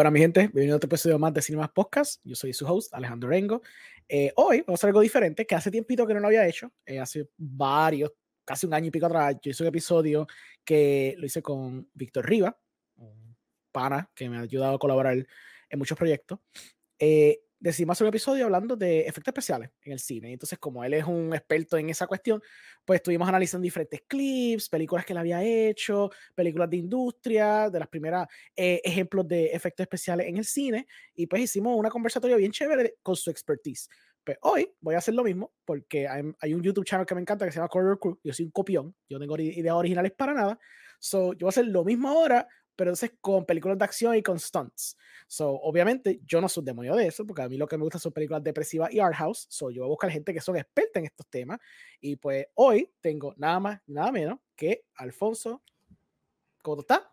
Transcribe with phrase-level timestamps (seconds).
[0.00, 2.22] Bueno, mi gente, bienvenido a otro episodio más de Cinemas Podcast.
[2.24, 3.60] Yo soy su host, Alejandro Rengo.
[4.08, 6.72] Eh, hoy vamos a hacer algo diferente que hace tiempito que no lo había hecho.
[6.86, 8.10] Eh, hace varios,
[8.42, 10.26] casi un año y pico atrás, yo hice un episodio
[10.64, 12.58] que lo hice con Víctor Riva,
[12.96, 13.36] un
[13.70, 15.18] pana que me ha ayudado a colaborar
[15.68, 16.38] en muchos proyectos.
[16.98, 20.32] Eh, decidimos hacer un episodio hablando de efectos especiales en el cine.
[20.32, 22.42] Entonces, como él es un experto en esa cuestión,
[22.84, 27.88] pues estuvimos analizando diferentes clips, películas que él había hecho, películas de industria, de las
[27.88, 32.50] primeras eh, ejemplos de efectos especiales en el cine, y pues hicimos una conversatoria bien
[32.50, 33.88] chévere con su expertise.
[34.24, 37.20] Pues hoy voy a hacer lo mismo porque hay, hay, un YouTube channel que me
[37.20, 38.18] encanta que se llama Corridor Crew.
[38.22, 40.58] Yo soy un copión, yo no tengo ideas originales para nada.
[40.98, 42.46] So, yo voy a hacer lo mismo ahora,
[42.80, 44.96] pero entonces con películas de acción y con stunts.
[45.28, 47.98] So, obviamente, yo no soy demonio de eso, porque a mí lo que me gusta
[47.98, 49.46] son películas depresivas y art house.
[49.50, 51.58] So, yo voy a buscar gente que son expertas en estos temas.
[52.00, 55.62] Y pues hoy tengo nada más, nada menos que Alfonso.
[56.62, 57.09] ¿Cómo estás?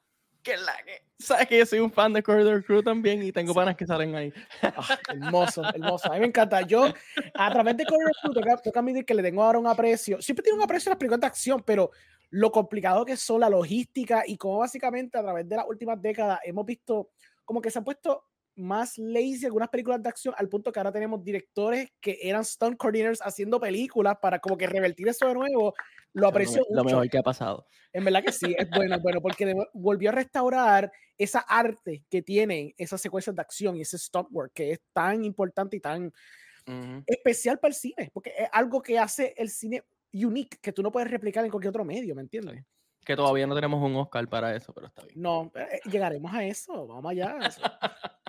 [0.47, 1.01] Que la que.
[1.19, 4.15] Sabes que yo soy un fan de Corridor Crew también y tengo panas que salen
[4.15, 4.31] ahí.
[4.63, 6.09] Oh, hermoso, hermoso.
[6.09, 6.61] A mí me encanta.
[6.61, 6.85] Yo,
[7.33, 10.21] a través de Corridor Crew, toca, toca admitir que le tengo ahora un aprecio.
[10.21, 11.91] Siempre tengo un aprecio a las películas de acción, pero
[12.29, 16.39] lo complicado que son la logística y cómo básicamente a través de las últimas décadas
[16.45, 17.09] hemos visto
[17.43, 18.26] como que se han puesto
[18.57, 22.77] más lazy algunas películas de acción al punto que ahora tenemos directores que eran stunt
[22.77, 25.73] coordinators haciendo películas para como que revertir eso de nuevo.
[26.13, 27.67] Lo aprecio lo, lo mejor que ha pasado.
[27.93, 32.73] En verdad que sí, es bueno, bueno, porque volvió a restaurar esa arte que tienen
[32.77, 36.11] esas secuencias de acción y ese stunt work que es tan importante y tan uh
[36.71, 37.03] -huh.
[37.05, 40.91] especial para el cine, porque es algo que hace el cine unique que tú no
[40.91, 42.63] puedes replicar en cualquier otro medio, ¿me entiendes?
[43.05, 45.21] Que todavía no tenemos un Oscar para eso, pero está bien.
[45.21, 47.37] No, eh, llegaremos a eso, vamos allá.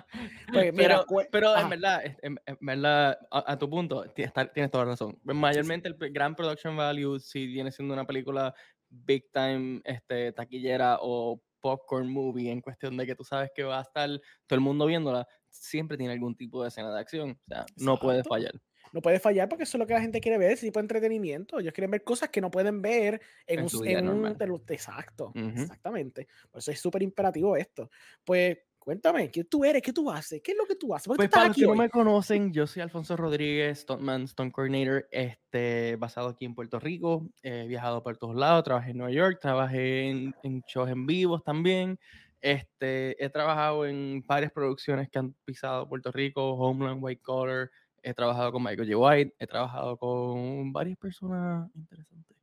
[0.53, 4.33] pues, mira, pero, pero en verdad, en, en verdad a, a, tu punto, tienes,
[4.71, 5.19] toda la razón.
[5.23, 6.05] Mayormente sí, sí.
[6.05, 8.53] el gran production value, si viene siendo una película
[8.89, 13.79] big time, este, taquillera o popcorn movie, en cuestión de que tú sabes que va
[13.79, 14.09] a estar
[14.47, 17.31] todo el mundo viéndola, siempre tiene algún tipo de escena de acción.
[17.31, 17.83] O sea, Exacto.
[17.83, 18.53] no puede fallar
[18.93, 20.83] no puede fallar porque eso es lo que la gente quiere ver, ese tipo de
[20.83, 21.59] entretenimiento.
[21.59, 25.39] Ellos quieren ver cosas que no pueden ver en, en un, en un exacto, uh
[25.39, 25.61] -huh.
[25.61, 26.27] exactamente.
[26.51, 27.89] Por eso es súper imperativo esto.
[28.23, 29.81] Pues cuéntame, ¿qué tú eres?
[29.81, 30.41] ¿Qué tú haces?
[30.41, 31.07] ¿Qué es lo que tú haces?
[31.07, 31.69] Pues para los que hoy?
[31.69, 36.79] no me conocen, yo soy Alfonso Rodríguez, Stuntman, Stunt Coordinator, este, basado aquí en Puerto
[36.79, 37.29] Rico.
[37.43, 41.43] He viajado por todos lados, trabajé en Nueva York, trabajé en, en shows en vivos
[41.43, 41.99] también.
[42.41, 47.69] Este, he trabajado en varias producciones que han pisado Puerto Rico, Homeland, White Collar,
[48.03, 48.97] he trabajado con Michael J.
[48.97, 52.37] White, he trabajado con varias personas interesantes.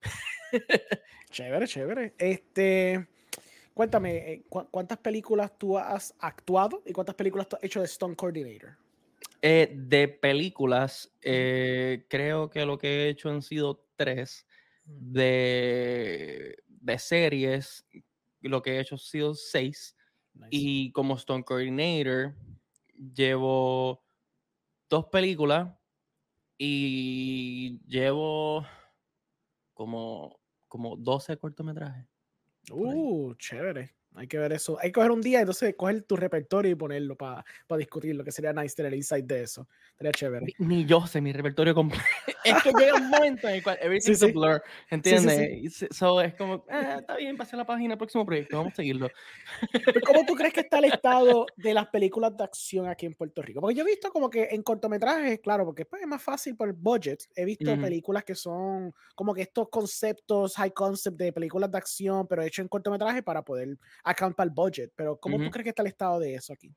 [1.30, 2.14] chévere, chévere.
[2.18, 3.06] Este,
[3.74, 7.86] cuéntame, eh, ¿cu ¿cuántas películas tú has actuado y cuántas películas tú has hecho de
[7.86, 8.76] Stone Coordinator?
[9.42, 14.46] Eh, de películas, eh, creo que lo que he hecho han sido tres.
[14.88, 17.84] De, de series,
[18.40, 19.96] lo que he hecho han sido seis.
[20.32, 20.48] Nice.
[20.50, 22.34] Y como Stone Coordinator,
[23.14, 24.05] llevo
[24.88, 25.72] dos películas
[26.58, 28.66] y llevo
[29.74, 32.06] como, como 12 cortometrajes.
[32.70, 33.94] Uh, chévere.
[34.16, 34.78] Hay que ver eso.
[34.80, 38.24] Hay que coger un día, entonces coger tu repertorio y ponerlo para pa discutir lo
[38.24, 39.68] que sería nice tener insight de eso.
[39.96, 40.46] Sería chévere.
[40.58, 42.04] Ni, ni yo sé mi repertorio completo.
[42.44, 44.30] es que llega un momento en el cual everything's sí, sí.
[44.30, 45.72] a blur, ¿entiendes?
[45.74, 49.08] Sí, so, es como, eh, está bien, pasé la página, próximo proyecto, vamos a seguirlo.
[50.06, 53.42] ¿Cómo tú crees que está el estado de las películas de acción aquí en Puerto
[53.42, 53.60] Rico?
[53.60, 56.68] Porque yo he visto como que en cortometrajes, claro, porque pues, es más fácil por
[56.68, 57.24] el budget.
[57.34, 57.82] He visto uh -huh.
[57.82, 62.62] películas que son como que estos conceptos, high concept de películas de acción, pero hecho
[62.62, 63.76] en cortometraje para poder
[64.06, 64.92] account para el budget.
[64.96, 65.44] Pero ¿cómo uh -huh.
[65.44, 66.72] tú crees que está el estado de eso aquí?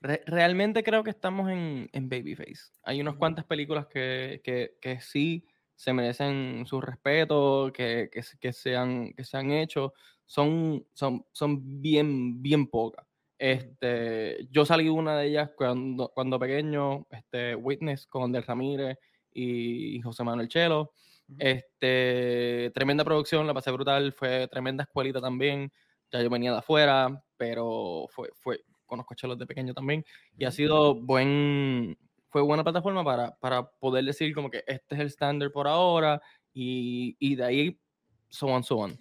[0.00, 2.72] Re realmente creo que estamos en, en Babyface.
[2.84, 5.44] Hay unas cuantas películas que, que, que sí
[5.74, 9.92] se merecen su respeto, que, que, que, se, han, que se han hecho.
[10.24, 13.06] Son, son, son bien, bien pocas.
[13.38, 18.98] Este, yo salí una de ellas cuando, cuando pequeño, este, Witness con Del Ramírez
[19.32, 20.92] y José Manuel Chelo.
[21.38, 25.72] Este, tremenda producción, la pasé brutal, fue tremenda escuelita también.
[26.10, 30.04] Ya yo venía de afuera, pero fue, fue, conozco a Chelos de pequeño también,
[30.36, 35.00] y ha sido buen, fue buena plataforma para, para poder decir como que este es
[35.00, 36.20] el estándar por ahora,
[36.52, 37.80] y, y, de ahí
[38.28, 38.98] so on, so on.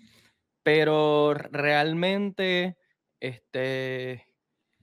[0.63, 2.77] Pero realmente,
[3.19, 4.25] este,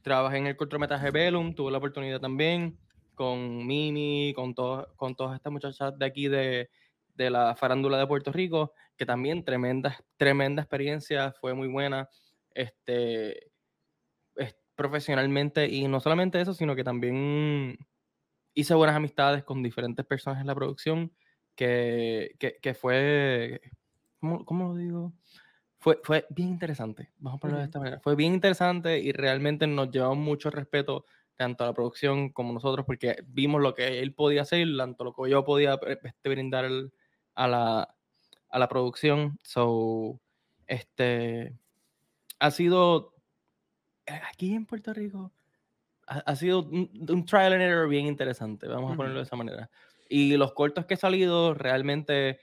[0.02, 2.78] trabajé en el cortometraje Bellum, tuve la oportunidad también
[3.14, 6.68] con Mimi, con, to, con todas estas muchachas de aquí de,
[7.14, 12.08] de la farándula de Puerto Rico, que también tremenda, tremenda experiencia, fue muy buena.
[12.50, 13.50] Este,
[14.74, 17.78] profesionalmente y no solamente eso, sino que también
[18.54, 21.12] hice buenas amistades con diferentes personas en la producción
[21.54, 23.60] que, que, que fue,
[24.18, 25.12] ¿cómo, ¿cómo, lo digo?
[25.78, 28.00] fue, fue bien interesante, vamos a ponerlo de esta manera.
[28.00, 31.04] Fue bien interesante y realmente nos llevó mucho respeto
[31.36, 35.12] tanto a la producción como nosotros, porque vimos lo que él podía hacer, tanto lo
[35.14, 36.64] que yo podía eh, este, brindar
[37.34, 37.94] a, la,
[38.48, 39.38] a la producción.
[39.42, 40.20] So,
[40.66, 41.54] este,
[42.38, 43.14] ha sido,
[44.06, 45.32] eh, aquí en Puerto Rico,
[46.06, 49.70] ha, sido un, trial and error bien interesante, vamos a ponerlo de esa manera.
[50.08, 52.40] Y los cortos que he salido, realmente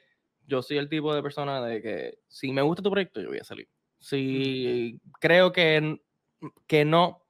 [0.47, 3.37] yo soy el tipo de persona de que si me gusta tu proyecto, yo voy
[3.37, 3.69] a salir.
[3.99, 6.01] Si creo que,
[6.65, 7.23] que no,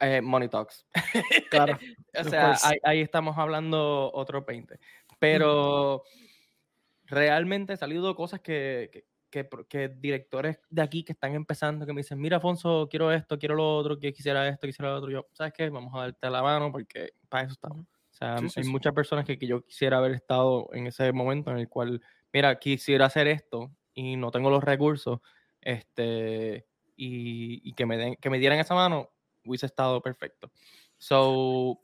[0.00, 0.86] eh, Money Talks.
[1.50, 1.78] Claro.
[2.18, 4.78] o sea, ahí, estamos hablando otro 20.
[5.18, 6.02] Pero
[7.06, 12.00] realmente han salido cosas que, que, que, directores de aquí que están empezando, que me
[12.00, 15.10] dicen, mira, Afonso, quiero esto, quiero lo otro, que quisiera esto, quisiera lo otro.
[15.10, 15.68] Yo, ¿sabes qué?
[15.68, 17.80] Vamos a darte la mano porque para eso estamos.
[17.82, 21.58] O sea, hay muchas personas que, que, yo quisiera haber estado en ese momento en
[21.58, 22.00] el cual,
[22.32, 25.20] mira, quisiera hacer esto y no tengo los recursos,
[25.60, 26.66] este,
[26.96, 29.10] y, y que, me den, que me dieran esa mano,
[29.44, 30.50] hubiese estado perfecto.
[30.96, 31.78] So,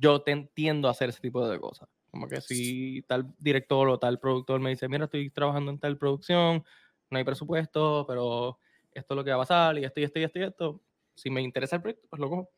[0.00, 1.88] yo te entiendo hacer ese tipo de cosas.
[2.10, 5.98] Como que si tal director o tal productor me dice, mira, estoy trabajando en tal
[5.98, 6.64] producción,
[7.10, 8.58] no hay presupuesto, pero
[8.92, 10.80] esto es lo que va a pasar, y esto, y esto, y esto, y esto.
[11.14, 12.50] Si me interesa el proyecto, pues lo cojo.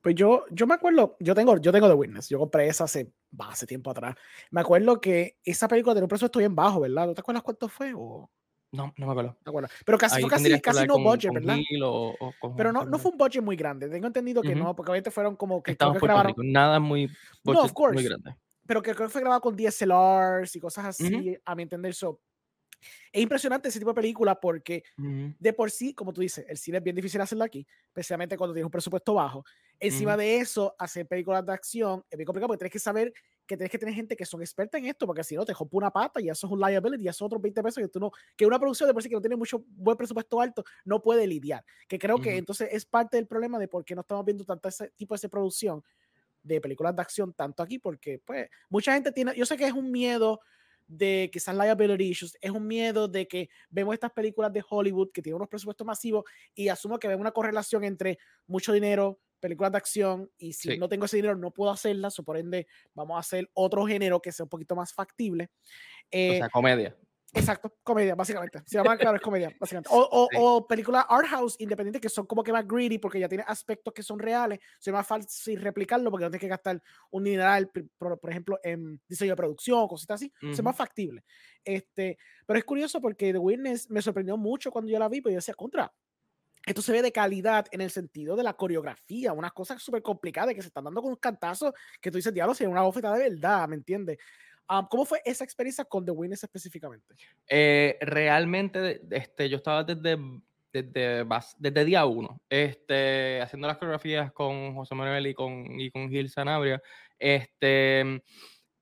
[0.00, 3.12] Pues yo, yo me acuerdo, yo tengo, yo tengo The Witness, yo compré esa hace,
[3.38, 4.14] hace tiempo atrás.
[4.50, 7.08] Me acuerdo que esa película tenía un presupuesto bien bajo, ¿verdad?
[7.08, 7.92] ¿No te acuerdas cuánto fue?
[7.94, 8.30] O...
[8.70, 9.36] No, no me acuerdo.
[9.44, 9.68] acuerdo.
[9.84, 11.56] Pero casi, fue casi, casi no budget, ¿verdad?
[12.56, 13.88] Pero no, no fue un budget muy grande.
[13.88, 16.34] Tengo entendido que no, porque obviamente fueron como que, que grabaron.
[16.36, 17.10] Nada muy,
[17.44, 17.94] no, of course.
[17.94, 18.36] muy grande.
[18.66, 21.94] Pero que creo que fue grabado con DSLRs y cosas así, a mi entender.
[21.94, 22.20] So,
[23.12, 26.78] es impresionante ese tipo de película porque de por sí, como tú dices, el cine
[26.78, 29.44] es bien difícil hacerlo aquí, especialmente cuando tienes un presupuesto bajo.
[29.78, 33.12] Encima de eso, hacer películas de acción es bien complicado porque tienes que saber
[33.46, 35.76] que tienes que tener gente que son expertas en esto, porque si no te rompe
[35.76, 38.00] una pata y eso es un liability y eso es otros 20 pesos que tú
[38.00, 41.00] no, que una producción de por sí que no tiene mucho buen presupuesto alto no
[41.00, 41.64] puede lidiar.
[41.86, 44.68] Que creo que entonces es parte del problema de por qué no estamos viendo tanto
[44.68, 45.82] ese tipo de producción
[46.46, 49.72] de películas de acción tanto aquí, porque pues mucha gente tiene, yo sé que es
[49.72, 50.40] un miedo
[50.86, 55.20] de quizás liability issues, es un miedo de que vemos estas películas de Hollywood que
[55.20, 59.78] tienen unos presupuestos masivos y asumo que ven una correlación entre mucho dinero, películas de
[59.78, 63.20] acción y si no tengo ese dinero no puedo hacerlas, o por ende vamos a
[63.20, 65.50] hacer otro género que sea un poquito más factible.
[66.10, 66.96] Eh, o sea, comedia.
[67.36, 68.62] Exacto, comedia, básicamente.
[68.66, 69.90] Se llama, claro, es comedia, básicamente.
[69.92, 73.28] O, o, o películas art house independientes que son como que más greedy porque ya
[73.28, 74.58] tiene aspectos que son reales.
[74.84, 79.00] Es más fácil replicarlo porque no tienes que gastar un dineral, por, por ejemplo, en
[79.08, 80.32] diseño de producción, cositas así.
[80.42, 81.24] Es más factible.
[81.64, 85.34] Este, pero es curioso porque The Witness me sorprendió mucho cuando yo la vi, porque
[85.34, 85.92] yo decía, contra,
[86.66, 90.52] esto se ve de calidad en el sentido de la coreografía, unas cosas súper complicadas
[90.52, 93.14] que se están dando con un cantazo que tú dices, diablo, si es una bofeta
[93.14, 94.18] de verdad, ¿me entiendes?
[94.90, 97.14] ¿Cómo fue esa experiencia con The Winners específicamente?
[97.48, 100.18] Eh, realmente, este, yo estaba desde,
[100.72, 101.24] desde,
[101.58, 106.30] desde día uno, este, haciendo las coreografías con José Manuel y con, y con Gil
[106.30, 106.82] Sanabria.
[107.18, 108.22] Este,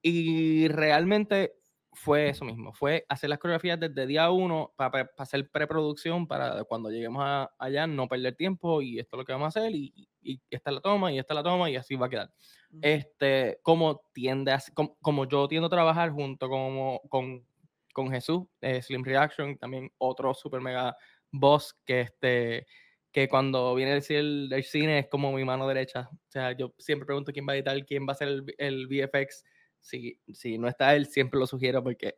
[0.03, 1.55] y realmente
[1.95, 6.91] fue eso mismo, fue hacer las coreografías desde día uno para, hacer preproducción para cuando
[6.91, 10.41] lleguemos allá no perder tiempo y esto es lo que vamos a hacer y, y,
[10.51, 12.31] esta es la toma y esta es la toma y así va a quedar.
[12.83, 14.61] Este, como tiende a,
[15.01, 17.47] como, yo tiendo a trabajar junto como, con,
[17.93, 20.97] con Jesús, eh, Slim Reaction, también otro super mega
[21.31, 22.67] boss que este
[23.13, 26.09] que cuando viene a decir el, cine es como mi mano derecha.
[26.11, 28.89] O sea, yo siempre pregunto quién va a editar, quién va a hacer el, el
[28.89, 29.45] VFX
[29.85, 32.17] si, si no está él, siempre lo sugiero porque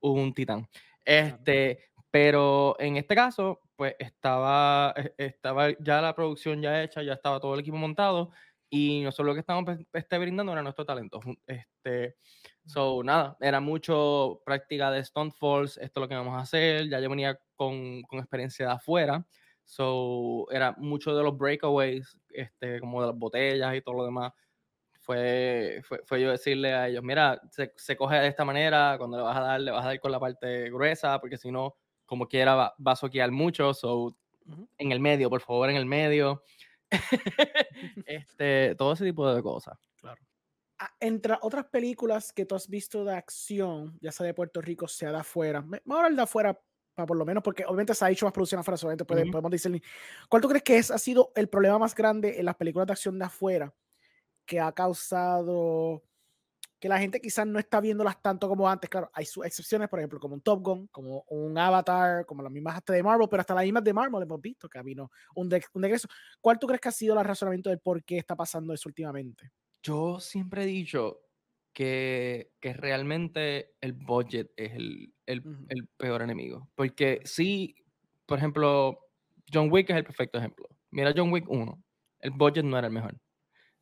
[0.00, 0.68] un titán.
[1.04, 7.14] Este, pero en este caso, pues estaba, e, estaba ya la producción ya hecha, ya
[7.14, 8.30] estaba todo el equipo montado
[8.70, 11.20] y nosotros lo que estábamos este, brindando era nuestro talento.
[11.46, 12.16] Este,
[12.66, 16.88] so, nada, era mucho práctica de Stone Falls, esto es lo que vamos a hacer,
[16.88, 19.26] ya yo venía con, con experiencia de afuera,
[19.64, 24.32] so, era mucho de los breakaways, este, como de las botellas y todo lo demás,
[25.04, 29.36] fue, fue, yo decirle a ellos, mira, se, coge de esta manera, cuando le vas
[29.36, 32.54] a dar, le vas a dar con la parte gruesa, porque si no, como quiera,
[32.54, 34.16] va, a soquear mucho, so,
[34.78, 36.42] en el medio, por favor, en el medio.
[38.06, 39.78] este, todo ese tipo de cosas.
[39.96, 40.22] Claro.
[40.78, 44.88] Ah, entre otras películas que tú has visto de acción, ya sea de Puerto Rico,
[44.88, 46.60] sea de afuera, vamos a hablar de afuera
[46.94, 49.82] para por lo menos, porque obviamente se ha hecho más producción afuera, solamente podemos decir,
[50.28, 52.92] ¿cuál tú crees que es, ha sido el problema más grande en las películas de
[52.92, 53.74] acción de afuera?
[54.44, 56.02] Que ha causado
[56.80, 58.90] que la gente quizás no está viéndolas tanto como antes.
[58.90, 62.52] Claro, hay sus excepciones, por ejemplo, como un Top Gun, como un Avatar, como las
[62.52, 65.10] mismas hasta de Marvel, pero hasta las mismas de Marvel hemos visto que ha habido
[65.34, 66.08] un, de, un degreso.
[66.42, 69.50] ¿Cuál tú crees que ha sido el razonamiento del por qué está pasando eso últimamente?
[69.82, 71.24] Yo siempre he dicho,
[71.74, 76.70] que, que realmente el budget es el, el, el, peor enemigo.
[76.74, 77.74] Porque sí,
[78.26, 79.08] por ejemplo,
[79.52, 80.68] John Wick es el perfecto ejemplo.
[80.90, 81.84] Mira John Wick 1,
[82.20, 83.18] el budget no era el mejor,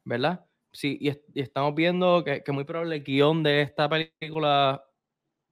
[0.05, 0.45] ¿verdad?
[0.73, 4.83] Sí, y, estamos viendo que, que, muy probable el guion de esta película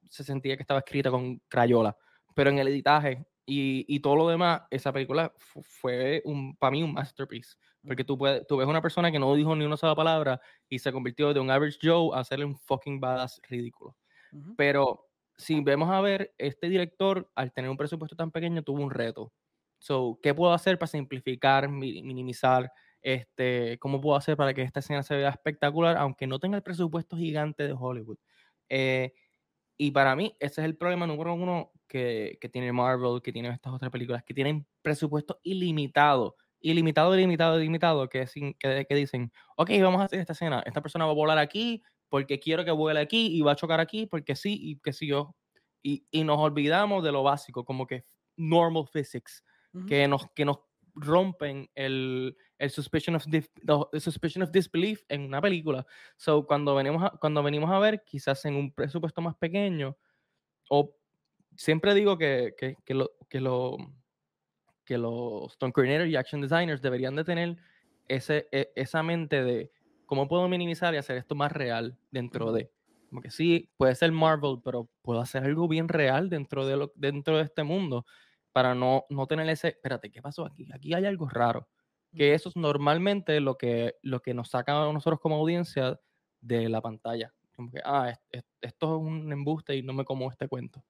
[0.09, 1.97] se sentía que estaba escrita con crayola,
[2.35, 6.83] pero en el editaje y, y todo lo demás, esa película fue un, para mí
[6.83, 7.57] un masterpiece.
[7.85, 10.79] Porque tú, puedes, tú ves una persona que no dijo ni una sola palabra y
[10.79, 13.97] se convirtió de un average Joe a hacerle un fucking badass ridículo.
[14.57, 18.91] Pero si vemos a ver, este director, al tener un presupuesto tan pequeño, tuvo un
[18.91, 19.33] reto.
[19.79, 22.71] So, ¿qué puedo hacer para simplificar, minimizar?
[23.03, 26.63] Este, ¿Cómo puedo hacer para que esta escena se vea espectacular, aunque no tenga el
[26.63, 28.19] presupuesto gigante de Hollywood?
[28.69, 29.13] Eh,
[29.77, 33.53] y para mí, ese es el problema número uno que, que, tiene Marvel, que tienen
[33.53, 38.27] estas otras películas, que tienen presupuesto ilimitado ilimitado, ilimitado, ilimitado, que,
[38.59, 41.83] que, que dicen, ok, vamos a hacer esta escena, esta persona va a volar aquí
[42.09, 45.07] porque quiero que vuele aquí y va a chocar aquí porque sí y que sí
[45.07, 45.35] yo.
[45.83, 48.05] Y, y nos olvidamos de lo básico, como que
[48.37, 49.43] normal physics,
[49.87, 50.59] que, nos, que nos
[50.95, 53.25] rompen el, el suspicion, of
[53.99, 55.87] suspicion of disbelief en una película.
[56.17, 59.97] So, cuando venimos, a, cuando venimos a ver, quizás en un presupuesto más pequeño,
[60.69, 60.97] o
[61.57, 63.77] siempre digo que, que, que lo, que lo
[64.91, 67.57] que los Stone Coordinators y Action Designers deberían de tener
[68.09, 69.71] ese, e, esa mente de
[70.05, 72.73] cómo puedo minimizar y hacer esto más real dentro de.
[73.09, 76.93] Como que sí, puede ser Marvel, pero puedo hacer algo bien real dentro de, lo,
[76.97, 78.05] dentro de este mundo
[78.53, 80.69] para no, no tener ese, espérate, ¿qué pasó aquí?
[80.73, 81.69] Aquí hay algo raro.
[82.13, 86.01] Que eso es normalmente lo que, lo que nos saca a nosotros como audiencia
[86.41, 87.33] de la pantalla.
[87.55, 90.85] Como que, ah, esto es un embuste y no me como este cuento.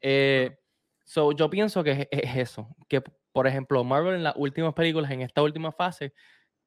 [0.00, 0.56] Eh,
[1.04, 5.22] so, yo pienso que es, eso, que por ejemplo, Marvel en las últimas películas, en
[5.22, 6.12] esta última fase,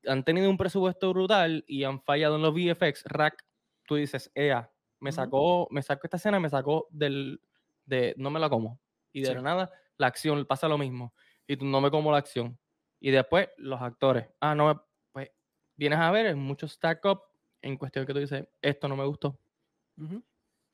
[0.07, 3.03] han tenido un presupuesto brutal y han fallado en los VFX.
[3.05, 3.45] Rack,
[3.85, 7.39] tú dices, ea, me sacó, me sacó esta escena, me sacó del,
[7.85, 8.79] de, no me la como.
[9.11, 11.13] Y de nada, la acción pasa lo mismo.
[11.47, 12.57] Y tú no me como la acción.
[12.99, 14.27] Y después, los actores.
[14.39, 15.29] Ah, no, pues
[15.75, 17.21] vienes a ver, es mucho stack up
[17.61, 19.39] en cuestión que tú dices, esto no me gustó.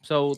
[0.01, 0.34] So,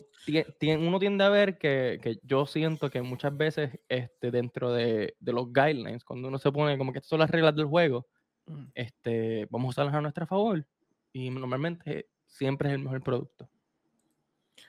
[0.78, 5.32] uno tiende a ver que, que, yo siento que muchas veces este, dentro de, de,
[5.32, 8.06] los guidelines, cuando uno se pone como que estas son las reglas del juego,
[8.46, 8.64] mm.
[8.74, 10.66] este, vamos a usarlas a nuestro favor.
[11.12, 13.48] Y normalmente siempre es el mejor producto.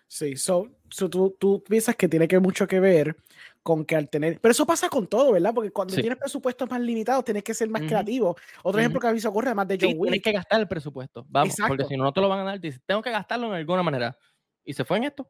[0.08, 0.70] Sí, so,
[1.10, 3.16] tú, tú, piensas que tiene que mucho que ver
[3.64, 4.40] con que al tener.
[4.40, 5.54] Pero eso pasa con todo, ¿verdad?
[5.54, 8.36] Porque cuando tienes presupuestos más limitados, tienes que ser más creativo.
[8.62, 10.68] Otro ejemplo que a mí se ocurre, además de John sí, Tienes que gastar el
[10.68, 11.26] presupuesto.
[11.30, 12.60] Vamos, porque si no, no te lo van a dar.
[12.60, 14.18] Dices, tengo que gastarlo en alguna manera
[14.64, 15.30] y se fue en esto.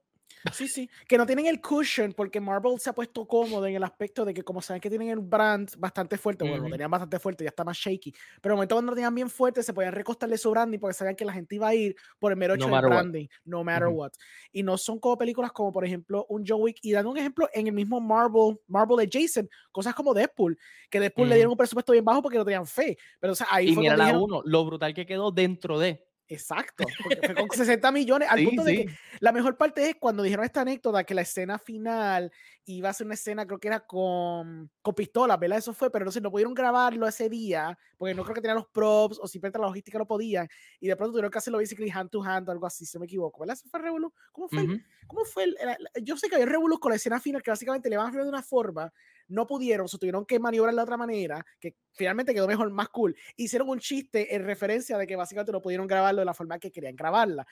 [0.54, 3.84] Sí, sí, que no tienen el cushion porque Marvel se ha puesto cómodo en el
[3.84, 7.20] aspecto de que como saben que tienen el brand bastante fuerte, bueno, lo tenían bastante
[7.20, 8.12] fuerte, ya está más shaky,
[8.42, 10.94] pero en el momento cuando lo tenían bien fuerte se podían recostarle su branding porque
[10.94, 13.88] sabían que la gente iba a ir por el mero hecho del branding, no matter
[13.88, 14.12] what.
[14.52, 17.50] Y no son como películas como por ejemplo un John Wick y dando un ejemplo
[17.54, 20.58] en el mismo Marvel, Marvel adjacent, cosas como Deadpool,
[20.90, 23.48] que Deadpool le dieron un presupuesto bien bajo porque no tenían fe, pero o sea,
[23.50, 27.36] ahí y fue mira la uno, lo brutal que quedó dentro de Exacto, porque fue
[27.36, 31.04] con 60 millones, al punto de que la mejor parte es cuando dijeron esta anécdota
[31.04, 32.32] que la escena final
[32.66, 35.60] iba a ser una escena, creo que era con, con pistolas, ¿verdad?
[35.60, 38.58] Eso fue, pero no sé, no pudieron grabarlo ese día, porque no creo que tenían
[38.58, 40.48] los props o simplemente la logística no podían,
[40.80, 43.06] y de pronto tuvieron que hacerlo basically hand to hand o algo así, si me
[43.06, 43.56] equivoco, ¿verdad?
[43.60, 44.12] ¿Eso fue Revolu?
[44.32, 44.66] ¿Cómo fue?
[45.06, 45.44] ¿Cómo fue?
[45.44, 45.56] El,
[46.04, 48.30] yo sé que había Revolu con la escena final que básicamente le van a de
[48.30, 48.92] una forma
[49.28, 53.16] no pudieron, o tuvieron que maniobrar de otra manera, que finalmente quedó mejor, más cool.
[53.36, 56.72] Hicieron un chiste en referencia de que básicamente no pudieron grabarlo de la forma que
[56.72, 57.46] querían grabarla.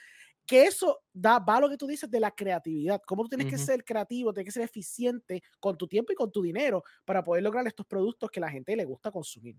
[0.45, 3.01] Que eso da, va a lo que tú dices de la creatividad.
[3.05, 6.31] Cómo tú tienes que ser creativo, tienes que ser eficiente con tu tiempo y con
[6.31, 9.55] tu dinero para poder lograr estos productos que la gente le gusta consumir.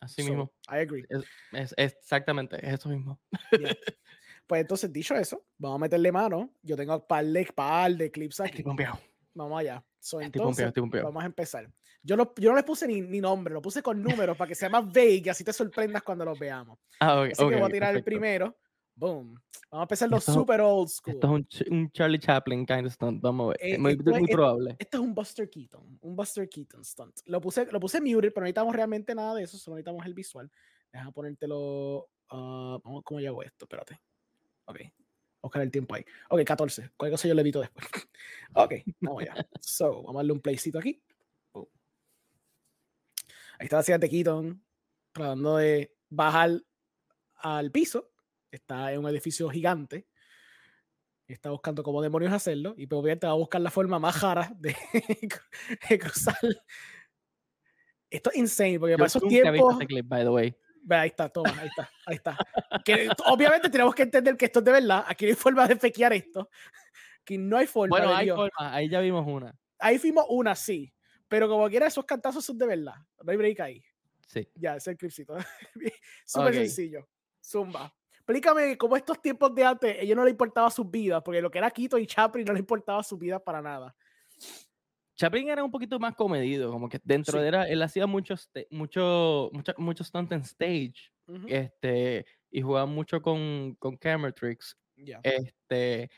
[0.00, 0.52] Así mismo.
[0.68, 1.06] I agree.
[1.52, 3.20] Es, exactamente, es eso mismo.
[4.46, 6.52] Pues entonces, dicho eso, vamos a meterle mano.
[6.62, 8.62] Yo tengo un par de, par de clips aquí.
[9.34, 9.84] Vamos allá.
[10.20, 11.70] Entonces, vamos a empezar.
[12.02, 14.54] Yo no, yo no les puse ni, ni, nombre, lo puse con números para que
[14.54, 16.78] sea más vague y así te sorprendas cuando los veamos.
[16.98, 18.56] Ah, okay, así que voy a tirar el primero.
[18.94, 19.40] Boom.
[19.70, 21.14] Vamos a empezar los super old school.
[21.14, 23.22] Esto es un, Charlie Chaplin kind of stunt.
[23.22, 23.58] Vamos a ver.
[23.60, 24.76] Eh, muy, muy probable.
[24.78, 25.98] Esto es un Buster Keaton.
[26.02, 27.20] Un Buster Keaton stunt.
[27.26, 29.56] Lo puse, lo puse muted, pero no necesitamos realmente nada de eso.
[29.56, 30.50] Solo necesitamos el visual.
[30.92, 32.08] Deja ponértelo.
[32.30, 33.64] Uh, ¿Cómo yo hago esto?
[33.64, 33.98] Espérate.
[34.66, 34.80] Ok.
[35.42, 36.04] Buscar el tiempo ahí.
[36.30, 36.90] Ok, 14.
[36.96, 37.86] Cualquier cosa yo le evito después.
[38.54, 39.46] ok, vamos allá.
[39.60, 41.02] So, vamos a darle un playcito aquí.
[43.58, 44.64] Ahí está la ciudad de Keaton
[45.12, 46.62] tratando de bajar
[47.36, 48.10] al piso.
[48.50, 50.06] Está en un edificio gigante.
[51.26, 52.74] Está buscando cómo demonios hacerlo.
[52.76, 54.76] Y pues obviamente va a buscar la forma más jara de,
[55.98, 56.36] cruzar.
[58.10, 59.78] Esto es insane, porque para esos tiempos.
[60.04, 60.56] by the way.
[60.90, 62.38] Ahí está, toma, ahí está, ahí está.
[62.84, 65.04] Que, obviamente tenemos que entender que esto es de verdad.
[65.06, 66.48] Aquí no hay forma de fequear esto.
[67.24, 67.96] Que no hay forma.
[67.96, 68.36] Bueno, hay Dios.
[68.36, 69.54] forma, ahí ya vimos una.
[69.78, 70.92] Ahí fuimos una, sí.
[71.28, 72.94] Pero como quiera, esos cantazos son de verdad.
[73.22, 73.84] No hay break ahí.
[74.26, 74.48] Sí.
[74.54, 75.36] Ya, ese es el clipcito.
[76.24, 76.54] Súper Ok.
[76.54, 77.08] sencillo.
[77.42, 77.94] Zumba.
[78.12, 81.58] Explícame cómo estos tiempos de antes, ellos no le importaba sus vidas, porque lo que
[81.58, 83.94] era Quito y Chaplin no le importaba sus vidas para nada.
[85.16, 87.42] Chaplin era un poquito más comedido, como que dentro Sí.
[87.42, 91.46] de era, él hacía mucho, sta- mucho, mucho, mucho stunt en stage, Ujú.
[91.48, 95.20] este, y jugaba mucho con, con camera tricks, Ya.
[95.22, 96.10] este,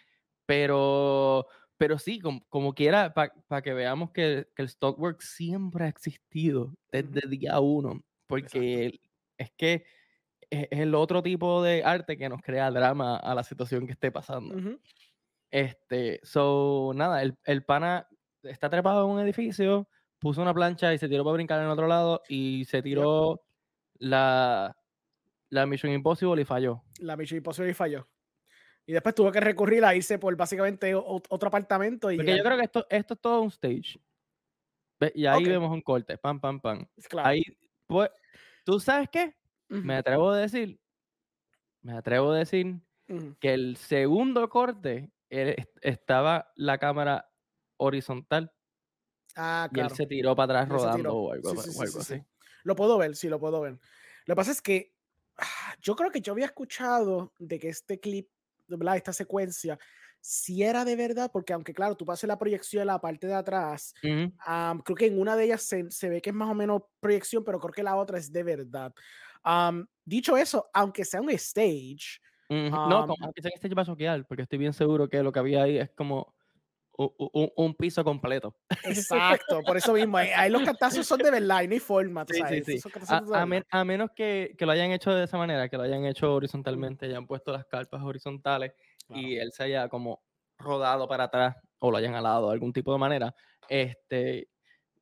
[0.46, 1.46] pero,
[1.78, 6.74] pero sí, como, como quiera, para que veamos que, que el stockwork siempre ha existido
[6.92, 9.00] desde día uno, porque el-
[9.38, 9.84] es que
[10.50, 13.92] es, es el otro tipo de arte que nos crea drama a la situación que
[13.92, 14.56] esté pasando.
[14.56, 14.80] Ujú.
[15.50, 18.08] Este, so, nada, el, el pana
[18.44, 21.86] está trepado en un edificio, puso una plancha y se tiró para brincar en otro
[21.86, 23.42] lado y se tiró
[23.98, 24.76] la,
[25.50, 26.82] la Mission Impossible y falló.
[27.00, 28.08] La Mission Impossible y falló.
[28.86, 32.10] Y después tuvo que recurrir a irse por básicamente otro apartamento.
[32.10, 33.98] Y Porque yo creo que esto, esto es todo un stage.
[35.14, 36.86] Y ahí vemos un corte, pam, pam, pam.
[37.08, 37.28] Claro.
[37.28, 37.42] Ahí,
[37.86, 38.10] pues,
[38.64, 39.34] ¿tú sabes qué?
[39.68, 40.78] Me atrevo a decir,
[41.82, 42.76] me atrevo a decir
[43.40, 47.28] que el segundo corte él est- estaba la cámara
[47.78, 48.52] horizontal
[49.36, 49.80] Ah, y claro.
[49.80, 52.02] él se tiró para atrás rodando o algo, Sí, sí, o algo sí, sí.
[52.02, 52.22] así.
[52.64, 53.74] Lo puedo ver, sí, lo puedo ver.
[54.26, 54.94] Lo que pasa es que
[55.38, 58.30] ah, yo creo que yo había escuchado de que este clip,
[58.68, 58.96] ¿verdad?
[58.96, 59.78] esta secuencia,
[60.20, 63.34] si era de verdad, porque aunque claro, tú pases la proyección en la parte de
[63.34, 64.32] atrás, Ujú.
[64.38, 66.82] am, creo que en una de ellas se, se ve que es más o menos
[67.00, 68.92] proyección, pero creo que la otra es de verdad.
[69.42, 72.78] Am, dicho eso, aunque sea un stage, Ujú.
[72.84, 75.22] No, Um, como que sé que este va a choquear, porque estoy bien seguro que
[75.22, 76.33] lo que había ahí es como
[76.98, 78.56] un, un piso completo.
[78.82, 82.32] exacto, por eso mismo, ahí, los cantazos son de verdad, y no hay forma, tú
[82.32, 82.74] Sí, sí, sabes, sí.
[82.74, 85.68] esos cantazos A, a men- a menos que, que lo hayan hecho de esa manera,
[85.68, 88.72] que lo hayan hecho horizontalmente, hayan puesto las carpas horizontales
[89.12, 90.22] y él se haya como
[90.58, 93.34] rodado para atrás o lo hayan alado de algún tipo de manera,
[93.68, 94.48] este,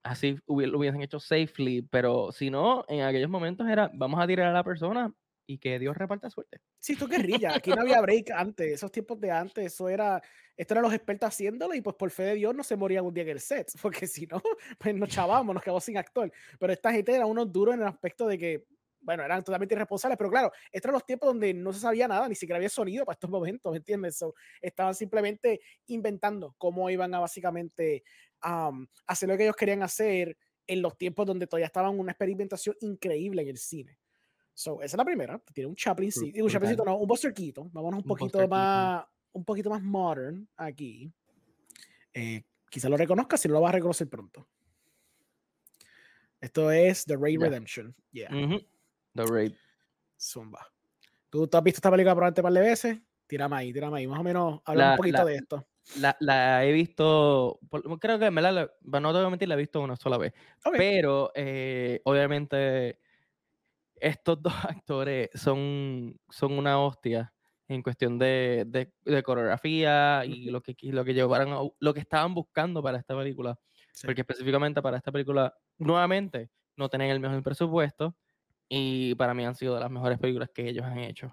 [0.02, 4.48] así lo hubiesen hecho safely, pero si no, en aquellos momentos era vamos a tirar
[4.48, 5.12] a la persona
[5.46, 6.60] y que Dios reparta suerte.
[6.78, 7.54] Sí, esto es guerrilla.
[7.54, 8.72] Aquí no había break antes.
[8.72, 10.22] Esos tiempos de antes, eso era.
[10.56, 13.14] Esto eran los expertos haciéndolo y pues por fe de Dios no se morían un
[13.14, 13.70] día en el set.
[13.82, 14.40] Porque si no,
[14.78, 16.30] pues nos chavamos, nos quedamos sin actor.
[16.58, 18.64] Pero esta gente era unos duros en el aspecto de que,
[19.00, 20.16] bueno, eran totalmente irresponsables.
[20.18, 23.04] Pero claro, estos eran los tiempos donde no se sabía nada, ni siquiera había sonido
[23.04, 24.16] para estos momentos, ¿me entiendes?
[24.16, 28.04] So, estaban simplemente inventando cómo iban a básicamente
[28.40, 32.76] am, hacer lo que ellos querían hacer en los tiempos donde todavía estaban una experimentación
[32.80, 33.98] increíble en el cine.
[34.54, 35.38] So, esa es la primera.
[35.52, 36.32] Tiene un Chaplin, Bru- sí.
[36.32, 36.50] Digo, un.
[36.52, 37.70] Chaplincito, no, un Buster Keaton.
[37.72, 41.10] Vámonos un Un poquito más, un poquito más modern aquí.
[42.12, 44.46] Eh, quizá lo reconozcas, si no lo vas a reconocer pronto.
[46.40, 47.46] Esto es The Raid Ya.
[47.46, 47.94] Redemption.
[48.10, 48.60] Yeah, Ujú.
[49.14, 49.52] The Raid.
[50.18, 50.66] zumba.
[51.30, 52.98] ¿Tú, tú has visto esta película probablemente un par de veces?
[53.26, 54.06] Tírame ahí, tírame ahí.
[54.06, 55.66] Más o menos, habla La- un poquito la- de esto.
[55.98, 57.58] La, la he visto,
[58.00, 60.32] creo que verdad, la- no te voy a mentir, la he visto una sola vez.
[60.64, 60.74] Ok.
[60.76, 63.00] Pero eh, obviamente
[64.02, 67.32] estos dos actores son, son una hostia
[67.68, 72.00] en cuestión de, de- de coreografía y lo que, y lo que llevaron, lo que
[72.00, 73.58] estaban buscando para esta película.
[73.92, 74.06] Sí.
[74.06, 78.16] Porque específicamente para esta película, nuevamente, no tenían el mejor presupuesto
[78.68, 81.32] y para mí han sido de las mejores películas que ellos han hecho.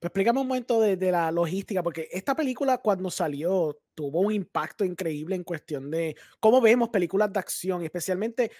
[0.00, 4.32] Pues explícame un momento de, de la logística, porque esta película cuando salió tuvo un
[4.32, 8.50] impacto increíble en cuestión de cómo vemos películas de acción, especialmente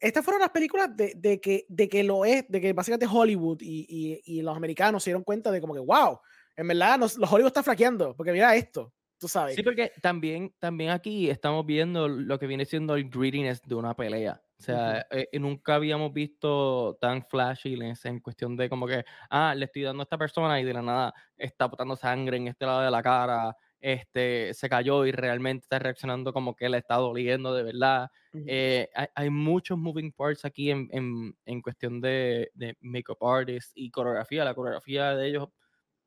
[0.00, 3.58] estas fueron las películas de, de que, de que lo es, de que básicamente Hollywood
[3.60, 6.20] y, y- y los americanos se dieron cuenta de como que, wow,
[6.56, 9.56] en verdad nos- los Hollywood está flaqueando, porque mira esto, tú sabes.
[9.56, 13.94] Sí, porque también, también aquí estamos viendo lo que viene siendo el greediness de una
[13.94, 14.40] pelea.
[14.58, 19.54] O sea, eh, eh, nunca habíamos visto tan flashiness en cuestión de como que, ah,
[19.56, 22.66] le estoy dando a esta persona y de la nada está botando sangre en este
[22.66, 26.96] lado de la cara, este, se cayó y realmente está reaccionando como que le está
[26.96, 28.08] doliendo de verdad.
[28.32, 28.44] Ujú.
[28.46, 33.72] Eh, hay, hay muchos moving parts aquí en, en, en cuestión de, de makeup artists
[33.74, 34.44] y coreografía.
[34.44, 35.48] La coreografía de ellos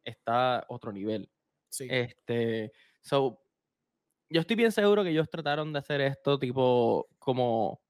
[0.04, 1.30] está a otro nivel.
[1.70, 1.88] Sí.
[1.90, 3.42] Este, so,
[4.30, 7.82] yo estoy bien seguro que ellos trataron de hacer esto tipo como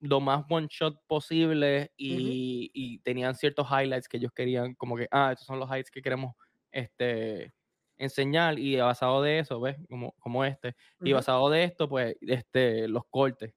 [0.00, 5.06] lo más one shot posible y, y tenían ciertos highlights que ellos querían, como que,
[5.10, 6.34] ah, estos son los highlights que queremos
[6.72, 7.52] este,
[8.00, 9.76] enseñar y basado de eso, ¿ves?
[9.88, 10.76] Como, como este.
[11.02, 11.14] Y Ujú.
[11.14, 13.54] basado de esto, pues, este, los cortes.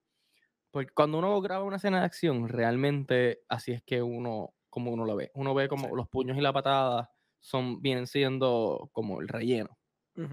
[0.72, 5.06] Porque cuando uno graba una escena de acción, realmente así es que uno, como uno
[5.06, 5.32] lo ve.
[5.36, 5.96] Uno ve como Sí.
[5.96, 9.78] los puños y la patada son, vienen siendo como el relleno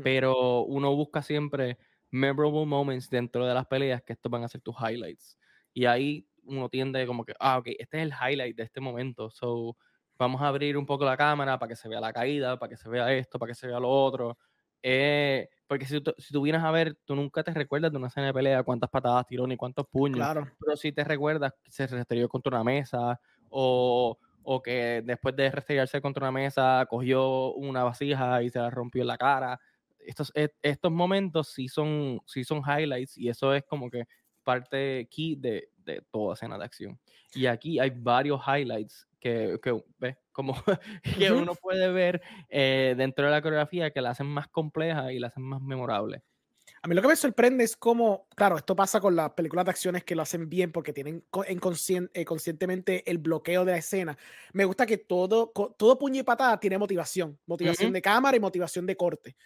[0.03, 1.79] pero uno busca siempre
[2.11, 5.39] memorable moments dentro de las peleas que estos van a ser tus highlights.
[5.75, 9.31] Y ahí uno tiende como que, ah, ok, este es el highlight de este momento,
[9.31, 9.77] so
[10.21, 12.77] vamos a abrir un poco la cámara para que se vea la caída, para que
[12.77, 14.37] se vea esto, para que se vea lo otro.
[14.83, 18.27] Eh, porque si si tú vienes a ver, tú nunca te recuerdas de una escena
[18.27, 20.19] de pelea, cuántas patadas tiró ni cuántos puños.
[20.19, 20.47] Claro.
[20.61, 25.51] Pero si te recuerdas que se restrelló contra una mesa o, o que después de
[25.51, 29.59] restrellarse contra una mesa cogió una vasija y se la rompió en la cara.
[29.99, 34.05] Estos, e, estos momentos sí son, sí son highlights y eso es como que
[34.45, 37.01] parte key de, de toda escena de acción.
[37.35, 40.17] Y aquí hay varios highlights que, que ¿ves?
[40.33, 40.55] Como
[41.19, 45.19] que uno puede ver eh, dentro de la coreografía que la hacen más compleja y
[45.19, 46.23] la hacen más memorable.
[46.83, 49.71] A mí lo que me sorprende es cómo, claro, esto pasa con las películas de
[49.71, 54.17] acciones que lo hacen bien porque tienen eh, conscientemente el bloqueo de la escena.
[54.55, 58.87] Me gusta que todo, todo puño y patada tiene motivación, motivación de cámara y motivación
[58.87, 59.37] de corte.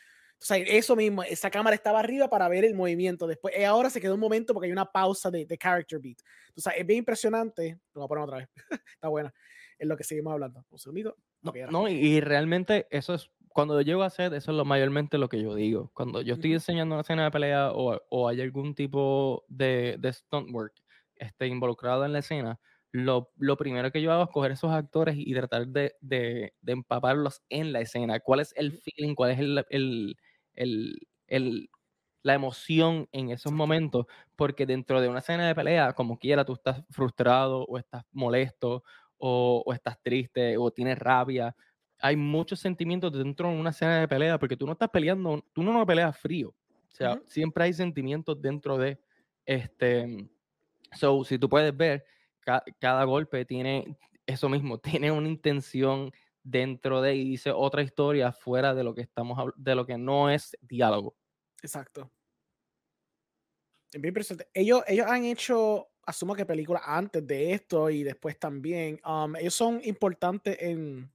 [0.40, 3.26] O sea, eso mismo, esa cámara estaba arriba para ver el movimiento.
[3.26, 6.18] Después, eh, ahora se quedó un momento porque hay una pausa de, de character beat.
[6.56, 7.80] O sea, es bien impresionante.
[7.94, 8.48] Lo voy a poner otra vez.
[8.94, 9.32] Está buena.
[9.78, 10.64] Es lo que seguimos hablando.
[10.70, 11.16] Un segundito.
[11.42, 15.18] No, no, y realmente eso es, cuando yo llego a hacer, eso es lo mayormente
[15.18, 15.90] lo que yo digo.
[15.94, 20.12] Cuando yo estoy enseñando una escena de pelea o, o hay algún tipo de, de
[20.12, 20.74] stunt work
[21.16, 22.58] este, involucrado en la escena,
[22.90, 26.72] lo, lo, primero que yo hago es coger esos actores y tratar de, de, de,
[26.72, 28.20] empaparlos en la escena.
[28.20, 29.14] ¿Cuál es el feeling?
[29.14, 30.16] ¿Cuál es el, el,
[30.54, 31.70] el, el,
[32.22, 34.06] la emoción en esos momentos?
[34.36, 38.84] Porque dentro de una escena de pelea, como quiera, tú estás frustrado o estás molesto
[39.18, 41.54] o, o estás triste o tienes rabia.
[42.00, 45.62] Hay muchos sentimientos dentro de una escena de pelea porque tú no estás peleando, tú
[45.62, 46.48] no, no peleas frío.
[46.48, 47.22] O sea, uh -huh.
[47.26, 48.98] siempre hay sentimientos dentro de
[49.44, 50.28] este.
[50.92, 52.04] So, si tú puedes ver,
[52.40, 53.96] ca cada golpe tiene
[54.26, 59.00] eso mismo, tiene una intención dentro de y dice otra historia fuera de lo que
[59.00, 61.16] estamos de lo que no es diálogo.
[61.62, 62.10] Exacto.
[63.94, 64.50] Bien impresionante.
[64.52, 69.00] Ellos, ellos han hecho, asumo que películas antes de esto y después también.
[69.04, 71.10] Um, ellos son importantes en,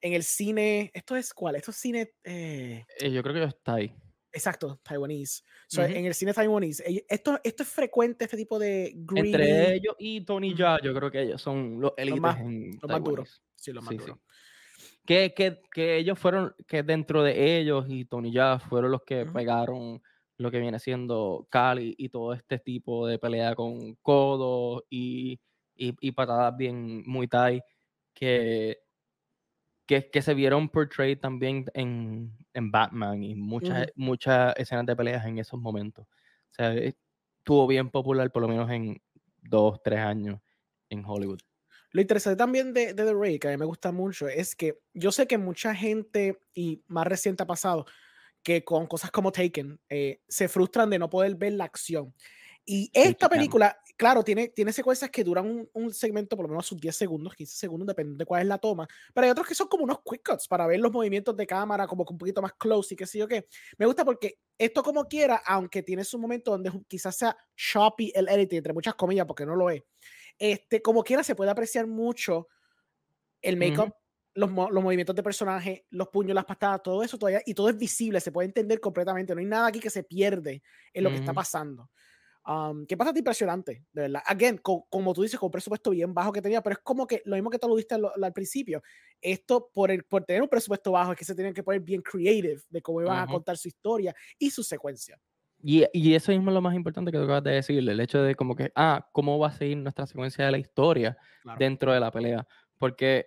[0.00, 0.90] en el cine.
[0.94, 1.56] ¿Esto es cuál?
[1.56, 2.12] ¿Esto es cine?
[2.24, 2.84] Eh...
[2.98, 3.94] Eh, yo creo que está ahí.
[4.32, 5.42] Exacto, taiwanese.
[5.66, 5.96] So, uh -huh.
[5.96, 8.96] En el cine taiwanese, esto, esto es frecuente, este tipo de.
[9.16, 12.90] Entre ellos y Tony Ya, yo creo que ellos son los élites más, en los
[12.90, 13.42] más duros.
[13.56, 14.18] Sí, los más sí, duros.
[14.18, 14.90] Sí.
[15.04, 19.22] Que, que, que, ellos fueron, que dentro de ellos y Tony Ya fueron los que
[19.22, 19.32] uh -huh.
[19.32, 20.02] pegaron
[20.40, 25.38] lo que viene siendo Cali y todo este tipo de pelea con codos y,
[25.76, 27.62] y, y patadas bien muy Thai
[28.14, 28.78] que
[29.86, 33.92] que, que, se vieron portrayed también en, en Batman y muchas, uh -huh.
[33.96, 36.06] muchas escenas de peleas en esos momentos.
[36.06, 39.02] O sea, estuvo bien popular por lo menos en
[39.42, 40.38] dos, tres años
[40.90, 41.40] en Hollywood.
[41.90, 44.78] Lo interesante también de, de The Raid, que a mí me gusta mucho, es que
[44.94, 47.84] yo sé que mucha gente, y más reciente ha pasado,
[48.42, 52.14] que con cosas como Taken eh, se frustran de no poder ver la acción.
[52.64, 56.66] Y esta película, claro, tiene, tiene secuencias que duran un, un, segmento por lo menos
[56.66, 59.54] sus 10 segundos, 15 segundos, depende de cuál es la toma, pero hay otros que
[59.54, 62.52] son como unos quick cuts para ver los movimientos de cámara como un poquito más
[62.54, 63.46] close y qué sé yo qué.
[63.76, 68.28] Me gusta porque esto como quiera, aunque tiene su momento donde quizás sea choppy el
[68.28, 69.82] editing, entre muchas comillas, porque no lo es,
[70.38, 72.46] este, como quiera se puede apreciar mucho
[73.42, 73.94] el make-up.
[74.34, 77.76] Los, los, movimientos de personaje, los puños, las patadas, todo eso todavía, y todo es
[77.76, 79.34] visible, se puede entender completamente.
[79.34, 80.62] No hay nada aquí que se pierde
[80.92, 81.16] en lo uh -huh.
[81.16, 81.90] que está pasando.
[82.46, 84.22] Um, que pasa impresionante, de verdad.
[84.24, 87.06] Again, co como tú dices, con un presupuesto bien bajo que tenía, pero es como
[87.06, 88.82] que lo mismo que tú lo diste al, al principio.
[89.20, 92.00] Esto, por, el, por tener un presupuesto bajo, es que se tenían que poner bien
[92.00, 93.24] creative de cómo iban uh -huh.
[93.24, 95.20] a contar su historia y su secuencia.
[95.62, 98.22] Y, y, eso mismo es lo más importante que tú acabas de decir, el hecho
[98.22, 101.58] de como que, ah, ¿cómo va a seguir nuestra secuencia de la historia claro.
[101.58, 102.46] dentro de la pelea?
[102.78, 103.26] Porque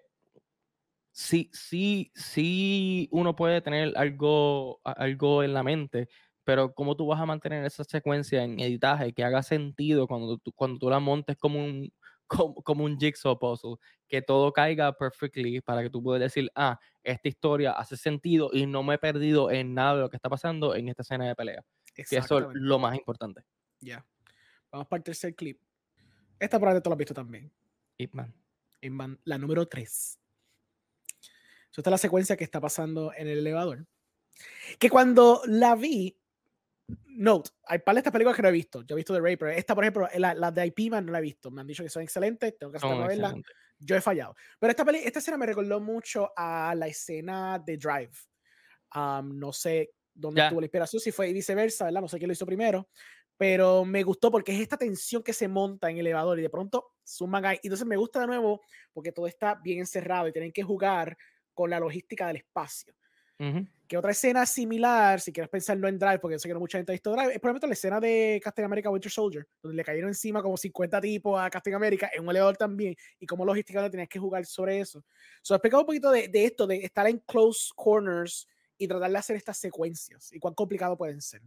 [1.14, 6.10] sí, sí, sí uno puede tener algo, algo en la mente,
[6.44, 10.52] pero cómo tú vas a mantener esa secuencia en editaje que haga sentido cuando tú,
[10.54, 11.94] cuando tú la montes como un,
[12.28, 13.76] como, como, un jigsaw puzzle,
[14.08, 18.66] que todo caiga perfectly para que tú puedas decir, ah, esta historia hace sentido y
[18.66, 21.36] no me he perdido en nada de lo que está pasando en esta escena de
[21.36, 21.64] pelea.
[21.94, 23.42] Que eso es lo más importante.
[23.80, 23.88] Ya.
[23.88, 24.06] Yeah.
[24.72, 25.62] Vamos para el tercer clip.
[26.40, 27.52] Esta probablemente tú lo has visto también.
[27.98, 28.34] Ip Man.
[28.82, 30.20] Ip Man, la número 3.
[31.78, 33.86] Esta es la secuencia que está pasando en el elevador.
[34.80, 36.18] Que cuando la vi,
[37.08, 38.82] Note, hay par de estas películas que no he visto.
[38.82, 41.12] Yo he visto The Ray, pero esta, por ejemplo, la, la de IP Man no
[41.12, 41.50] la he visto.
[41.52, 43.34] Me han dicho que son excelentes, tengo que hacer oh, verla.
[43.80, 44.36] Yo he fallado.
[44.60, 48.14] Pero esta, peli, esta escena me recordó mucho a la escena de Drive.
[48.96, 50.50] Um, no sé dónde yeah.
[50.50, 52.02] tuvo la inspiración, si fue viceversa, ¿verdad?
[52.02, 52.88] No sé quién lo hizo primero.
[53.36, 56.50] Pero me gustó porque es esta tensión que se monta en el elevador y de
[56.50, 57.60] pronto suman ahí.
[57.64, 58.62] Entonces me gusta de nuevo
[58.94, 61.18] porque todo está bien encerrado y tienen que jugar
[61.54, 62.94] con la logística del espacio.
[63.40, 63.68] Uh -huh.
[63.88, 66.92] que otra escena similar, si quieres pensarlo en Drive, porque sé que no mucha gente
[66.92, 70.10] ha visto Drive, es ejemplo la escena de Captain America Winter Soldier, donde le cayeron
[70.10, 74.08] encima como 50 tipos a Captain America en un elevador también, y cómo logísticamente tenías
[74.08, 75.04] que jugar sobre eso.
[75.42, 79.18] So, explica un poquito de, de, esto, de estar en close corners y tratar de
[79.18, 81.42] hacer estas secuencias, y cuán complicado pueden ser.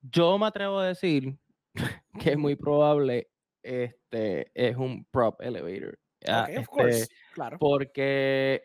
[0.00, 1.36] Yo me atrevo a decir
[2.20, 3.28] que es muy probable
[3.66, 5.98] este es un prop elevator.
[6.28, 7.02] Okay, of course.
[7.02, 7.58] Este, claro.
[7.58, 8.62] Porque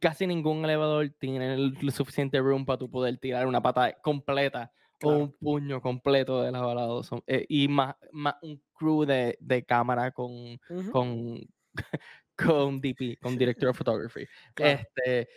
[0.00, 5.10] casi ningún elevador tiene el, suficiente room para tú poder tirar una pata completa o
[5.10, 10.58] un puño completo de la eh, y más, más, un crew de, de cámara con,
[10.90, 11.40] con,
[12.36, 14.26] con DP, con Director of Photography.
[14.56, 15.28] Este,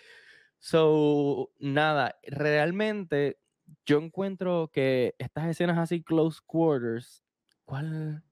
[0.60, 3.40] so, nada, realmente
[3.86, 7.24] yo encuentro que estas escenas así close quarters,
[7.66, 8.24] ¿cuál,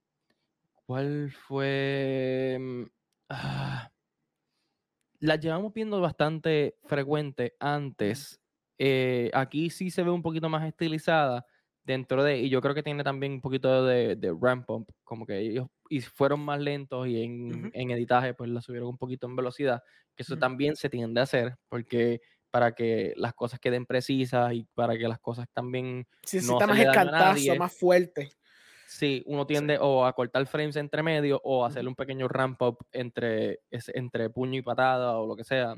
[0.87, 2.57] cuál fue?
[2.59, 2.83] Mm,
[3.29, 3.91] ah,
[5.19, 8.39] las llevamos viendo bastante frecuente antes.
[8.79, 11.45] Eh, aquí sí se ve un poquito más estilizada
[11.83, 15.25] dentro de, y yo creo que tiene también un poquito de, de ramp up, como
[15.25, 19.25] que ellos y fueron más lentos y en, en, editaje pues la subieron un poquito
[19.25, 19.81] en velocidad,
[20.13, 22.19] que eso también se tiende a hacer, porque
[22.51, 26.05] para que las cosas queden precisas y para que las cosas también...
[26.23, 28.29] Sí, no está más escantazo, más fuerte.
[28.87, 32.61] Sí, uno tiende o a cortar frames entre medio o a hacerle un pequeño ramp
[32.61, 35.75] up entre, entre puño y patada o lo que sea.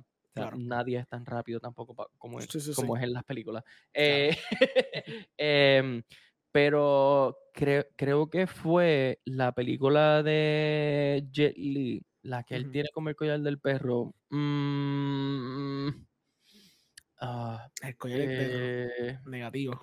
[0.55, 3.63] Nadie es tan rápido tampoco como, es, como es en las películas.
[3.93, 4.37] Eh,
[5.37, 6.03] em,
[6.51, 13.09] pero creo, creo que fue la película de Jet Li, la que él tiene como
[13.09, 14.13] el collar del perro.
[14.29, 15.89] Mm,
[17.21, 18.59] ah, el collar del perro.
[18.59, 19.81] Eh, negativo.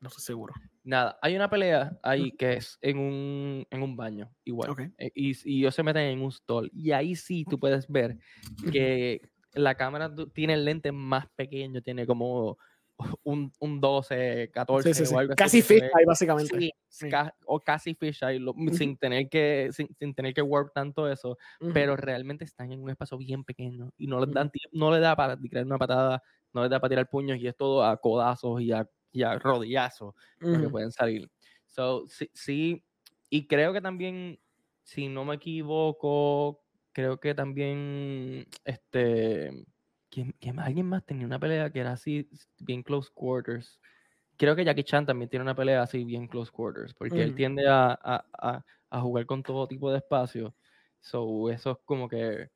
[0.00, 0.54] No estoy seguro.
[0.84, 4.92] Nada, hay una pelea ahí que es en un, en un baño, igual.
[4.98, 6.70] Eh, y, y ellos se meten en un stall.
[6.72, 8.18] Y ahí sí tú puedes ver
[8.70, 9.20] que
[9.52, 12.58] la cámara tiene el lente más pequeño, tiene como
[13.24, 16.72] un, un 12, 14 o algo Casi fisheye, básicamente.
[17.46, 18.40] o casi fisheye,
[18.72, 21.36] sin, tener que, sin, tener que warp tanto eso,
[21.72, 25.16] pero realmente están en un espacio bien pequeño y no les, dan, no le da
[25.16, 28.60] para tirar una patada, no les da para tirar puños y es todo a codazos
[28.62, 31.30] y a y a rodillazo que pueden salir.
[31.64, 32.84] So, sí, sí,
[33.30, 34.38] y creo que también,
[34.82, 39.64] si no me equivoco, creo que también, este,
[40.10, 43.80] que, alguien más tenía una pelea que era así, bien close quarters.
[44.36, 47.66] Creo que Jackie Chan también tiene una pelea así, bien close quarters, porque él tiende
[47.66, 50.54] a, a, a, jugar con todo tipo de espacio.
[51.00, 52.50] So, eso es como que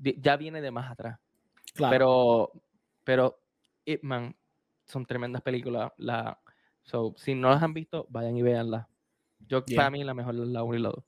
[0.00, 1.20] ya viene de más atrás.
[1.72, 1.92] Claro.
[1.92, 2.52] Pero,
[3.04, 3.40] pero
[3.84, 4.34] Ip Man
[4.86, 5.92] son tremendas películas.
[5.96, 6.38] La,
[6.82, 8.86] so, si no las han visto, vayan y véanlas.
[9.40, 11.04] Yo, para mí, la mejor es la 1 y la 2.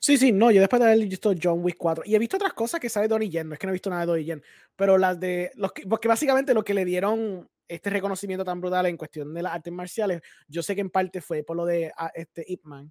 [0.00, 2.54] Sí, sí, no, yo después de haber visto John Wick 4 y he visto otras
[2.54, 4.42] cosas que sale Donnie Yen, no es que no he visto nada de Donnie Yen,
[4.74, 8.86] pero las de, los que, porque básicamente lo que le dieron este reconocimiento tan brutal
[8.86, 11.92] en cuestión de las artes marciales, yo sé que en parte fue por lo de
[11.96, 12.90] ah, este Ip Man,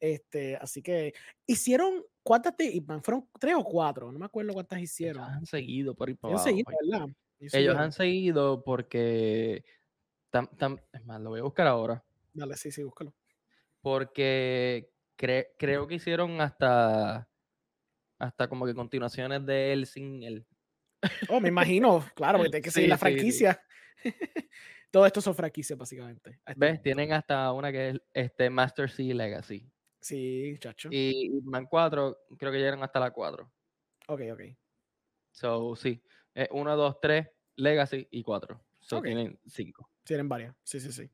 [0.00, 1.14] este, así que
[1.46, 3.02] hicieron, ¿cuántas de Ip Man?
[3.02, 4.12] ¿Fueron tres o cuatro?
[4.12, 5.22] No me acuerdo cuántas hicieron.
[5.24, 6.38] han seguido por ahí abajo.
[6.38, 7.06] Han seguido, ¿verdad?
[7.40, 9.64] Ellos han seguido porque.
[10.92, 12.04] es más, lo voy a buscar ahora.
[12.32, 13.14] Dale, sí, sí, búscalo.
[13.80, 17.28] Porque creo que hicieron hasta.
[18.18, 20.46] Hasta como que continuaciones de él sin él.
[21.28, 23.62] Oh, me imagino, claro, porque tiene que seguir la franquicia.
[24.90, 26.40] Todo esto son franquicias, básicamente.
[26.56, 26.82] ¿Ves?
[26.82, 29.70] Tienen hasta una que es este Master C Legacy.
[30.00, 30.88] Sí, chacho.
[30.90, 33.52] Y Man 4, creo que llegaron hasta la 4.
[34.08, 34.40] Ok, ok.
[35.30, 36.02] So, sí.
[36.50, 38.60] 1, 2, 3, Legacy y 4.
[38.80, 39.90] So tienen 5.
[40.04, 40.54] Tienen varias.
[40.62, 41.10] Sí, sí, sí.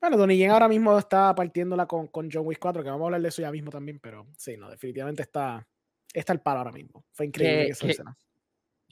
[0.00, 3.06] Bueno, Donnie Yen ahora mismo está partiéndola con, con John Wick 4, que vamos a
[3.06, 5.66] hablar de eso ya mismo también, pero sí, no, definitivamente está,
[6.12, 7.04] está el paro ahora mismo.
[7.12, 8.02] Fue increíble que, que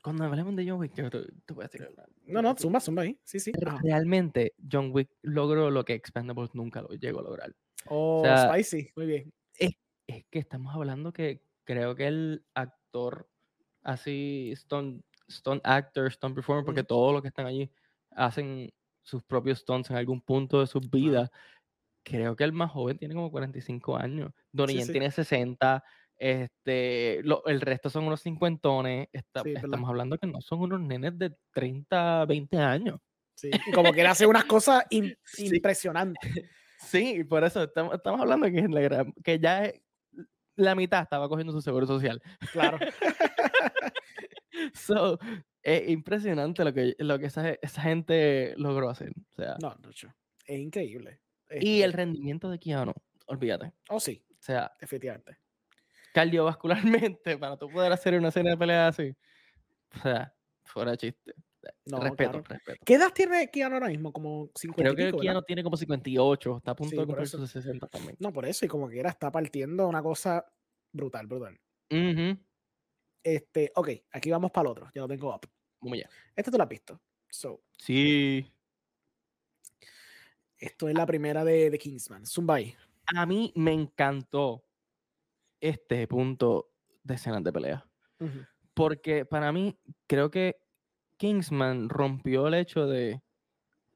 [0.03, 1.91] Cuando hablemos de John Wick, yo te, voy a tirar
[2.27, 3.19] No, no, zumba, zumba ahí.
[3.25, 3.53] Sí, sí.
[3.83, 7.55] Realmente, John Wick logró lo que Expendables nunca lo llegó a lograr.
[7.87, 9.33] Oh, spicy, muy bien.
[9.55, 9.73] Es,
[10.07, 13.29] es, que estamos hablando que creo que el actor
[13.83, 17.71] así, Stone stunt actor, stunt performer, porque todos los que están allí
[18.11, 21.31] hacen sus propios stunts en algún punto de sus vidas.
[22.03, 24.33] Creo que el más joven tiene como 45 años.
[24.53, 25.83] Donnie tiene 60.
[26.17, 29.09] Este, el resto son unos cincuentones.
[29.13, 33.01] estamos hablando que no son unos nenes de 30, 20 años.
[33.35, 34.85] Sí, como que él hace unas cosas
[35.39, 36.21] impresionantes.
[36.81, 38.67] Sí, por eso estamos, estamos hablando que,
[39.23, 39.71] que ya
[40.57, 42.23] la mitad estaba cogiendo su seguro social.
[42.53, 42.79] Claro.
[44.75, 45.19] so,
[45.63, 49.13] es impresionante lo que, lo que esa, esa gente logró hacer.
[49.33, 51.21] O sea, no, no, es increíble.
[51.61, 52.93] Y el este rendimiento de Keanu,
[53.27, 53.73] olvídate.
[53.89, 54.25] Oh, sí.
[54.31, 55.37] O sea, efectivamente.
[56.13, 59.15] Cardiovascularmente, para tú poder hacer una escena de pelea así.
[59.95, 61.35] O sea, fuera chiste.
[61.85, 62.81] No, respeto, respeto.
[62.85, 64.13] ¿Qué edad tiene Keanu ahora mismo?
[64.13, 67.87] Como 50 Creo que Keanu tiene como 58, está a punto de cumplir sus 60
[67.89, 68.17] también.
[68.19, 70.47] No, por eso, y como que era, está partiendo una cosa
[70.93, 71.61] brutal, brutal.
[73.23, 75.47] Este, ok, aquí vamos para el otro, ya lo tengo up.
[75.81, 76.09] Vamos ya.
[76.35, 77.01] Este tú lo has visto.
[77.29, 78.53] So, sí.
[80.59, 82.27] Esto es la primera de, de Kingsman.
[82.27, 82.77] Zumbai.
[83.17, 84.65] A mí me encantó
[85.61, 86.71] este punto
[87.03, 87.87] de escenas de pelea.
[88.75, 90.61] Porque para mí, creo que
[91.17, 93.23] Kingsman rompió el hecho de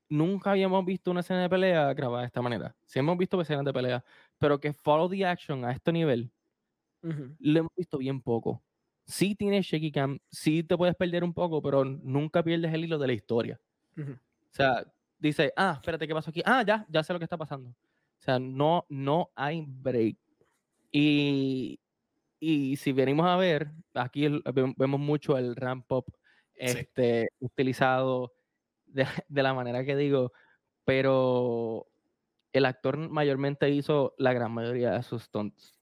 [0.08, 2.74] nunca habíamos visto una escena de pelea grabada de esta manera.
[2.84, 4.04] Sí hemos visto escenas de pelea,
[4.38, 6.32] pero que follow the action a este nivel,
[7.02, 8.62] lo hemos visto bien poco.
[9.06, 12.98] Sí tiene shaky cam, sí te puedes perder un poco, pero nunca pierdes el hilo
[12.98, 13.60] de la historia.
[13.96, 14.16] O
[14.50, 14.84] sea,
[15.18, 16.42] dice, ah, espérate, ¿qué pasó aquí?
[16.44, 17.70] Ah, ya, ya sé lo que está pasando.
[17.70, 20.16] O sea, no, no hay break.
[20.90, 21.78] Y,
[22.40, 24.26] y si venimos a ver, aquí
[24.76, 26.06] vemos mucho el ramp up
[26.54, 28.32] este, utilizado
[28.86, 30.32] de, de, la manera que digo,
[30.84, 31.88] pero
[32.52, 35.74] el actor mayormente hizo la gran mayoría de sus stunts.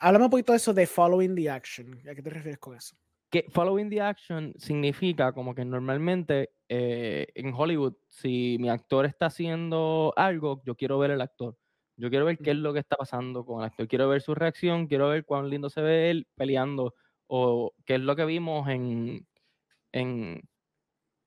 [0.00, 1.98] Háblame un poquito de eso de following the action.
[2.08, 2.96] ¿A qué te refieres con eso?
[3.30, 9.26] Que following the action significa como que normalmente eh, en Hollywood, si mi actor está
[9.26, 11.56] haciendo algo, yo quiero ver el actor.
[11.96, 13.88] Yo quiero ver qué es lo que está pasando con el actor.
[13.88, 16.94] Quiero ver su reacción, quiero ver cuán lindo se ve él peleando
[17.26, 19.26] o qué es lo que vimos en,
[19.92, 20.42] en,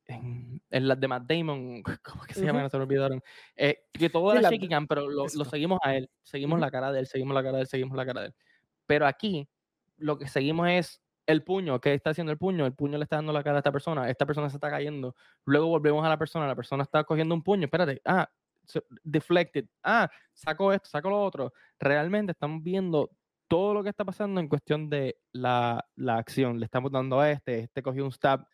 [0.06, 2.62] en, las de Matt Damon, ¿cómo que se llama?
[2.62, 3.22] No se me olvidaron.
[3.56, 7.00] Eh, que todo era cam, pero lo, lo, seguimos a él, seguimos la cara de
[7.00, 8.36] él, seguimos la cara de él, seguimos la cara de él.
[8.90, 9.48] Pero aquí
[9.98, 12.66] lo que seguimos es el puño, ¿qué está haciendo el puño?
[12.66, 15.16] El puño le está dando la cara a esta persona, esta persona se está cayendo.
[15.46, 18.28] Luego volvemos a la persona, la persona está cogiendo un puño, espérate, ah,
[19.04, 21.54] deflected, ah, saco esto, saco lo otro.
[21.78, 23.12] Realmente estamos viendo
[23.48, 26.60] todo lo que está pasando en cuestión de la, la acción.
[26.60, 28.48] Le estamos dando a este, este cogió un stab,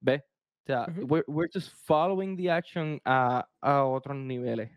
[0.00, 0.22] ¿ves?
[0.22, 4.70] O sea, we're, just following the action a, a otros niveles.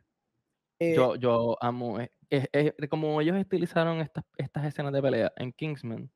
[0.77, 6.11] Eh, yo, yo amo, es, como ellos utilizaron estas, estas escenas de pelea en Kingsman.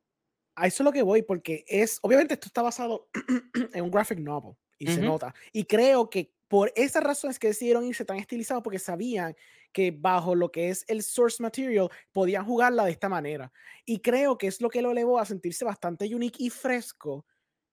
[0.55, 3.09] A eso es lo que voy, porque es, obviamente esto está basado
[3.73, 5.33] en un graphic novel y se nota.
[5.51, 9.35] Y creo que por esas razones que decidieron irse tan estilizados, porque sabían
[9.71, 13.51] que bajo lo que es el source material podían jugarla de esta manera.
[13.85, 17.25] Y creo que es lo que lo elevó a sentirse bastante unique y fresco,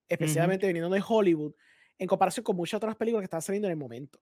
[0.08, 1.54] especialmente viniendo de Hollywood,
[1.98, 4.18] en comparación con muchas otras películas que estaban saliendo en el momento.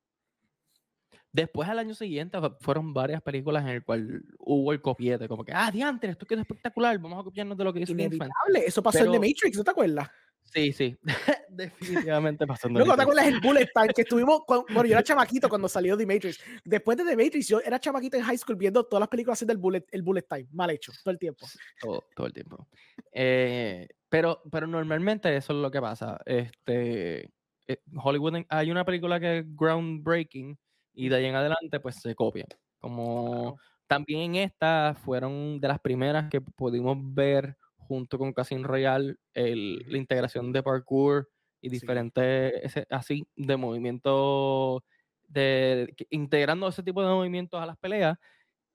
[1.33, 5.53] Después al año siguiente fueron varias películas en el cual hubo el copiete, como que,
[5.55, 9.05] ah, diantre, esto quedó espectacular, vamos a copiarnos de lo que hizo Inevitable, eso pasó
[9.05, 10.09] en The Matrix, ¿no te acuerdas?
[10.53, 10.97] Sí, sí,
[11.51, 12.69] definitivamente pasó.
[12.69, 16.07] Luego te acuerdas el Bullet Time, que estuvimos, bueno, yo era chamaquito cuando salió The
[16.07, 16.41] Matrix.
[16.65, 19.59] Después de The Matrix, yo era chamaquito en high school viendo todas las películas del
[19.59, 21.47] Bullet, el Bullet Time, mal hecho, todo el tiempo.
[21.81, 22.67] Todo, todo el tiempo.
[23.13, 26.19] Eh, pero, pero normalmente eso es lo que pasa.
[26.25, 27.31] Este,
[27.67, 30.59] eh, Hollywood, hay una película que es groundbreaking,
[30.99, 32.49] y de ahí en adelante pues se copian.
[32.81, 33.57] Como
[33.87, 39.79] también en esta fueron de las primeras que pudimos ver junto con Casino Royale el,
[39.87, 41.29] la integración de parkour
[41.61, 44.83] y diferentes así de movimientos
[45.29, 48.19] de integrando ese tipo de movimientos a las peleas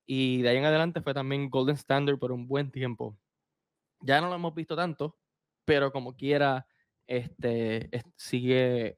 [0.06, 3.18] y de ahí en adelante fue también Golden Standard por un buen tiempo.
[4.00, 5.18] Ya no lo hemos visto tanto,
[5.66, 6.66] pero como quiera
[7.06, 8.98] este, sigue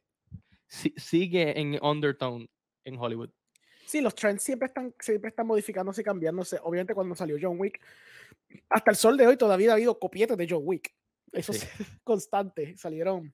[0.68, 2.50] sigue en undertone
[2.86, 3.30] en Hollywood.
[3.86, 6.60] Sí, los trends siempre están, siempre están modificándose y cambiándose.
[6.64, 7.80] Obviamente cuando salió John Wick,
[8.70, 10.94] hasta el sol de hoy todavía ha habido copietas de John Wick.
[11.32, 11.68] Eso es
[12.04, 12.76] constante.
[12.78, 13.34] Salieron,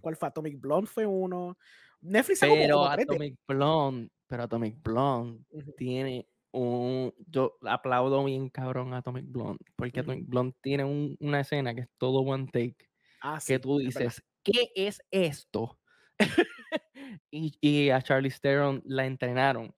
[0.00, 0.28] ¿cuál fue?
[0.28, 1.56] Atomic Blonde fue uno.
[2.00, 5.44] Netflix pero Atomic Blonde, pero Atomic Blonde
[5.76, 11.74] tiene un, yo aplaudo bien cabrón a Atomic Blonde, porque Atomic Blonde tiene una escena
[11.74, 12.76] que es todo one take,
[13.22, 15.78] ah, que tú dices, ¿qué es esto?
[17.30, 19.74] y, a Charlie Theron la entrenaron.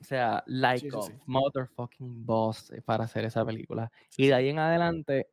[0.00, 3.90] O sea, like a motherfucking boss eh, para hacer esa película.
[4.16, 5.28] y de ahí en adelante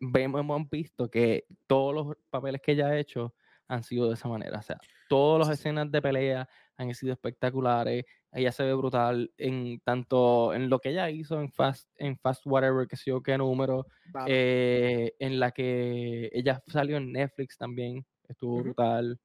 [0.00, 3.34] vemos, hemos visto que todos los papeles que ella ha hecho
[3.66, 4.58] han sido de esa manera.
[4.58, 4.78] O sea,
[5.08, 8.04] todas las escenas de pelea han sido espectaculares.
[8.32, 12.46] Ella se ve brutal en tanto en lo que ella hizo en Fast, en Fast
[12.46, 13.86] Whatever, que sé yo qué número,
[14.26, 19.18] eh, en la que ella salió en Netflix también, estuvo brutal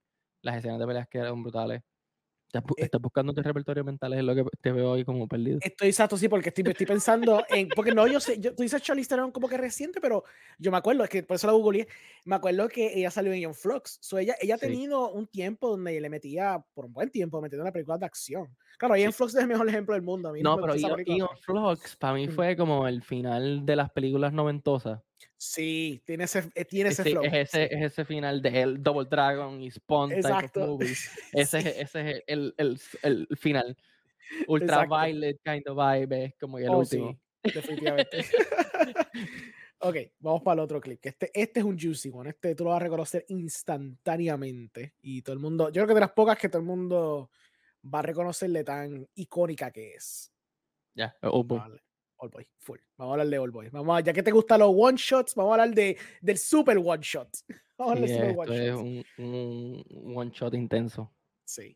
[0.43, 1.81] las escenas de peleas que eran brutales.
[2.77, 5.57] Estás, buscando tu repertorio mental, es lo que te veo ahí como perdido.
[5.59, 7.67] Estoy exacto, sí, porque estoy, estoy pensando en.
[7.69, 10.23] Porque no, yo sé, yo, tú dices Charlize Theron como que reciente, pero
[10.59, 11.87] yo me acuerdo, es que por eso la googleé.
[12.25, 13.97] Me acuerdo que ella salió en Young Flux.
[14.01, 17.63] So ella, ella ha tenido un tiempo donde le metía, por un buen tiempo, metiendo
[17.63, 18.55] una película de acción.
[18.77, 20.29] Claro, Ian Flux es el mejor ejemplo del mundo.
[20.29, 24.31] A mí no, pero Ian Flux para mí fue como el final de las películas
[24.31, 25.01] noventosas
[25.37, 27.23] Sí, tiene ese, eh, tiene ese flow.
[27.23, 30.77] Es ese, es ese final de Double Dragon y Spawn Exacto.
[31.33, 33.77] Ese, ese es el, el, el, final.
[34.47, 37.19] Ultraviolet kind of vibe, es como el oh, último.
[37.43, 38.25] definitivamente.
[39.79, 41.05] ok, vamos para el otro clip.
[41.05, 42.29] Este, este es un juicy one.
[42.29, 44.95] Este tú lo vas a reconocer instantáneamente.
[45.01, 47.29] Y todo el mundo, yo creo que de las pocas que todo el mundo
[47.93, 50.31] va a reconocerle tan icónica que es.
[50.95, 51.31] Ya, yeah,
[52.29, 52.79] Boy, full.
[52.97, 53.69] Vamos a hablar de All Boy.
[53.69, 56.77] Vamos a, ya que te gustan los one shots, vamos a hablar de, del super
[56.77, 57.29] one shot.
[57.77, 61.11] Vamos a hablar super one es Un, un, one shot intenso.
[61.43, 61.75] Sí.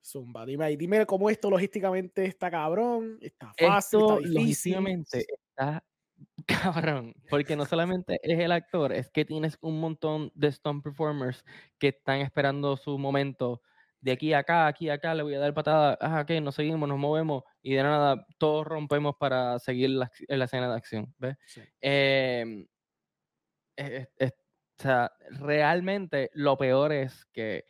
[0.00, 4.34] Zumba, dime, dime cómo esto logísticamente está cabrón, está fácil, esto, está difícil.
[4.34, 5.84] Logísticamente está
[6.46, 11.44] cabrón, porque no solamente es el actor, es que tienes un montón de stunt performers
[11.78, 13.60] que están esperando su momento
[14.00, 16.54] de aquí a acá, aquí a acá, le voy a dar patada, ah, ok, nos
[16.54, 21.14] seguimos, nos movemos y de nada todos rompemos para seguir la, la escena de acción,
[21.18, 21.36] ¿ves?
[21.80, 22.66] Em,
[23.78, 27.64] o sea, realmente lo peor es que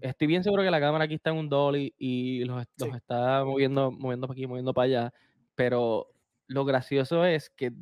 [0.00, 3.44] estoy bien seguro que la cámara aquí está en un dolly y los, los está
[3.44, 5.12] moviendo, moviendo para aquí, moviendo para allá,
[5.54, 6.08] pero
[6.48, 7.72] lo gracioso es que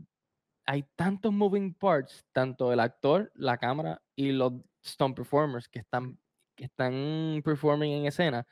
[0.66, 4.52] hay tantos moving parts, tanto el actor, la cámara y los
[4.84, 6.18] stunt performers que están
[6.56, 8.46] que están performing en escena,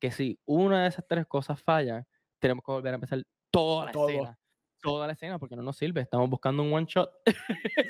[0.00, 2.04] que si una de esas tres cosas falla,
[2.38, 4.38] tenemos que volver a empezar toda la escena.
[4.82, 6.00] Toda la escena, porque no nos sirve.
[6.00, 7.12] Estamos buscando un one shot.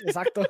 [0.04, 0.42] Exacto.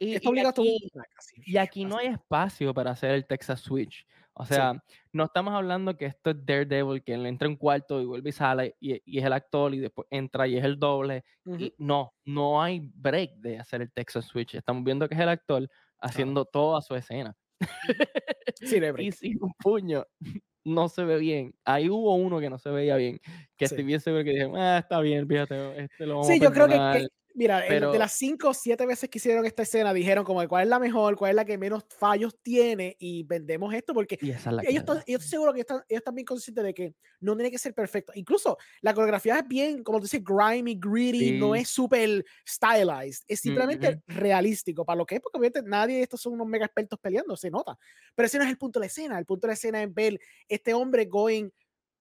[0.00, 4.06] y, aquí, no hay espacio para hacer el Texas Switch.
[4.34, 4.80] O sea,
[5.12, 8.30] no estamos hablando que esto es Daredevil, que él entra en un cuarto y vuelve
[8.30, 11.24] y sale y, es el actor y después entra y es el doble.
[11.44, 14.54] y no, no hay break de hacer el Texas Switch.
[14.54, 15.68] Estamos viendo que es el actor,
[16.00, 17.36] haciendo toda su escena.
[18.60, 20.04] Sí, y sin un puño
[20.64, 21.54] no se ve bien.
[21.64, 23.20] Ahí hubo uno que no se veía bien,
[23.56, 26.68] que bien seguro que dije, ah, está bien, fíjate, este lo vamos Sí, yo creo
[26.68, 30.64] que, Mira, de las cinco o siete veces que hicieron esta escena, dijeron como cuál
[30.64, 34.84] es la mejor, cuál es la que menos fallos tiene y vendemos esto porque ellos,
[34.84, 37.74] yo estoy seguro que están, ellos están bien conscientes de que no tiene que ser
[37.74, 38.12] perfecto.
[38.16, 43.38] Incluso la coreografía es bien, como tú dices, grimy, gritty, no es súper stylized, es
[43.38, 44.84] simplemente realístico.
[44.84, 47.52] Para lo que es, porque obviamente nadie de estos son unos mega expertos peleando, se
[47.52, 47.78] nota.
[48.16, 49.94] Pero ese no es el punto de la escena, el punto de la escena es
[49.94, 50.18] ver
[50.48, 51.48] este hombre going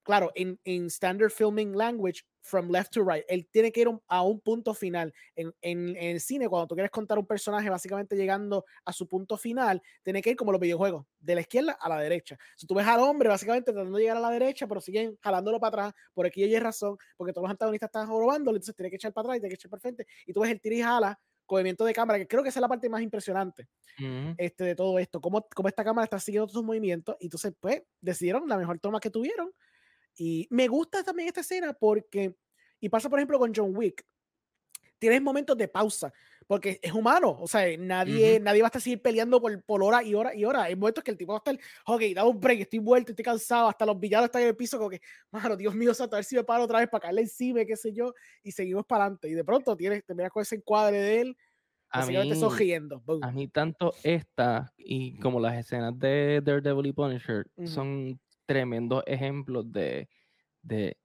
[0.07, 4.21] claro, en, en, standard filming language, from left to right, él tiene que ir a
[4.21, 5.13] un punto final.
[5.35, 9.35] En, en, el cine, cuando tú quieres contar un personaje básicamente llegando a su punto
[9.35, 12.37] final, tiene que ir como los videojuegos, de la izquierda a la derecha.
[12.55, 15.59] Si tú ves al hombre básicamente tratando de llegar a la derecha, pero siguen jalándolo
[15.59, 18.95] para atrás, por aquí hay razón, porque todos los antagonistas están robándolo, entonces tiene que
[18.95, 20.07] echar para atrás y tiene que echar para frente.
[20.25, 21.19] Y tú ves el tira y jala
[21.55, 23.67] movimiento de cámara, que creo que esa es la parte más impresionante
[24.37, 27.81] este, de todo esto, cómo, cómo esta cámara está siguiendo tus movimientos, y entonces pues
[28.01, 29.51] decidieron la mejor toma que tuvieron
[30.17, 32.35] y me gusta también esta escena porque,
[32.79, 34.05] y pasa por ejemplo con John Wick,
[34.99, 36.11] tienes momentos de pausa,
[36.47, 40.01] porque es humano, o sea, nadie, nadie va a estar seguir peleando por, por hora
[40.01, 40.63] y hora y hora.
[40.63, 43.23] Hay momentos que el tipo va a estar, ok, da un break, estoy vuelto, estoy
[43.23, 46.23] cansado, hasta los villanos están en el piso, como que, mano, Dios mío, a ver
[46.23, 49.29] si me paro otra vez para caerle encima, qué sé yo, y seguimos para adelante.
[49.29, 51.37] Y de pronto tienes, te miras con ese encuadre de él,
[51.89, 52.17] a mí,
[53.23, 59.71] A mí tanto esta y como las escenas de Daredevil y Punisher son tremendos ejemplos
[59.71, 60.09] de,
[60.63, 60.97] de,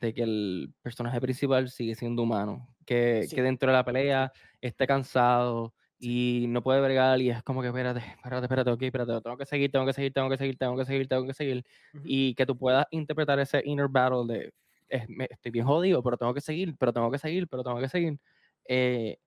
[0.00, 4.32] de, que el personaje principal sigue siendo humano, que, que, dentro de la pelea
[4.62, 9.20] esté cansado y no puede bregar y es como que espérate, espérate, espérate, ok, espérate,
[9.20, 11.64] tengo que seguir, tengo que seguir, tengo que seguir, tengo que seguir, tengo que seguir,
[12.04, 14.52] y que tú puedas interpretar ese inner battle de
[14.88, 18.18] estoy bien jodido, pero tengo que seguir, pero tengo que seguir, pero tengo que seguir.
[18.68, 19.18] Eh,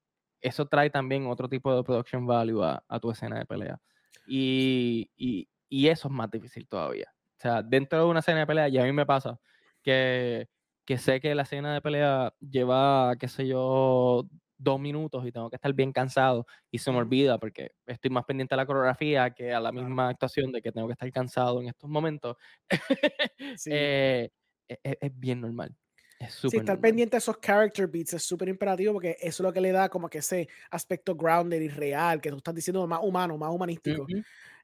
[0.41, 3.79] eso trae también otro tipo de production value a, a tu escena de pelea.
[4.27, 7.11] Y, y, y, eso es más difícil todavía.
[7.39, 9.39] O sea, dentro de una escena de pelea, y a mí me pasa
[9.81, 10.49] que,
[10.85, 14.27] que sé que la escena de pelea lleva, qué sé yo,
[14.57, 18.25] dos minutos y tengo que estar bien cansado y se me olvida porque estoy más
[18.25, 21.61] pendiente a la coreografía que a la misma actuación de que tengo que estar cansado
[21.61, 22.35] en estos momentos.
[23.57, 23.69] sí.
[23.73, 24.29] Eh,
[24.67, 25.73] e, e, es, bien normal.
[26.19, 29.53] Es sí, estar pendiente a esos character beats es súper imperativo porque eso es lo
[29.53, 32.99] que le da como que ese aspecto grounded y real, que tú estás diciendo más
[33.01, 34.05] humano, más humanístico.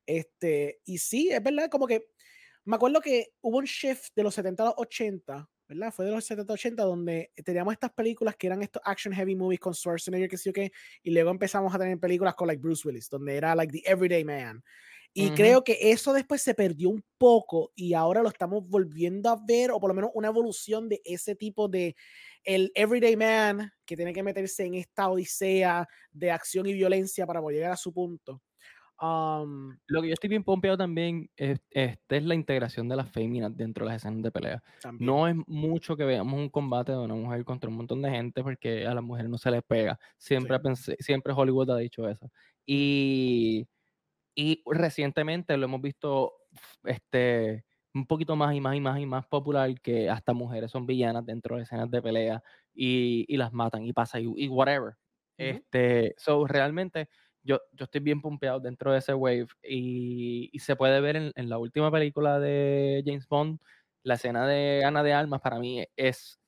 [0.06, 2.10] este, y sí, es verdad, como que
[2.66, 5.94] me acuerdo que hubo un shift de los 70 a los 80, ¿verdad?
[5.94, 9.36] Fue de los 70 a 80 donde teníamos estas películas que eran estos action heavy
[9.36, 10.72] movies con Schwarzenegger, que sí o qué,
[11.04, 14.24] y luego empezamos a tener películas con like Bruce Willis, donde era like the everyday
[14.24, 14.64] man.
[15.18, 19.42] Y creo que eso después se perdió un poco y ahora lo estamos volviendo a
[19.48, 21.96] ver, o por lo menos una evolución de ese tipo de
[22.44, 27.40] el everyday man que tiene que meterse en esta odisea de acción y violencia para
[27.40, 28.42] poder llegar a su punto
[29.02, 33.10] Um, Lo que yo estoy bien pompeado también es, este es la integración de las
[33.12, 34.64] féminas dentro de las escenas de pelea.
[34.82, 35.06] también.
[35.06, 38.42] No es mucho que veamos un combate de una mujer contra un montón de gente
[38.42, 40.00] porque a las mujeres no se les pega.
[40.18, 40.64] Siempre, Sí.
[40.64, 42.32] pensé- siempre Hollywood ha dicho eso.
[42.66, 43.68] Y,
[44.36, 46.34] y recientemente lo hemos visto
[46.86, 50.86] este, un poquito más y más y más y más popular que hasta mujeres son
[50.86, 52.44] villanas dentro de escenas de pelea
[52.74, 54.96] y, y las matan y pasa y, y whatever.
[55.38, 57.10] Este, so realmente
[57.46, 61.32] yo, yo estoy bien pompeado dentro de ese wave y, y se puede ver en,
[61.36, 63.60] en la última película de James Bond,
[64.04, 66.40] la escena de Ana de Almas para mí es,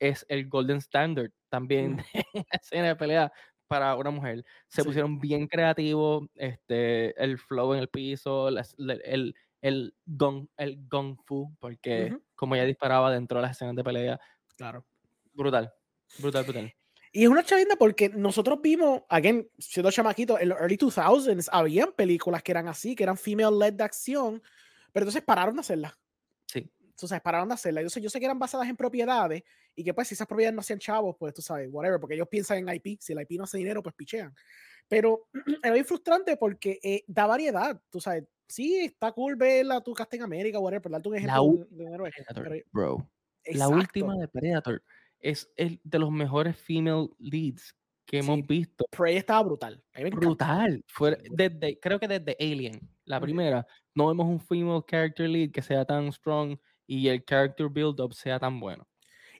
[0.00, 1.96] es el golden standard también Mm.
[1.96, 2.04] de
[2.34, 3.32] una escena de pelea
[3.68, 4.44] para una mujer.
[4.68, 4.88] Se Sí.
[4.88, 11.54] pusieron bien creativos, este, el flow en el piso, el, el, gong, el gong fu,
[11.60, 14.20] porque como ella disparaba dentro de las escenas de pelea,
[14.56, 14.84] Claro.
[15.34, 15.72] brutal,
[16.18, 16.72] brutal, brutal.
[17.16, 21.92] Y es una chavinda porque nosotros vimos, again, siendo chamaquitos, en los early 2000s, habían
[21.92, 24.42] películas que eran así, que eran female-led de acción,
[24.92, 25.94] pero entonces pararon de hacerlas.
[26.46, 26.70] Sí.
[26.78, 27.80] Entonces pararon de hacerlas.
[27.80, 29.42] Entonces yo sé que eran basadas en propiedades
[29.74, 32.28] y que pues si esas propiedades no hacían chavos, pues tú sabes, whatever, porque ellos
[32.28, 32.98] piensan en IP.
[33.00, 34.34] Si el IP no hace dinero, pues pichean.
[34.86, 35.28] Pero
[35.64, 38.24] era bien frustrante porque eh, da variedad, tú sabes.
[38.46, 41.68] Sí, está cool verla, tu Casting América, whatever, por darte un La ejemplo de un-
[41.78, 42.10] de un héroe.
[42.10, 43.10] Predator, Pero- bro.
[43.46, 43.74] La Exacto.
[43.74, 44.82] última de Predator
[45.30, 47.74] es el de los mejores female leads
[48.06, 48.84] que Sí, hemos visto.
[48.90, 49.82] Prey estaba brutal.
[50.12, 50.84] Brutal.
[50.96, 51.18] Brutal.
[51.32, 55.84] desde, creo que desde Alien, la primera, no vemos un female character lead que sea
[55.84, 56.56] tan strong
[56.86, 58.86] y el character build-up sea tan bueno.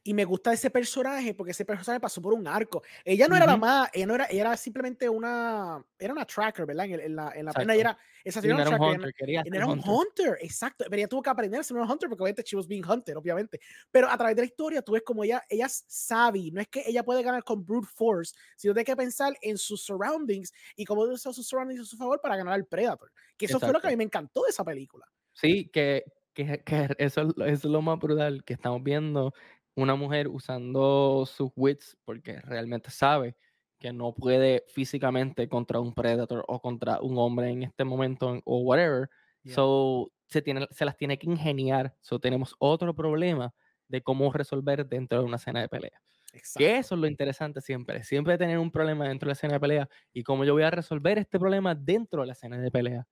[0.07, 2.81] Y me gusta ese personaje porque ese personaje pasó por un arco.
[3.05, 6.65] Ella no era la más, ella no era, ella era simplemente una, era una tracker,
[6.65, 6.87] ¿verdad?
[6.87, 7.81] En, en la, en la pena Exacto.
[7.81, 9.15] era, esa no era un hunter,
[9.53, 10.85] era un hunter, exacto.
[10.89, 13.17] Pero ella tuvo que aprender a ser una hunter porque obviamente she was being hunted,
[13.17, 13.59] obviamente.
[13.91, 16.69] Pero a través de la historia tú ves como ella, ella es savvy, no es
[16.69, 20.53] que ella puede ganar con brute force, sino que hay que pensar en sus surroundings
[20.77, 23.11] y cómo usar sus surroundings a su favor para ganar al Predator.
[23.37, 23.91] Que eso fue lo que a Exacto.
[23.91, 25.05] mí me encantó de esa película.
[25.33, 29.33] Sí, que, que, que eso, eso es lo más brutal, que estamos viendo
[29.77, 33.37] una mujer usando sus wits porque realmente sabe
[33.79, 38.59] que no puede físicamente contra un predator o contra un hombre en este momento o
[38.61, 39.09] whatever.
[39.43, 39.55] Yeah.
[39.55, 41.95] So, se, tiene, se las tiene que ingeniar.
[42.01, 43.55] So, tenemos otro problema
[43.87, 46.03] de cómo resolver dentro de una escena de pelea.
[46.33, 46.59] Exacto.
[46.59, 48.03] Que eso es lo interesante siempre.
[48.03, 50.71] Siempre tener un problema dentro de la escena de pelea y cómo yo voy a
[50.71, 53.07] resolver este problema dentro de la escena de pelea.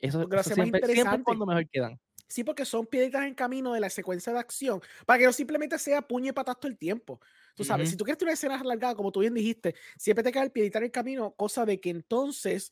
[0.00, 0.80] Eso, eso siempre,
[1.24, 1.98] cuando mejor quedan.
[2.28, 5.78] Sí, porque son piedritas en camino de la secuencia de acción, para que no simplemente
[5.78, 7.20] sea puño y patas todo el tiempo.
[7.54, 7.88] Tú sabes, Ujú.
[7.88, 10.52] si tú quieres tener una escena alargada, como tú bien dijiste, siempre te cae el
[10.52, 12.70] piedrita en el camino, cosa de que entonces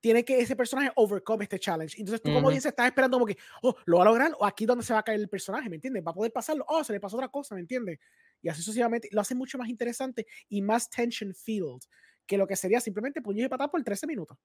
[0.00, 1.96] tiene que ese personaje overcome este challenge.
[1.98, 2.48] Entonces tú como Ujú.
[2.48, 5.00] audiencia estás esperando como que, oh, lo va a lograr, o aquí donde se va
[5.00, 6.04] a caer el personaje, ¿me entiendes?
[6.06, 7.98] Va a poder pasarlo, oh, se le pasó otra cosa, ¿me entiendes?
[8.42, 11.80] Y así sucesivamente, lo hace mucho más interesante y más tension filled
[12.26, 14.38] que lo que sería simplemente puño y patas por 13 minutos.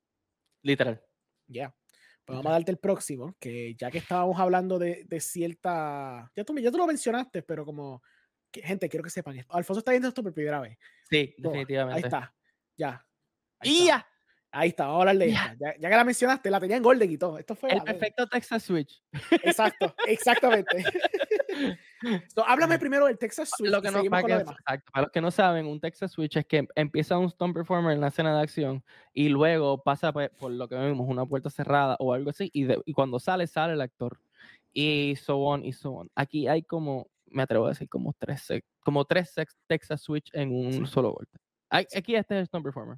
[0.64, 1.02] Literal.
[1.48, 1.74] Ya.
[2.30, 6.32] Pues vamos a darte el próximo, que ya que estábamos hablando de, de cierta.
[6.36, 8.02] Ya tú, me- ya tú lo mencionaste, pero como.
[8.52, 9.54] que- gente, quiero que sepan esto.
[9.56, 10.78] Alfonso está viendo esto por primera vez.
[11.10, 11.98] Sí, Toma, definitivamente.
[11.98, 12.36] Ahí está.
[12.78, 13.06] Ya.
[13.60, 13.86] Ahí ¡Y está.
[13.98, 14.08] ya!
[14.52, 15.56] Ahí está, vamos a hablar de esta.
[15.60, 17.38] Ya, ya que la mencionaste, la tenía en Golden y todo.
[17.38, 17.72] Esto fue.
[17.72, 19.04] El perfecto Texas Switch.
[19.44, 20.84] Exacto, exactamente.
[22.34, 23.70] So, háblame primero del Texas Switch.
[23.72, 26.46] Lo que no, para, que- exacto, para los que no saben, un Texas Switch es
[26.46, 28.84] que empieza un stunt performer en la escena de acción
[29.14, 32.64] y luego pasa por, por lo que vemos, una puerta cerrada o algo así, y,
[32.64, 34.20] de- y cuando sale, sale el actor.
[34.72, 36.10] Y so on y so on.
[36.16, 38.48] Aquí hay como, me atrevo a decir, como tres,
[38.82, 39.34] como tres
[39.68, 40.86] Texas Switch en un Sí.
[40.86, 41.38] solo golpe.
[41.90, 41.98] Sí.
[41.98, 42.98] Aquí este es el stunt performer,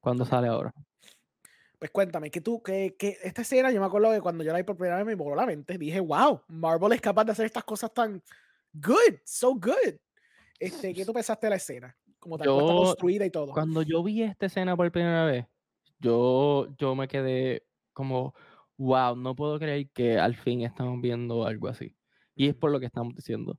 [0.00, 0.30] cuando Ok.
[0.30, 0.72] sale ahora.
[1.78, 4.58] Pues cuéntame, que tú, que, que esta escena, yo me acuerdo que cuando yo la
[4.58, 5.78] vi por primera vez me voló la mente.
[5.78, 8.20] Dije, wow, Marvel es capaz de hacer estas cosas tan
[8.72, 9.94] good, so good.
[10.58, 11.96] Este, ¿Qué tú pensaste de la escena?
[12.18, 13.52] Como tal, cómo está Yo- construida y todo.
[13.52, 15.46] Cuando yo vi esta escena por primera vez,
[16.00, 17.62] yo, yo me quedé
[17.92, 18.34] como,
[18.76, 21.96] wow, no puedo creer que al fin estamos viendo algo así.
[22.34, 23.56] Y es por lo que estamos diciendo.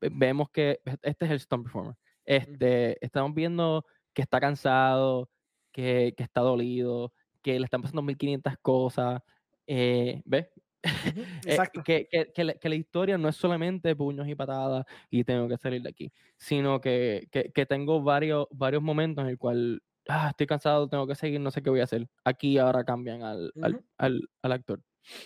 [0.00, 1.94] Ve- Vemos que este es el stunt performer.
[2.24, 5.30] Este, Estamos viendo que está cansado,
[5.72, 7.12] que, que está dolido,
[7.42, 9.22] que le están pasando 1500 cosas.
[9.66, 10.48] Eh, ¿Ves?
[11.46, 11.82] Eh, Exacto.
[11.84, 15.46] que, que- que la, que la historia no es solamente puños y patadas y tengo
[15.48, 17.28] que salir de aquí, sino que,
[17.68, 21.62] tengo varios, varios momentos en el cual ah, estoy cansado, tengo que seguir, no sé
[21.62, 22.08] qué voy a hacer.
[22.24, 24.82] Aquí ahora cambian al, al- al- al actor.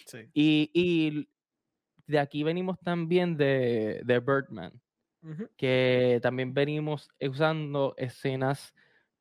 [0.06, 0.18] Sí.
[0.34, 1.28] Y, y
[2.06, 4.80] de aquí venimos también de, de Birdman,
[5.56, 8.74] que también venimos usando escenas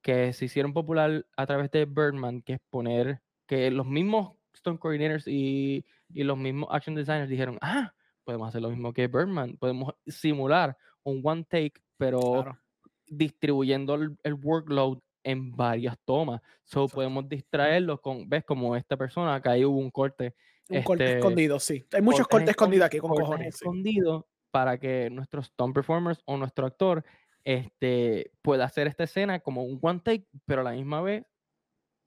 [0.03, 4.79] que se hicieron popular a través de Birdman, que es poner que los mismos stunt
[4.79, 7.93] coordinators y, y los mismos action designers dijeron, ah,
[8.23, 12.59] podemos hacer lo mismo que Birdman, podemos simular un one take, pero Claro.
[13.07, 16.41] distribuyendo el, el workload en varias tomas.
[16.65, 20.35] So podemos distraerlos con, ves, como esta persona, acá ahí hubo un corte.
[20.69, 21.85] Un corte este, escondido, sí.
[21.93, 23.55] Hay muchos cortes escondidos aquí con cortes cojones.
[23.55, 23.63] sí.
[23.63, 27.03] escondidos para que nuestro stunt performers o nuestro actor
[27.43, 31.25] este, pueda hacer esta escena como un one take, pero a la misma vez,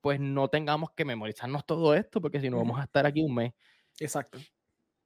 [0.00, 3.34] pues no tengamos que memorizarnos todo esto, porque si no vamos a estar aquí un
[3.34, 3.52] mes.
[3.98, 4.38] Exacto.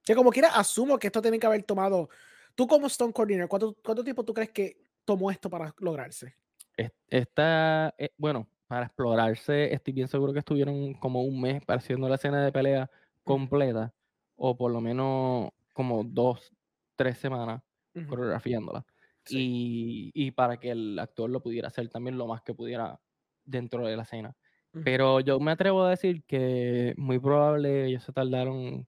[0.04, 2.08] Que como quiera, asumo que esto tiene que haber tomado.
[2.54, 6.34] Tú, como Stone Coordinator, ¿cuánto, ¿cuánto tiempo tú crees que tomó esto para lograrse?
[6.76, 11.78] Es- Esta, eh, bueno, para explorarse, estoy bien seguro que estuvieron como un mes para
[11.78, 12.90] haciendo la escena de pelea
[13.24, 13.92] completa,
[14.36, 16.52] o por lo menos como dos,
[16.96, 17.62] tres semanas
[18.08, 18.84] coreografiándola.
[19.30, 20.10] Sí.
[20.14, 23.00] Y, y para que el actor lo pudiera hacer también lo más que pudiera
[23.44, 24.36] dentro de la escena.
[24.84, 28.86] Pero yo me atrevo a decir que muy probable ellos se tardaron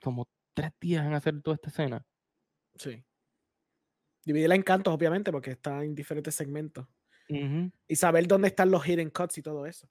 [0.00, 2.06] como tres días en hacer toda esta escena.
[2.76, 3.04] Sí.
[4.24, 6.86] Dividirla en cantos, obviamente, porque está en diferentes segmentos.
[7.28, 7.70] Ujú.
[7.86, 9.86] Y saber dónde están los hidden cuts y todo eso.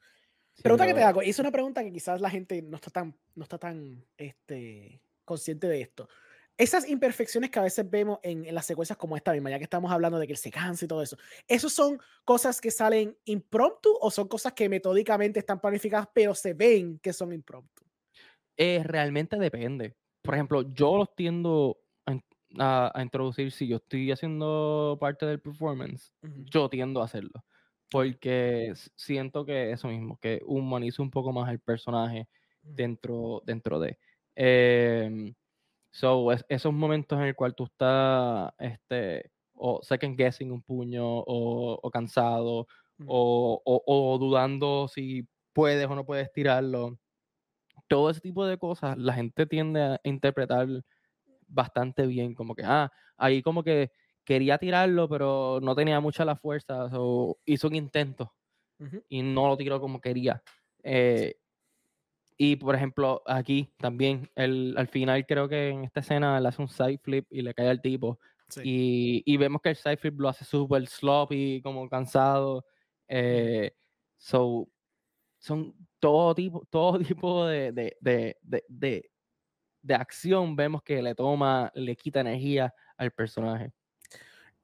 [0.54, 1.22] Sí, Pregunta que te hago.
[1.22, 5.68] Es una pregunta que quizás la gente no está tan, no está tan este, consciente
[5.68, 6.10] de esto.
[6.58, 9.66] Esas imperfecciones que a veces vemos en, en las secuencias como esta misma, ya que
[9.66, 13.18] estamos hablando de que él se cansa y todo eso, ¿esos son cosas que salen
[13.26, 17.84] impromptu o son cosas que metódicamente están planificadas, pero se ven que son impromptu?
[18.58, 19.96] Eh, realmente depende.
[20.22, 22.14] Por ejemplo, yo los tiendo a,
[22.60, 27.46] a- a introducir, si yo estoy haciendo parte del performance, yo tiendo a hacerlo.
[27.90, 32.28] Porque siento que eso mismo, que humanizo un poco más el personaje
[32.64, 32.76] Ujú.
[32.76, 34.00] dentro, dentro de.
[34.36, 35.34] Em,
[35.96, 41.06] so, es- esos momentos en el cual tú estás este, o second guessing un puño,
[41.08, 42.68] o, o cansado,
[43.00, 43.10] Ujú.
[43.10, 43.84] o, o-
[44.16, 47.00] o dudando si puedes o no puedes tirarlo.
[47.88, 50.68] Todo ese tipo de cosas la gente tiende a interpretar
[51.48, 53.92] bastante bien, como que, ah, ahí como que
[54.26, 58.34] quería tirarlo, pero no tenía mucha la fuerza, o hizo un intento
[59.10, 60.44] y no lo tiró como quería.
[60.84, 61.36] Eh,
[62.38, 66.62] y por ejemplo, aquí también, el, al final creo que en esta escena él hace
[66.62, 68.20] un side flip y le cae al tipo.
[68.50, 68.62] Sí.
[68.64, 72.66] Y, y vemos que el side flip lo hace súper sloppy, como cansado.
[73.08, 73.72] eh,
[74.18, 74.70] so,
[75.40, 79.10] son todo tipo, todo tipo de, de, de-
[79.82, 83.72] de acción, vemos que le toma, le quita energía al personaje.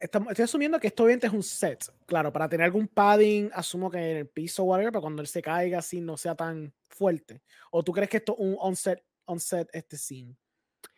[0.01, 1.85] Estoy asumiendo que esto obviamente es un set.
[2.07, 5.27] Claro, para tener algún padding, asumo que en el piso o whatever, para cuando él
[5.27, 7.41] se caiga así no sea tan fuerte.
[7.71, 10.35] ¿O tú crees que esto es un on-set, on-set este scene?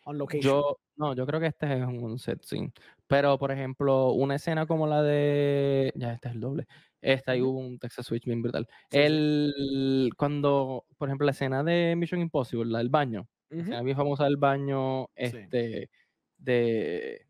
[0.06, 0.42] On location.
[0.42, 2.72] Yo, no, yo creo que este es un set scene.
[3.06, 5.92] Pero, por ejemplo, una escena como la de.
[5.94, 6.66] Ya, este es el doble.
[7.02, 8.66] Esta ahí hubo un Texas Switch bien brutal.
[8.90, 13.28] Sí, el, Cuando, por ejemplo, la escena de Mission Impossible, la del baño.
[13.50, 15.90] La escena bien famosa del baño, este.
[16.38, 17.26] De-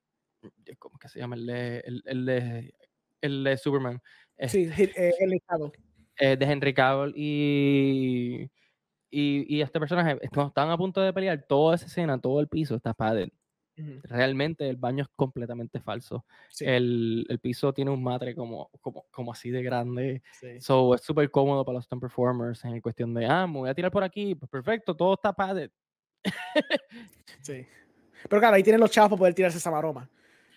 [0.78, 1.36] ¿Cómo que se llama?
[1.36, 1.78] El de.
[1.80, 2.74] El, el de,
[3.20, 4.02] el de Superman.
[4.48, 5.40] Sí, este, eh,
[6.18, 8.50] eh, de Henry Cavill y,
[9.10, 12.48] y, y este personaje, cuando están a punto de pelear, toda esa escena, todo el
[12.48, 13.30] piso está padded.
[13.76, 14.00] Ujú.
[14.04, 16.24] Realmente el baño es completamente falso.
[16.50, 20.22] Sí, El, el piso tiene un matre como, como, como así de grande.
[20.32, 20.60] sí.
[20.60, 23.74] So, es súper cómodo para los stunt performers en cuestión de, ah, me voy a
[23.74, 25.70] tirar por aquí, pues perfecto, todo está padded.
[27.40, 27.66] sí.
[28.28, 30.08] Pero claro, ahí tienen los chavos para poder tirarse esa maroma.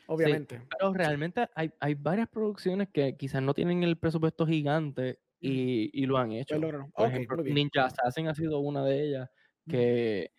[0.07, 0.61] Obviamente.
[0.69, 6.05] Pero realmente hay, hay varias producciones que quizás no tienen el presupuesto gigante y, y
[6.05, 6.59] lo han hecho.
[6.59, 7.43] Por ejemplo.
[7.43, 9.29] Ninja Assassin ha sido una de ellas
[9.67, 10.31] que,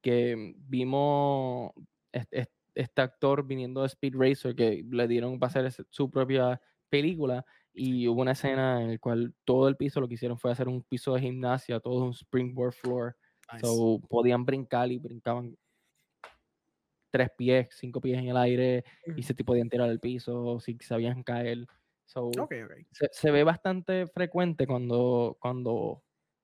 [0.00, 1.72] que vimos
[2.12, 6.08] este, este- este actor viniendo de Speed Racer que le dieron para hacer ese- su
[6.08, 7.44] propia película
[7.74, 10.68] y hubo una escena en la cual todo el piso lo que hicieron fue hacer
[10.68, 13.16] un piso de gimnasia, todo un springboard floor.
[13.52, 13.66] Nice.
[13.66, 15.56] So, podían brincar y brincaban
[17.10, 18.84] tres pies, cinco pies en el aire
[19.16, 21.66] y se te podían tirar al piso si sabían caer.
[22.06, 22.72] So, Ok, ok.
[22.90, 26.02] se, se ve bastante frecuente cuando, cuando,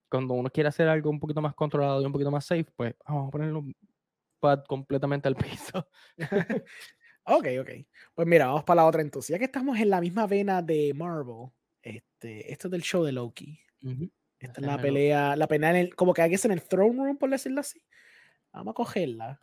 [0.09, 2.95] cuando uno quiere hacer algo un poquito más controlado y un poquito más safe, pues
[3.07, 3.75] vamos a ponerlo un
[4.41, 5.89] pad completamente al piso.
[7.25, 7.71] ok, ok.
[8.15, 9.31] Pues mira, vamos para la otra entonces.
[9.31, 11.51] Ya que estamos en la misma vena de Marvel,
[11.83, 13.59] este, esto es del show de Loki.
[13.83, 14.11] Ujú.
[14.39, 16.97] Esta es la pelea, la pelea en el, como que hay que en el throne
[16.97, 17.83] room, por decirlo así.
[18.53, 19.41] Vamos a cogerla.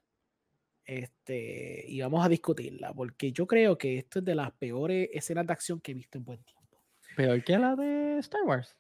[0.86, 5.48] Este, y vamos a discutirla, porque yo creo que esto es de las peores escenas
[5.48, 6.78] de acción que he visto en buen tiempo.
[7.16, 8.76] Peor que la de Star Wars.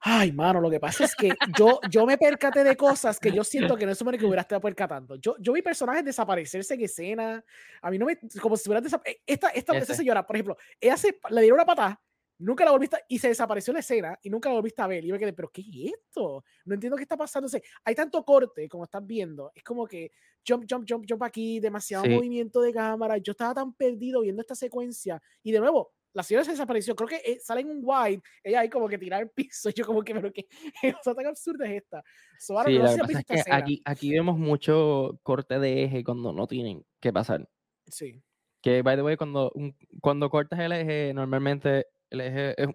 [0.00, 1.28] Ay, mano, lo que pasa es que
[1.58, 4.42] yo, yo me percaté de cosas que yo siento que no es supone que hubiera
[4.42, 5.16] estado percatando.
[5.16, 7.44] Yo, yo vi personajes desaparecerse en escena.
[7.82, 8.18] A mí no me.
[8.40, 9.22] Como si hubieran desaparecido.
[9.26, 9.94] Esta, esta, esta Ese.
[9.96, 12.00] señora, por ejemplo, ella se, le dieron una patada,
[12.38, 15.04] nunca la volviste a- y se desapareció la escena y nunca la volviste a ver.
[15.04, 16.44] Y yo me quedé, ¿pero qué es esto?
[16.64, 17.46] No entiendo qué está pasando.
[17.46, 19.50] O sea, hay tanto corte, como estás viendo.
[19.54, 20.10] Es como que
[20.46, 22.10] jump, jump, jump, jump aquí, demasiado Sí.
[22.10, 23.18] movimiento de cámara.
[23.18, 25.20] Yo estaba tan perdido viendo esta secuencia.
[25.42, 26.94] Y de nuevo, la señora se desapareció.
[26.96, 29.68] Creo que eh, sale en un wide, ella ahí como que tira el piso.
[29.76, 30.46] Yo como que, pero qué
[31.02, 32.02] cosa tan absurda es esta.
[32.38, 37.12] sí, la es que aquí, aquí vemos mucho corte de eje cuando no tienen que
[37.12, 37.48] pasar.
[37.86, 38.22] Sí.
[38.62, 39.52] Que, by the way, cuando,
[40.00, 42.68] cuando cortas el eje, normalmente el eje es,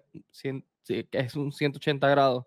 [1.12, 2.44] es un 180 grados.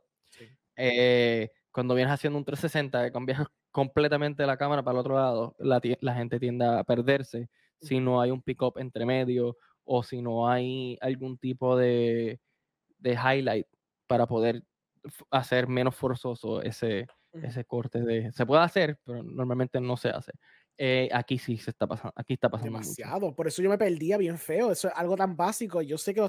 [0.76, 5.82] Eh, cuando vienes haciendo un 360, cambias completamente la cámara para el otro lado, la,
[6.02, 7.50] la gente tiende a perderse
[7.82, 12.40] si no hay un pick-up entre medio o si no hay algún tipo de,
[12.98, 13.68] de highlight
[14.08, 14.64] para poder
[15.30, 18.32] hacer menos forzoso ese, ese corte de...
[18.32, 20.32] Se puede hacer, pero normalmente no se hace.
[20.78, 23.34] Eh, aquí sí se está pasando, aquí está pasando demasiado.
[23.34, 24.72] Por eso yo me perdía bien feo.
[24.72, 25.82] Eso es algo tan básico.
[25.82, 26.28] Yo sé que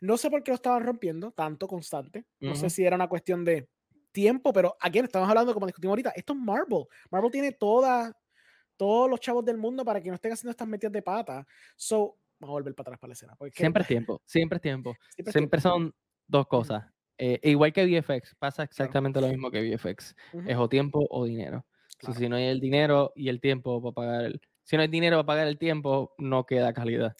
[0.00, 2.26] no sé por qué lo estaban rompiendo tanto constante.
[2.40, 3.68] No sé si era una cuestión de
[4.12, 6.10] tiempo, pero aquí estamos hablando como discutimos ahorita.
[6.10, 6.84] Esto es Marvel.
[7.10, 8.16] Marvel tiene toda,
[8.76, 11.46] todos los chavos del mundo para que no estén haciendo estas metidas de pata.
[11.76, 13.36] So, vamos a volver para atrás para la escena.
[13.52, 14.94] Siempre es tiempo, siempre es tiempo.
[15.50, 15.94] Siempre, son
[16.26, 16.84] dos cosas.
[17.18, 20.14] Eh, igual que VFX, pasa exactamente lo mismo que VFX.
[20.46, 21.64] Es o tiempo o dinero.
[22.16, 25.16] Si, no hay el dinero y el tiempo para pagar el, si no hay dinero
[25.18, 27.16] para pagar el tiempo, no queda calidad.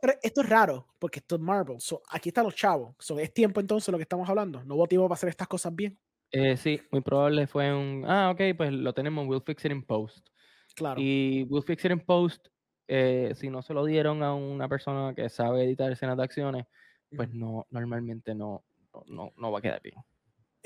[0.00, 1.76] pero, esto es raro, porque esto es Marvel.
[2.08, 2.96] aquí están los chavos.
[3.18, 4.64] ¿Es tiempo entonces lo que estamos hablando?
[4.64, 5.98] ¿No hubo tiempo para hacer estas cosas bien?
[6.32, 9.82] Eh, sí, muy probable fue un, ah, ok, pues lo tenemos, we'll fix it in
[9.82, 10.26] post.
[10.74, 11.00] Claro.
[11.00, 12.48] Y we'll fix it in post,
[12.88, 16.66] eh, si no se lo dieron a una persona que sabe editar escenas de acciones,
[17.14, 18.64] pues no, normalmente no,
[19.06, 19.96] no, no va a quedar bien.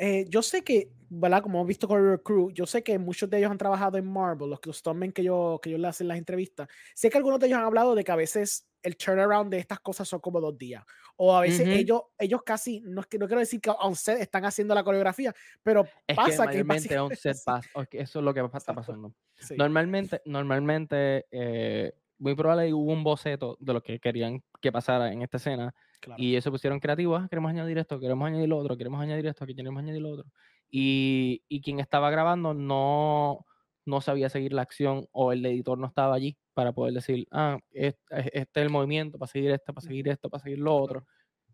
[0.03, 1.43] Eh, yo sé que, ¿verdad?
[1.43, 4.11] Como hemos visto con el Crew, yo sé que muchos de ellos han trabajado en
[4.11, 6.69] Marvel, los custommen que yo, que yo le hacen las entrevistas.
[6.95, 9.79] Sé que algunos de ellos han hablado de que a veces el turnaround de estas
[9.81, 10.83] cosas son como dos días.
[11.17, 14.75] O a veces ellos, ellos casi, no, no quiero decir que on set están haciendo
[14.75, 15.85] la coreografía, pero
[16.17, 19.13] pasa que, que on set pasa, eso es lo que está pasando.
[19.59, 25.21] Normalmente, normalmente eh, muy probable hubo un boceto de lo que querían que pasara en
[25.21, 25.75] esta escena
[26.17, 29.45] y eso pusieron creativos, ah, queremos añadir esto, queremos añadir lo otro, queremos añadir esto,
[29.45, 30.27] aquí queremos añadir lo otro.
[30.71, 33.45] Y, y, quien estaba grabando no,
[33.85, 37.59] no sabía seguir la acción o el editor no estaba allí para poder decir, ah,
[37.73, 37.99] este,
[38.33, 41.07] es el movimiento, para seguir esto, para seguir esto, para seguir lo otro.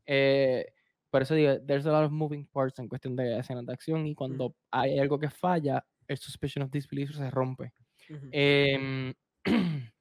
[0.05, 0.67] Eh,
[1.11, 4.07] por eso digo, there's a lot of moving parts en cuestión de escenas de acción
[4.07, 7.73] y cuando hay algo que falla, el suspicion of disbelief se rompe.
[8.33, 9.15] eh,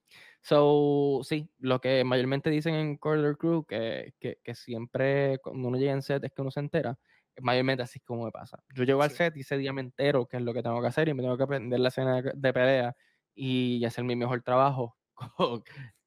[0.46, 5.78] So, sí, lo que mayormente dicen en Corridor Crew, que, que, que, siempre cuando uno
[5.80, 7.00] llega en set es que uno se entera,
[7.42, 8.64] mayormente así es como me pasa.
[8.76, 10.88] Yo llego al set y ese día me entero qué es lo que tengo que
[10.88, 12.96] hacer y me tengo que aprender la escena de pelea
[13.34, 14.96] y hacer mi mejor trabajo
[15.36, 15.64] con,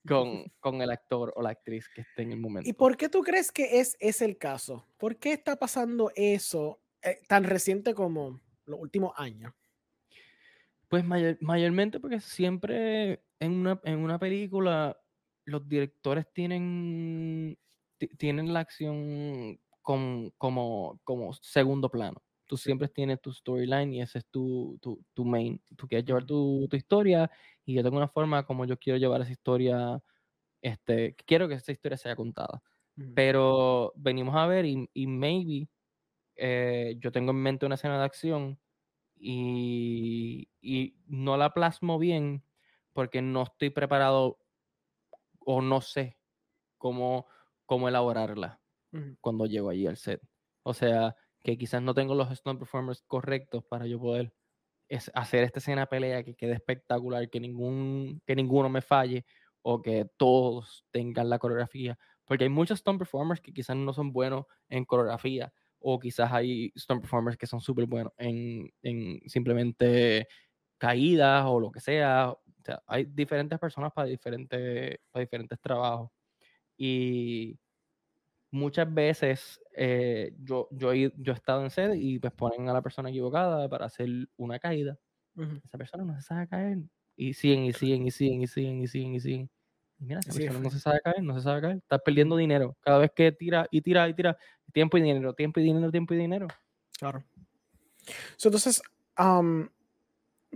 [0.07, 2.70] con, con, el actor o la actriz que esté en el momento.
[2.70, 4.86] ¿Y por qué tú crees que es, es el caso?
[4.99, 9.53] ¿Por qué está pasando eso eh, tan reciente como los últimos años?
[10.89, 14.99] Pues mayormente porque siempre en una, en una película
[15.45, 17.59] los directores tienen,
[18.16, 22.22] tienen la acción como, como segundo plano.
[22.47, 25.61] Tú siempre tienes tu storyline y ese es tu, tu, tu main.
[25.76, 27.30] Tú quieres llevar tu, tu, historia
[27.66, 30.03] y yo tengo una forma como yo quiero llevar esa historia.
[30.62, 32.62] Este, quiero que esa historia sea contada.
[33.14, 35.68] Pero venimos a ver y, y maybe
[36.36, 38.59] eh, yo tengo en mente una escena de acción
[39.21, 40.49] y,
[41.07, 42.45] no la plasmo bien
[42.93, 44.39] porque no estoy preparado
[45.41, 46.19] o no sé
[46.77, 47.27] cómo,
[47.66, 48.61] cómo elaborarla
[49.21, 50.23] cuando llego allí al set.
[50.62, 54.33] O sea, que quizás no tengo los stunt performers correctos para yo poder
[55.14, 59.25] hacer esta escena pelea que quede espectacular, que, ningún, que ninguno me falle
[59.62, 61.99] o que todos tengan la coreografía.
[62.25, 66.72] Porque hay muchos stunt performers que quizás no son buenos en coreografía, o quizás hay
[66.76, 70.29] stunt performers que son súper buenos en, en, simplemente
[70.79, 72.31] caídas o lo que sea.
[72.31, 76.11] O sea, hay diferentes personas para diferentes, para diferentes trabajos.
[76.76, 77.59] Y
[78.51, 82.72] muchas veces eh, yo, yo, he, yo he estado en sede y pues ponen a
[82.72, 84.99] la persona equivocada para hacer una caída.
[85.64, 86.79] Esa persona no se sabe caer.
[87.16, 89.51] Y siguen, y siguen, y siguen, y siguen, y siguen, y siguen.
[89.99, 90.20] Mira,
[90.61, 91.76] no se sabe caer, no se sabe caer.
[91.78, 92.76] Estás perdiendo dinero.
[92.80, 94.38] Cada vez que tira y tira y tira,
[94.72, 96.46] tiempo y dinero, tiempo y dinero, tiempo y dinero.
[96.99, 97.24] Claro.
[98.42, 98.82] entonces,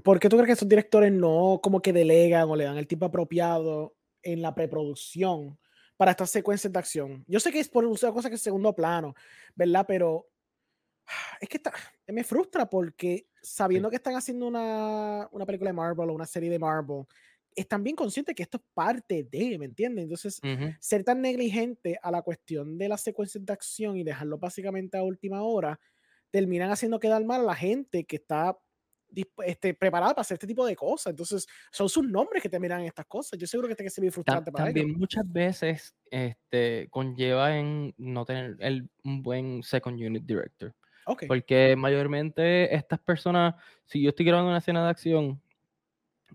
[0.03, 2.87] ¿por qué tú crees que estos directores no como que delegan o le dan el
[2.87, 5.59] tiempo apropiado en la preproducción
[5.97, 7.25] para estas secuencias de acción?
[7.27, 9.15] Yo sé que es por una cosa que es segundo plano,
[9.57, 9.85] ¿verdad?
[9.89, 10.29] Pero
[11.41, 11.73] es que está,
[12.07, 16.49] me frustra porque sabiendo que están haciendo una, una película de Marvel o una serie
[16.49, 17.05] de Marvel,
[17.55, 20.05] están bien conscientes que esto es parte de, ¿me entiendes?
[20.05, 20.41] Entonces,
[20.81, 25.03] ser tan negligente a la cuestión de las secuencias de acción y dejarlo básicamente a
[25.03, 25.79] última hora,
[26.31, 28.57] terminan haciendo quedar mal a la gente que está
[29.45, 31.11] este, preparada para hacer este tipo de cosas.
[31.11, 33.39] Entonces, son sus nombres que te miran estas cosas.
[33.39, 37.95] Yo seguro que este que ser muy frustrante para También muchas veces este, conlleva en
[37.99, 40.75] no tener el, un buen second unit director.
[41.27, 45.42] Porque mayormente estas personas, si yo estoy grabando una escena de acción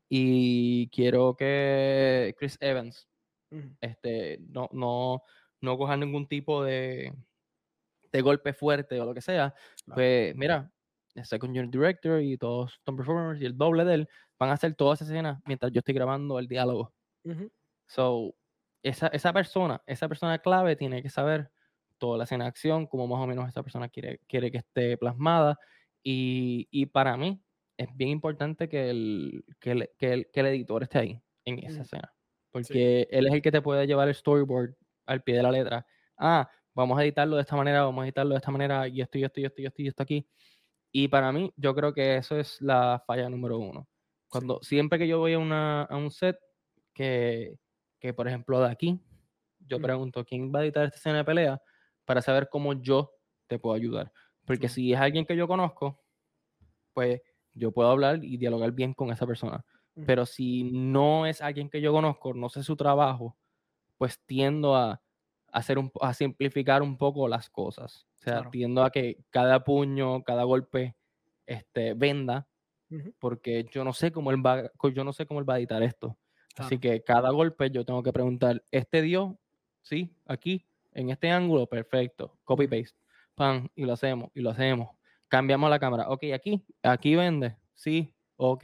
[0.10, 3.08] y quiero que Chris Evans
[3.82, 5.24] este, no, no,
[5.62, 7.14] no coja ningún tipo de,
[8.12, 9.54] de golpe fuerte o lo que sea,
[9.94, 10.72] pues mira,
[11.16, 14.54] el second unit director y todos los performers y el doble de él van a
[14.54, 16.94] hacer toda esa escena mientras yo estoy grabando el diálogo.
[17.88, 18.36] So,
[18.84, 21.52] esa, esa persona, esa persona clave tiene que saber
[21.98, 24.98] toda la escena de acción, como más o menos esa persona quiere, quiere que esté
[24.98, 25.58] plasmada.
[26.04, 27.42] Y, y para mí
[27.78, 31.60] es bien importante que el, que el, que el, que el editor esté ahí en
[31.60, 32.14] esa escena.
[32.52, 34.76] Porque él es el que te puede llevar el storyboard
[35.06, 35.86] al pie de la letra.
[36.18, 39.18] Ah, vamos a editarlo de esta manera, vamos a editarlo de esta manera, y esto,
[39.18, 40.28] y esto, y esto, y esto, y esto aquí.
[40.92, 43.88] Y para mí, yo creo que eso es la falla número uno.
[44.28, 46.38] Cuando siempre que yo voy a, una, a un set,
[46.94, 47.60] que,
[48.00, 49.00] que, por ejemplo de aquí,
[49.60, 51.62] yo pregunto quién va a editar esta escena de pelea
[52.06, 53.12] para saber cómo yo
[53.48, 54.12] te puedo ayudar.
[54.46, 56.02] Porque si es alguien que yo conozco,
[56.94, 57.22] pues
[57.58, 59.66] yo puedo hablar y dialogar bien con esa persona.
[60.06, 63.36] Pero si no es alguien que yo conozco, no sé su trabajo,
[63.98, 65.02] pues tiendo a,
[65.52, 68.06] hacer un, a simplificar un poco las cosas.
[68.16, 70.96] O sea, tiendo a que cada puño, cada golpe
[71.48, 72.48] este, venda,
[73.20, 75.82] porque yo no sé cómo él va, yo no sé cómo él va a editar
[75.82, 76.18] esto.
[76.58, 79.40] Así que cada golpe yo tengo que preguntar, ¿este dio?
[79.82, 82.38] Sí, aquí, en este ángulo, perfecto.
[82.44, 82.98] Copy paste.
[83.36, 84.97] Pan, y lo hacemos, y lo hacemos.
[85.28, 86.10] Cambiamos la cámara.
[86.10, 87.58] Ok, aquí, aquí vende.
[87.76, 88.64] Sí, ok.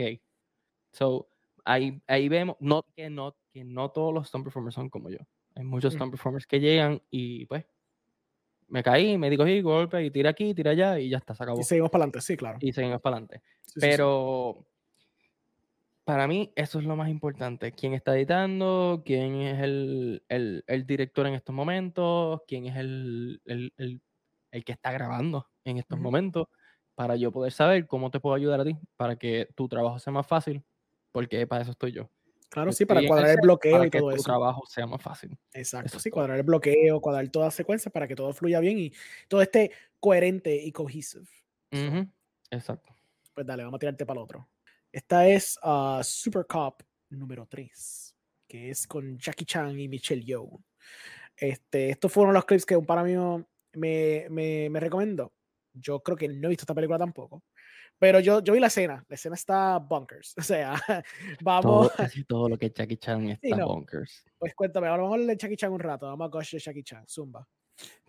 [0.92, 1.28] So,
[1.66, 5.20] ahí, ahí vemos, no, que, no, que no todos los stunt performers son como yo.
[5.56, 7.66] Hay muchos stunt performers que llegan y pues
[8.68, 11.44] me caí, me digo, sí, golpe y tira aquí, tira allá y ya está, se
[11.44, 11.60] acabó.
[11.60, 12.58] Y seguimos para adelante, sí, claro.
[12.62, 13.42] Y seguimos para adelante.
[13.80, 14.66] Pero
[16.06, 17.72] para mí eso es lo más importante.
[17.72, 19.04] ¿Quién está editando?
[19.06, 22.42] ¿Quién es el, el, el director en estos momentos?
[22.48, 24.02] ¿Quién es el, el,
[24.52, 26.48] el que está grabando en estos momentos?
[26.96, 30.14] Para yo poder saber cómo te puedo ayudar a ti, para que tu trabajo sea
[30.14, 30.64] más fácil
[31.14, 32.10] porque para eso estoy yo.
[32.50, 35.36] Claro, sí, para cuadrar el bloqueo y todo que tu trabajo sea más fácil.
[35.54, 38.92] Exacto, sí, cuadrar el bloqueo, cuadrar toda la secuencia para que todo fluya bien y
[39.28, 41.26] todo esté coherente y cohesive.
[42.52, 42.94] Exacto.
[43.34, 44.48] Pues dale, vamos a tirarte para el otro.
[44.92, 48.16] Esta es uh, Super Cop número 3,
[48.48, 50.62] que es con Jackie Chan y Michelle Yeoh.
[51.36, 53.16] Este, estos fueron los clips que un para mí
[53.74, 55.34] me, me, me recomendó.
[55.74, 57.44] Yo creo que no he visto esta película tampoco.
[58.00, 60.34] Pero yo, yo vi la escena, la escena está bunkers.
[60.38, 60.76] O sea,
[61.42, 61.64] vamos.
[61.64, 64.26] Todo, casi todo lo que es Jackie Chan está bunkers.
[64.38, 66.06] Pues cuéntame, ahora vamos a hablar de Jackie Chan un rato.
[66.08, 67.48] Vamos a gosh de Jackie Chan, Zumba.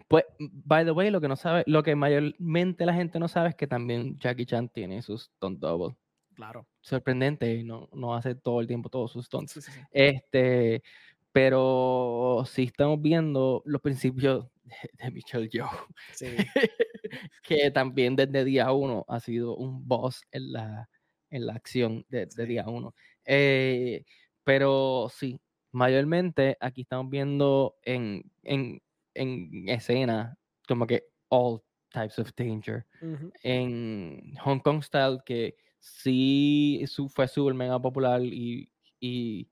[0.09, 3.51] Pues, by the way, lo que no sabe, lo que mayormente la gente no sabe
[3.51, 5.97] es que también Jackie Chan tiene sus stunt double.
[6.35, 6.67] Claro.
[6.81, 9.71] Sorprendente, no, no hace todo el tiempo todos sus stunts.
[9.91, 10.83] Este,
[11.33, 15.69] pero si estamos viendo los principios de, Michelle Joe.
[16.13, 16.27] Sí.
[17.43, 20.89] que también desde día uno ha sido un boss en la,
[21.31, 22.95] en la acción de, día uno.
[23.25, 24.05] Eh,
[24.45, 25.41] pero sí,
[25.73, 28.83] mayormente aquí estamos viendo en, en,
[29.15, 30.37] en escena
[30.69, 31.61] como que all
[31.91, 32.87] types of danger.
[33.43, 39.49] En Hong Kong Style, que sí su, fue súper mega popular y, y,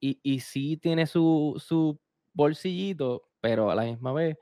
[0.00, 2.00] y, y sí tiene su, su
[2.32, 4.36] bolsillito, pero a la misma vez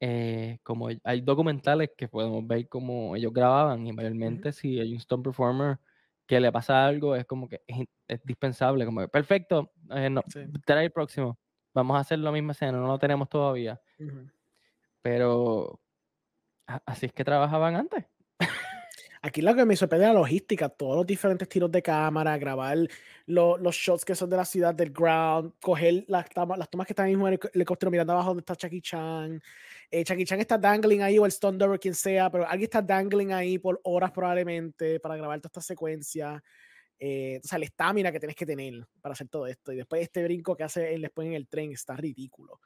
[0.00, 4.98] eh, como hay documentales que podemos ver cómo ellos grababan y mayormente si hay un
[4.98, 5.78] stone performer
[6.26, 10.22] que le pasa algo es como que es, dispensable, como que perfecto, eh, no,
[10.64, 11.38] trae el próximo,
[11.74, 13.80] vamos a hacer la misma escena, no lo tenemos todavía.
[15.02, 15.80] Pero
[16.84, 18.04] así es que trabajaban antes.
[19.20, 22.78] Aquí lo que me sorprende es la logística, todos los diferentes tiros de cámara, grabar
[23.26, 27.08] los shots que son de la ciudad del ground, coger las, las tomas que están
[27.08, 29.42] en el helicóptero mirando abajo donde está Chucky Chan.
[29.90, 32.82] Eh, Chucky Chan está dangling ahí, o el Stone o quien sea, pero alguien está
[32.82, 36.42] dangling ahí por horas probablemente para grabar toda esta secuencia.
[36.98, 39.72] Eh, o sea, la estamina que tienes que tener para hacer todo esto.
[39.72, 42.60] Y después este brinco que hace él después en el tren está ridículo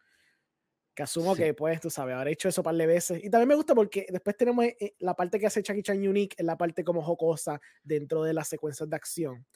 [0.94, 3.24] que asumo que pues, tú sabes, haber hecho eso un par de veces.
[3.24, 6.36] Y también me gusta porque después tenemos eh, la parte que hace Chucky Chan Unique,
[6.38, 9.46] es la parte como jocosa dentro de las secuencias de acción,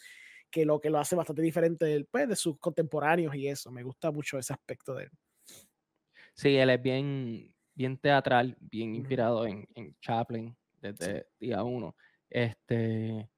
[0.51, 3.71] que lo que lo hace bastante diferente pues, de sus contemporáneos y eso.
[3.71, 5.11] Me gusta mucho ese aspecto de él.
[6.35, 11.95] Sí, él es bien, bien teatral, bien inspirado en, en, Chaplin desde día uno.
[12.29, 13.29] Este,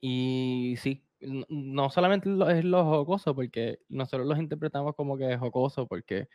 [0.00, 5.86] y sí, no solamente es lo jocoso, porque nosotros los interpretamos como que es jocoso,
[5.86, 6.28] porque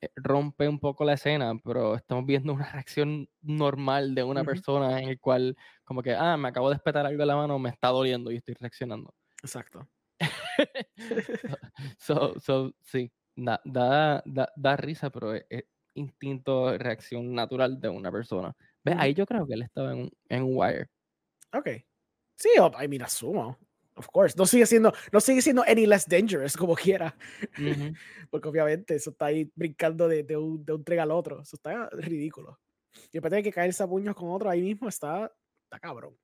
[0.00, 5.00] eh, rompe un poco la escena, pero estamos viendo una reacción normal de una persona
[5.00, 7.70] en el cual como que, ah, me acabo de espetar algo en la mano, me
[7.70, 9.14] está doliendo y estoy reaccionando.
[9.42, 9.88] Exacto.
[11.98, 14.22] so, so, sí, da, da,
[14.56, 15.64] da, risa, pero es,
[15.94, 18.54] instinto, reacción natural de una persona.
[18.84, 18.96] ¿Ves?
[18.98, 20.88] Ahí yo creo que él estaba en, en un wire.
[21.52, 21.68] Ok.
[22.36, 23.58] Sí, I mean, asumo.
[23.94, 24.34] Of course.
[24.36, 27.14] No sigue siendo, no sigue siendo any less dangerous, como quiera.
[28.30, 31.42] Porque obviamente eso está ahí brincando de, de, un, de un tren al otro.
[31.42, 32.58] Eso está ridículo.
[33.08, 35.32] Y después de que caerse a puños con otro ahí mismo está,
[35.64, 36.16] está cabrón.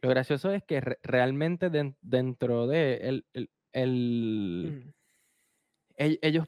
[0.00, 1.70] Lo gracioso es que realmente
[2.00, 4.94] dentro de el, el, el
[5.96, 6.46] ellos,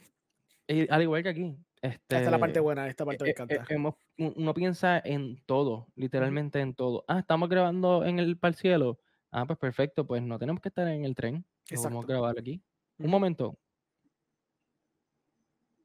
[0.69, 3.75] eh, al igual que aquí, esta es la parte buena, esta parte me e, e,
[3.75, 3.97] encanta.
[4.19, 7.05] uno piensa en todo, literalmente en todo.
[7.09, 8.99] Ah, estamos grabando en el cielo.
[9.31, 11.45] Ah, pues perfecto, pues no tenemos que estar en el tren.
[11.83, 12.63] Vamos a grabar aquí.
[12.99, 13.59] Un momento.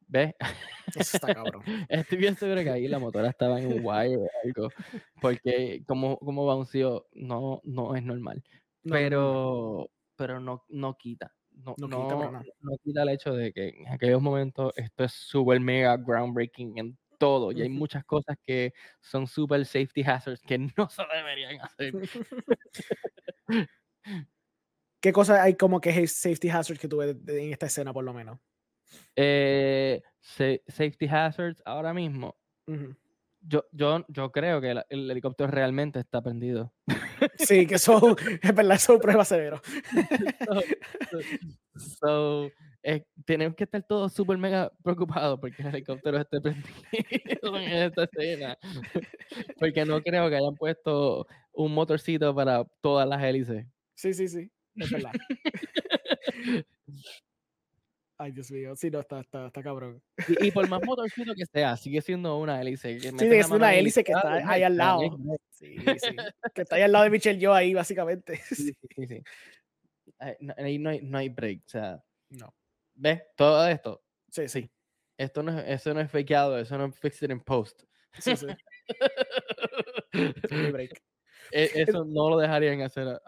[0.07, 0.33] ¿Ves?
[0.95, 1.63] Eso está cabrón.
[1.89, 4.69] Estoy bien seguro que ahí la motora estaba en un wire o algo.
[5.21, 8.43] Porque como, como bounceó, no, no es normal.
[8.83, 11.87] pero, pero no, no quita no, no,
[12.31, 16.97] no, quita el hecho de que en aquellos momentos esto es súper mega groundbreaking en
[17.17, 21.93] todo y hay muchas cosas que son super safety hazards que no se deberían hacer.
[25.01, 28.39] ¿Qué cosas hay como que safety hazards que tuve en esta escena por lo menos?
[29.15, 32.35] Eh, safety hazards ahora mismo.
[33.47, 36.73] Yo, yo, yo creo que el, helicóptero realmente está prendido.
[37.37, 39.61] Sí, que eso es verdad, eso prueba severo.
[41.75, 42.49] so,
[42.83, 48.03] eh, tenemos que estar todos súper mega preocupados porque el helicóptero esté prendido en esta
[48.03, 48.57] escena.
[49.59, 53.65] Porque no creo que hayan puesto un motorcito para todas las hélices.
[53.95, 55.11] Sí, sí, sí, es verdad.
[58.17, 60.01] Ay, Dios mío, sí, no, está, está, está cabrón.
[60.39, 62.99] Y, por más motorcito que sea, sigue siendo una hélice.
[62.99, 65.01] sí, es una hélice que está ahí al lado.
[65.51, 66.15] Sí, sí.
[66.53, 68.37] Que está ahí al lado de Michelle yo ahí, básicamente.
[68.37, 69.21] Sí, sí, sí.
[70.57, 72.03] Ahí no hay, no hay break, o sea.
[72.29, 72.53] No.
[72.93, 73.21] ¿Ves?
[73.35, 74.01] Todo esto.
[74.29, 74.71] Sí, sí.
[75.17, 77.83] Esto no es, eso no es fakeado, eso no es fixed in post.
[78.19, 78.47] Sí, sí.
[80.51, 81.03] no hay break.
[81.51, 83.19] E, eso no lo dejarían hacer.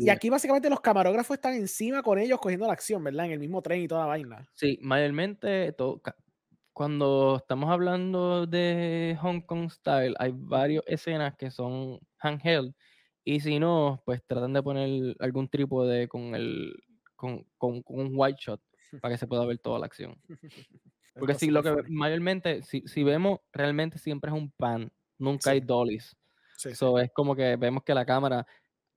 [0.00, 3.26] y, aquí, básicamente los camarógrafos están encima con ellos cogiendo la acción, ¿verdad?
[3.26, 4.48] En el mismo tren y toda la vaina.
[4.54, 5.74] Sí, mayormente
[6.72, 12.74] cuando estamos hablando de Hong Kong Style, hay varias escenas que son handheld.
[13.24, 16.74] Y si no, pues tratan de poner algún trípode con el
[17.14, 18.60] con, con, un white shot
[19.00, 20.16] para que se pueda ver toda la acción.
[21.14, 25.60] Porque si lo que mayormente, si, si vemos, realmente siempre es un pan, nunca hay
[25.60, 26.16] dollies.
[26.74, 28.46] So, es como que vemos que la cámara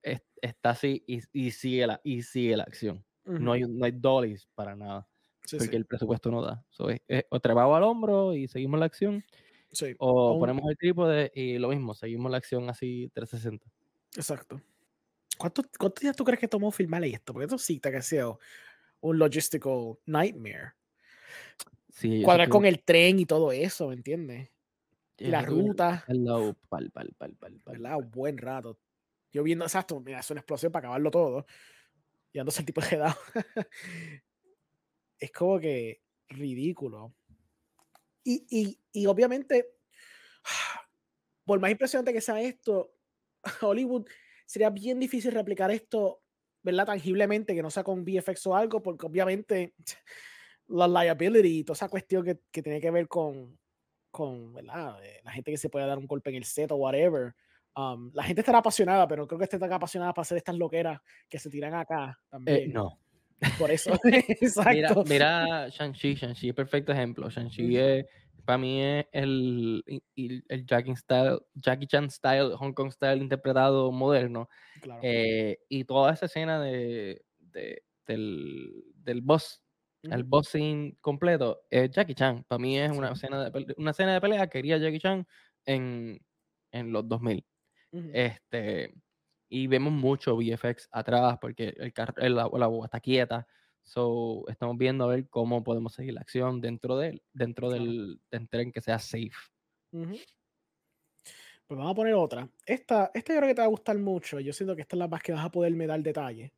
[0.02, 3.04] está así y, y, sigue la, y sigue la acción.
[3.24, 5.06] no, hay, no hay dollies para nada.
[5.58, 6.64] porque el presupuesto no da.
[6.70, 7.00] So, es,
[7.30, 9.24] o trepado al hombro y seguimos la acción.
[9.98, 13.66] O ponemos el trípode y lo mismo, seguimos la acción así 360.
[14.16, 14.60] Exacto.
[15.36, 17.32] ¿Cuántos, ¿Cuántos días tú crees que tomó filmar esto?
[17.32, 18.38] Porque esto sí te ha sido
[19.00, 20.72] un logistical nightmare.
[21.90, 24.50] Sí, Cuadrar con el tren y todo eso, ¿me entiendes?
[25.18, 26.04] La ruta.
[26.06, 28.78] pal, pal, pal, pal, pal, Un buen rato.
[29.32, 31.46] Yo viendo, exacto, mira, es una explosión para acabarlo todo.
[32.32, 33.16] Y dándose el tipo de quedado.
[35.18, 37.14] es como que ridículo.
[38.24, 39.74] Y, y, y, obviamente,
[41.44, 42.92] por más impresionante que sea esto,
[43.62, 44.06] Hollywood
[44.44, 46.22] sería bien difícil replicar esto,
[46.62, 46.86] ¿verdad?
[46.86, 49.74] Tangiblemente, que no sea con VFX o algo, porque obviamente
[50.68, 53.58] la liability y toda esa cuestión que, que tiene que ver con,
[54.16, 54.96] con ¿verdad?
[55.22, 57.34] la gente que se puede dar un golpe en el set o whatever.
[57.76, 60.98] Um, la gente estará apasionada, pero creo que esté tan apasionada para hacer estas loqueras
[61.28, 62.72] que se tiran acá eh, también.
[62.72, 62.98] no.
[63.58, 65.04] Por eso, exacto.
[65.06, 67.28] Mira, Shang-Chi, Shang-Chi es perfecto ejemplo.
[67.28, 67.76] Shang-Chi
[68.46, 74.48] para mí es el, el, Jackie, style, Jackie Chan style, Hong Kong style interpretado moderno.
[75.02, 79.60] Eh, y toda esa escena de, de del, del boss
[80.10, 82.44] el boxing completo es Jackie Chan.
[82.44, 85.26] Para mí es una, escena de, una escena de pelea que quería Jackie Chan
[85.64, 86.20] en,
[86.72, 87.44] en los 2000.
[88.12, 88.94] este,
[89.48, 93.46] y vemos mucho VFX atrás porque el, el la, la está quieta.
[93.84, 98.72] So, estamos viendo a ver cómo podemos seguir la acción dentro, de, dentro del, tren
[98.72, 99.30] que sea safe.
[101.66, 102.48] Pues vamos a poner otra.
[102.64, 104.40] Esta, esta yo creo que te va a gustar mucho.
[104.40, 106.52] Yo siento que esta es la más que vas a poderme dar detalle.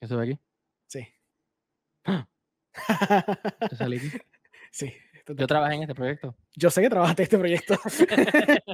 [0.00, 0.40] ¿Eso de aquí?
[0.86, 1.06] Sí.
[2.04, 2.26] ¡Ah!
[4.72, 4.92] Sí.
[5.36, 6.36] Yo trabajé en este proyecto.
[6.56, 7.74] Yo sé que trabajaste en este proyecto.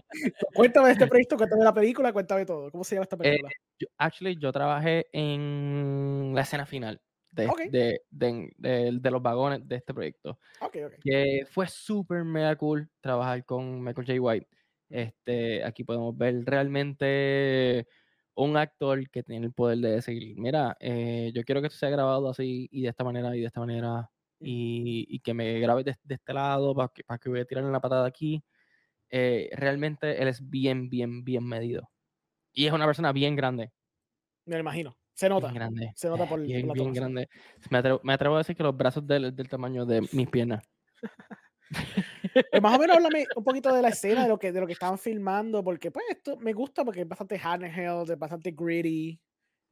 [0.54, 2.70] cuéntame de este proyecto, cuéntame de la película, cuéntame todo.
[2.70, 3.50] ¿Cómo se llama esta película?
[3.50, 9.76] Eh, yo, actually, yo trabajé en la escena final de, de, de- los vagones de
[9.76, 10.38] este proyecto.
[11.02, 14.20] Que fue súper mega cool trabajar con Michael J.
[14.20, 14.48] White.
[14.88, 17.86] Este, aquí podemos ver realmente
[18.36, 21.90] un actor que tiene el poder de decir, mira, eh, yo quiero que esto sea
[21.90, 25.86] grabado así y de esta manera y de esta manera y, y que me grabes
[25.86, 28.44] de, de este lado para que, para que voy a tirar la patada aquí.
[29.08, 31.90] Eh, realmente él es bien, bien, bien medido.
[32.52, 33.72] Y es una persona bien grande.
[34.44, 34.96] Me lo imagino.
[35.14, 35.48] Se nota.
[35.48, 35.92] Bien grande.
[35.94, 37.28] Se nota por, bien, por la bien grande.
[37.70, 40.02] Me atrevo, me atrevo a decir que los brazos de él es del tamaño de
[40.12, 40.62] mis piernas.
[42.50, 44.66] Pues más o menos háblame un poquito de la escena, de lo que, de lo
[44.66, 49.18] que estaban filmando, porque pues esto me gusta porque es bastante handheld, es bastante gritty,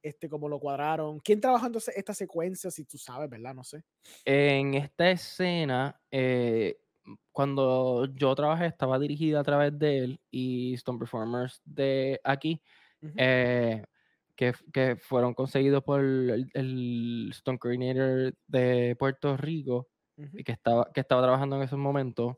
[0.01, 1.19] este, como lo cuadraron.
[1.19, 2.71] ¿Quién trabajó entonces esta secuencia?
[2.71, 3.53] Si tú sabes, ¿verdad?
[3.53, 3.83] No sé.
[4.23, 6.77] En esta escena, eh,
[7.31, 12.61] cuando yo trabajé, estaba dirigida a través de él y Stone Performers de aquí,
[13.17, 13.83] eh,
[14.35, 19.87] que, que fueron conseguidos por el, el Stone Coordinator de Puerto Rico,
[20.17, 22.35] y que estaba, que estaba trabajando en esos momentos.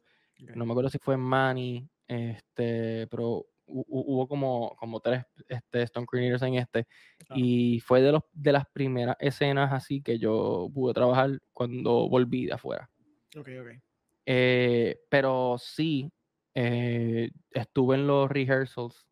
[0.55, 5.83] No me acuerdo si fue Manny, este, pero hu- hu- hubo como, como tres este,
[5.83, 6.87] Stone Coordinators en este.
[7.35, 12.45] Y fue de, los, de las primeras escenas así que yo pude trabajar cuando volví
[12.45, 12.89] de afuera.
[13.37, 13.81] Ok, ok.
[14.25, 16.11] Eh, pero sí,
[16.53, 19.07] eh, estuve en los rehearsals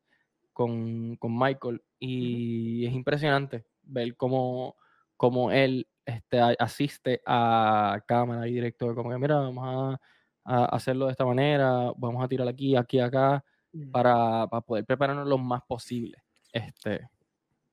[0.53, 4.75] con, con Michael y es impresionante ver cómo,
[5.17, 10.01] cómo él este, asiste a cámara y director, como que mira, vamos a,
[10.45, 13.43] a hacerlo de esta manera, vamos a tirar aquí, aquí, acá,
[13.73, 13.91] Mm.
[13.91, 16.17] para, para poder prepararnos lo más posible.
[16.53, 17.09] Este,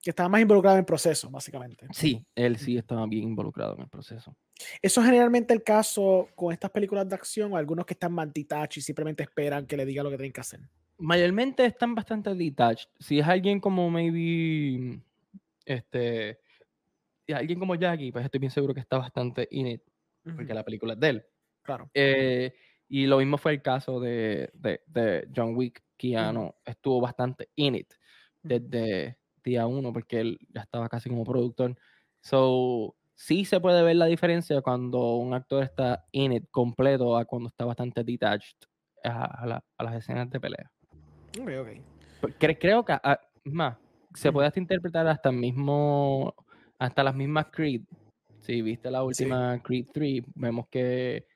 [0.02, 1.86] Que estaba más involucrado en el proceso, básicamente.
[1.92, 4.34] sí, él sí estaba bien involucrado en el proceso.
[4.80, 8.76] Eso es generalmente el caso con estas películas de acción o algunos que están mantitach
[8.78, 10.60] y simplemente esperan que le diga lo que tienen que hacer.
[10.98, 12.88] mayormente están bastante detached.
[12.98, 15.00] Si es alguien como maybe
[15.64, 16.40] este
[17.26, 19.82] si alguien como Jackie, pues estoy bien seguro que está bastante in it,
[20.24, 21.26] porque la película es de él.
[21.62, 21.90] Claro.
[21.94, 22.52] Eh,
[22.88, 25.82] y lo mismo fue el caso de, de, de John Wick.
[25.96, 27.92] Keanu estuvo bastante in it
[28.42, 31.76] desde día uno, porque él ya estaba casi como productor.
[32.20, 37.24] So, sí se puede ver la diferencia cuando un actor está in it completo a
[37.24, 38.56] cuando está bastante detached
[39.04, 40.70] a, a la- a las escenas de pelea.
[41.40, 42.32] Ok, ok.
[42.38, 43.76] Cre- creo que, ah, es más,
[44.14, 46.34] se puede hasta interpretar hasta el mismo,
[46.78, 47.82] hasta las mismas Creed.
[48.40, 51.26] Si viste la última Creed 3, vemos que,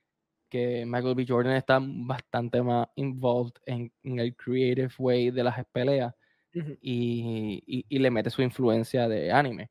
[0.57, 1.24] que Michael B.
[1.28, 6.14] Jordan está bastante más involved en, en el creative way de las peleas
[6.54, 6.76] Ujú.
[6.80, 9.70] y, y- y le mete su influencia de anime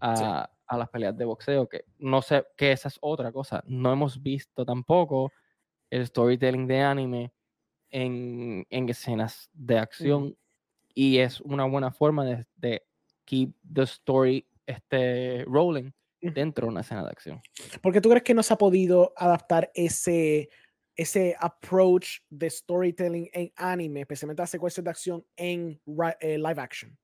[0.00, 3.62] a, a las peleas de boxeo, que no sé, que esa es otra cosa.
[3.66, 5.32] No hemos visto tampoco
[5.90, 7.32] el storytelling de anime
[7.90, 10.36] en, en escenas de acción
[10.94, 12.82] y es una buena forma de, de
[13.24, 15.90] keep the story este, rolling.
[16.20, 17.42] Dentro de una escena de acción.
[17.82, 20.48] ¿Por qué tú crees que no se ha podido adaptar ese,
[20.96, 25.80] ese approach de storytelling en anime, especialmente las secuencias de acción en
[26.20, 26.96] eh, live action?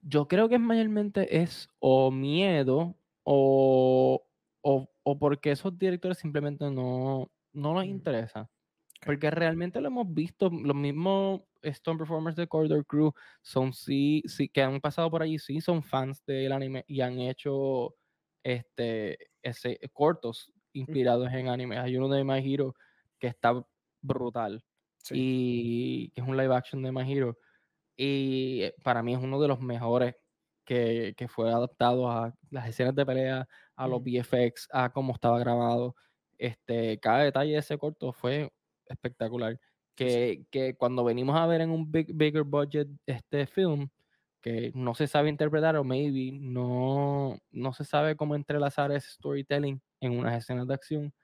[0.00, 4.26] Yo creo que mayormente es o miedo o,
[4.62, 7.90] o, o porque esos directores simplemente no, no les Mm.
[7.90, 8.50] interesa.
[9.04, 14.48] Porque realmente lo hemos visto, los mismos Stone Performers de Corridor Crew son sí, sí,
[14.50, 17.96] que han pasado por allí, sí son fans del anime y han hecho
[18.46, 21.78] este, ese, cortos inspirados en anime.
[21.78, 22.76] Hay uno de My Hero
[23.18, 23.60] que está
[24.00, 24.62] brutal
[25.10, 27.36] y que es un live action de My Hero.
[27.96, 30.14] Y eh, para mí es uno de los mejores
[30.64, 34.00] que, que fue adaptado a las escenas de pelea, a los.
[34.00, 35.96] VFX, a cómo estaba grabado.
[36.38, 38.52] Este, cada detalle de ese corto fue
[38.86, 39.58] espectacular.
[39.96, 43.88] Que, que cuando venimos a ver en un big, bigger budget este film,
[44.40, 49.80] que no se sabe interpretar o maybe no, no se sabe cómo entrelazar ese storytelling
[50.00, 51.14] en unas escenas de acción.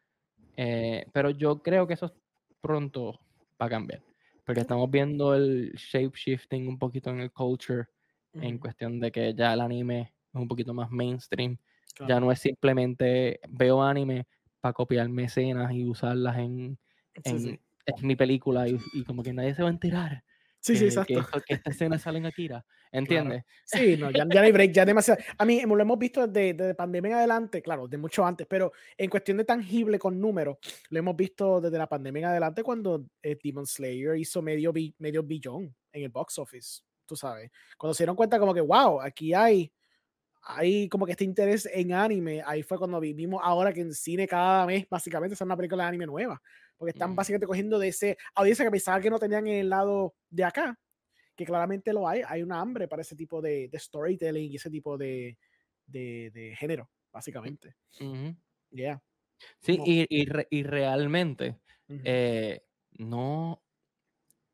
[0.57, 2.15] eh, pero yo creo que eso
[2.61, 3.21] pronto
[3.61, 4.03] va a cambiar.
[4.45, 7.87] Porque estamos viendo el shape shifting un poquito en el culture,
[8.35, 10.01] en cuestión de que ya el anime
[10.33, 11.59] es un poquito más mainstream.
[12.09, 14.27] Ya no es simplemente veo anime
[14.61, 16.79] para copiarme escenas y usarlas en,
[17.15, 17.61] Sí, en, sí.
[17.87, 20.25] en mi película y, y como que nadie se va a enterar
[20.65, 21.21] Sí, que, sí, que, exacto.
[21.21, 22.65] esto- que esta escena sale en Akira.
[22.93, 23.45] ¿Entiendes?
[23.65, 25.21] Sí, no, ya, ya no hay break, ya demasiado.
[25.39, 28.71] A mí lo hemos visto desde, desde pandemia en adelante, claro, de mucho antes, pero
[28.97, 30.59] en cuestión de tangible con números,
[30.91, 34.95] lo hemos visto desde la pandemia en adelante cuando eh, Demon Slayer hizo medio, bi-
[34.99, 37.51] medio billón en el box office, tú sabes.
[37.77, 39.73] Cuando se dieron cuenta como que, wow, aquí hay,
[40.45, 44.27] hay como que este interés en anime, ahí fue cuando vivimos ahora que en cine
[44.29, 46.41] cada mes básicamente sale una película de anime nueva,
[46.83, 47.15] porque están Mm.
[47.15, 50.77] básicamente cogiendo de ese audiencia que pensaba que no tenían en el lado de acá
[51.37, 54.69] que claramente lo hay, hay una hambre para ese tipo de, de storytelling y ese
[54.69, 55.39] tipo de,
[55.87, 56.91] de, de género.
[57.13, 57.77] básicamente.
[58.01, 58.35] Ujú.
[58.73, 59.01] Yeah.
[59.61, 59.85] Sí, No.
[59.87, 61.57] y, y re- y realmente
[61.89, 62.65] eh,
[62.99, 63.63] no.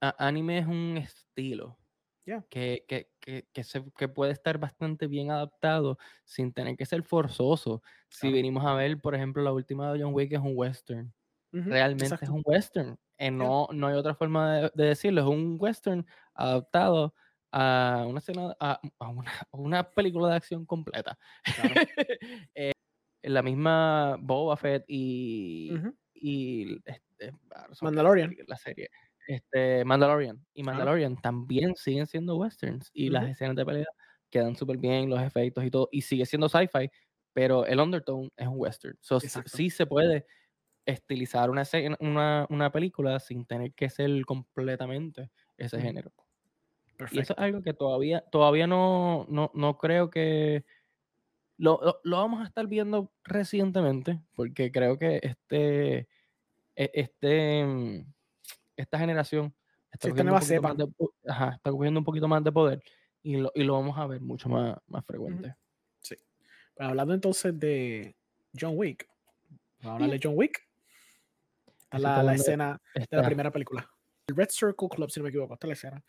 [0.02, 1.78] a- anime es un estilo
[2.26, 2.44] Yeah.
[2.50, 5.96] que, que, que, que, se- que puede estar bastante bien adaptado
[6.26, 7.82] sin tener que ser forzoso.
[8.10, 8.34] Si Claro.
[8.34, 11.10] venimos a ver, por ejemplo, la última de John Wick es un western.
[11.52, 12.34] Realmente es exacto.
[12.34, 12.98] un western.
[13.18, 15.22] eh, no, no hay otra forma de, de decirlo.
[15.22, 17.14] Es un western adaptado
[17.52, 21.18] a una, escena, a, a una, a una película de acción completa.
[21.42, 21.74] Claro.
[22.54, 22.72] Eh,
[23.22, 25.94] la misma Boba Fett y, Ujú.
[26.14, 28.34] y este, ah, Mandalorian.
[28.46, 28.88] La serie.
[29.26, 30.44] Este, Mandalorian.
[30.54, 30.62] Y.
[30.62, 32.90] Mandalorian también siguen siendo westerns.
[32.94, 33.32] Y las Ujú.
[33.32, 33.86] escenas de pelea
[34.30, 35.88] quedan súper bien, los efectos y todo.
[35.90, 36.90] Y sigue siendo sci-fi,
[37.32, 38.96] pero el undertone es un western.
[39.00, 40.24] So, sí se puede
[40.92, 46.12] estilizar una, escena- una, una película sin tener que ser completamente ese género.
[47.12, 50.64] Y eso es algo que todavía, todavía no, no, no creo que
[51.58, 55.98] lo, lo- lo vamos a estar viendo recientemente, porque creo que este,
[56.74, 58.04] e- este, mm,
[58.76, 59.54] esta generación
[59.92, 60.74] está Sí, cogiendo, un poquito más cepa.
[60.74, 62.82] de, po- ajá, está cogiendo un poquito más de poder
[63.22, 65.54] y lo, y lo vamos a ver mucho más, más frecuente.
[66.00, 66.16] Sí.
[66.78, 68.16] Hablando entonces de
[68.58, 69.06] John Wick.
[69.82, 70.67] Vamos a hablar de John Wick.
[71.90, 73.88] Eso la, la escena de la primera película.
[74.28, 75.54] El Red Circle Club, si no me equivoco.
[75.54, 76.04] Está la escena.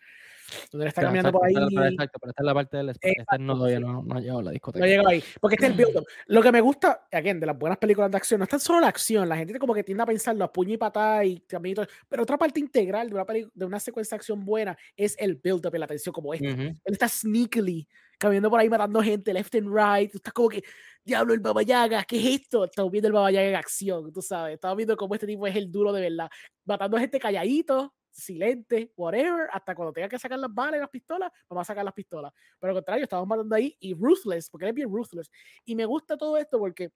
[0.71, 1.93] Donde él está está- caminando exacto, por ahí.
[1.93, 3.83] exacto, pero esta es la parte del esta Exacto, no, todavía sí.
[3.83, 4.85] no, no ha llegado a la discoteca.
[4.85, 5.23] No llegó ahí.
[5.39, 6.05] Porque este es el build-up.
[6.27, 8.79] Lo que me gusta, again, de las buenas películas de acción, no es tan solo
[8.79, 9.27] la acción.
[9.29, 12.37] La gente como que tiende a pensar los puños y patadas y todo- Pero otra
[12.37, 15.87] parte integral de una, de una secuencia de acción buena es el build-up y la
[15.87, 16.51] tensión como este.
[16.51, 16.61] Ujú.
[16.61, 20.11] Él está sneakily caminando por ahí matando gente left and right.
[20.11, 20.61] Tú estás como que,
[21.05, 22.65] diablo, el Baba Yaga, ¿qué es esto?
[22.65, 24.55] Estamos viendo el Baba Yaga en acción, tú sabes.
[24.55, 26.29] Estamos viendo cómo este tipo es el duro de verdad.
[26.65, 31.31] Matando gente calladito, silente, whatever, hasta cuando tenga que sacar las balas y las pistolas,
[31.49, 32.31] vamos a sacar las pistolas.
[32.59, 35.29] Pero al contrario, estamos matando ahí y ruthless, porque él es bien ruthless.
[35.65, 36.91] Y me gusta todo esto porque,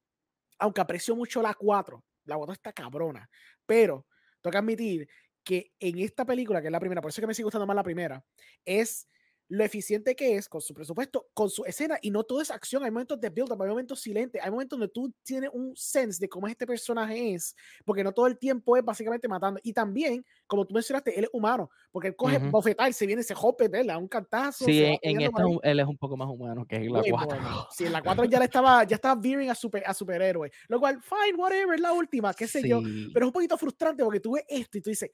[0.60, 3.30] aunque aprecio mucho la 4, la 4 está cabrona,
[3.66, 4.06] pero
[4.42, 5.10] tengo que admitir
[5.44, 7.68] que en esta película, que es la primera, por eso es que me sigue gustando
[7.68, 8.26] más la primera,
[8.66, 9.08] es
[9.50, 12.84] lo eficiente que es con su presupuesto, con su escena, y no todo es acción,
[12.84, 16.30] hay momentos de build-up, hay momentos silentes, hay momentos donde tú tienes un sense de
[16.30, 17.56] cómo este personaje es,
[17.86, 21.30] porque no todo el tiempo es básicamente matando, y también, como tú mencionaste, él es
[21.34, 22.50] humano, porque él coge Ujú.
[22.50, 23.98] bofetar, se viene ese hope, ¿verdad?
[23.98, 24.66] Un cantazo.
[24.66, 25.52] Sí, va en, en peleando esta por ahí.
[25.52, 27.38] es un- él es un poco más humano que en la Way 4.
[27.38, 27.66] more, man.
[27.68, 30.52] Sí, en la 4 ya le estaba, ya estaba veering a, super, a superhéroe.
[30.68, 32.84] Lo cual, fine, whatever, es la última, qué sé yo.
[33.12, 35.10] Pero es un poquito frustrante porque tú ves esto y tú dices,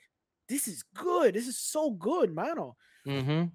[0.45, 2.77] this is good, this is so good, mano.
[3.05, 3.51] Ujú.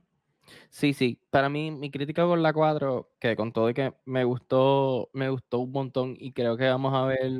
[0.70, 1.20] Sí, sí.
[1.30, 5.28] Para mí, mi crítica con la 4, que con todo y que me gustó, me
[5.28, 7.30] gustó un montón y creo que vamos a ver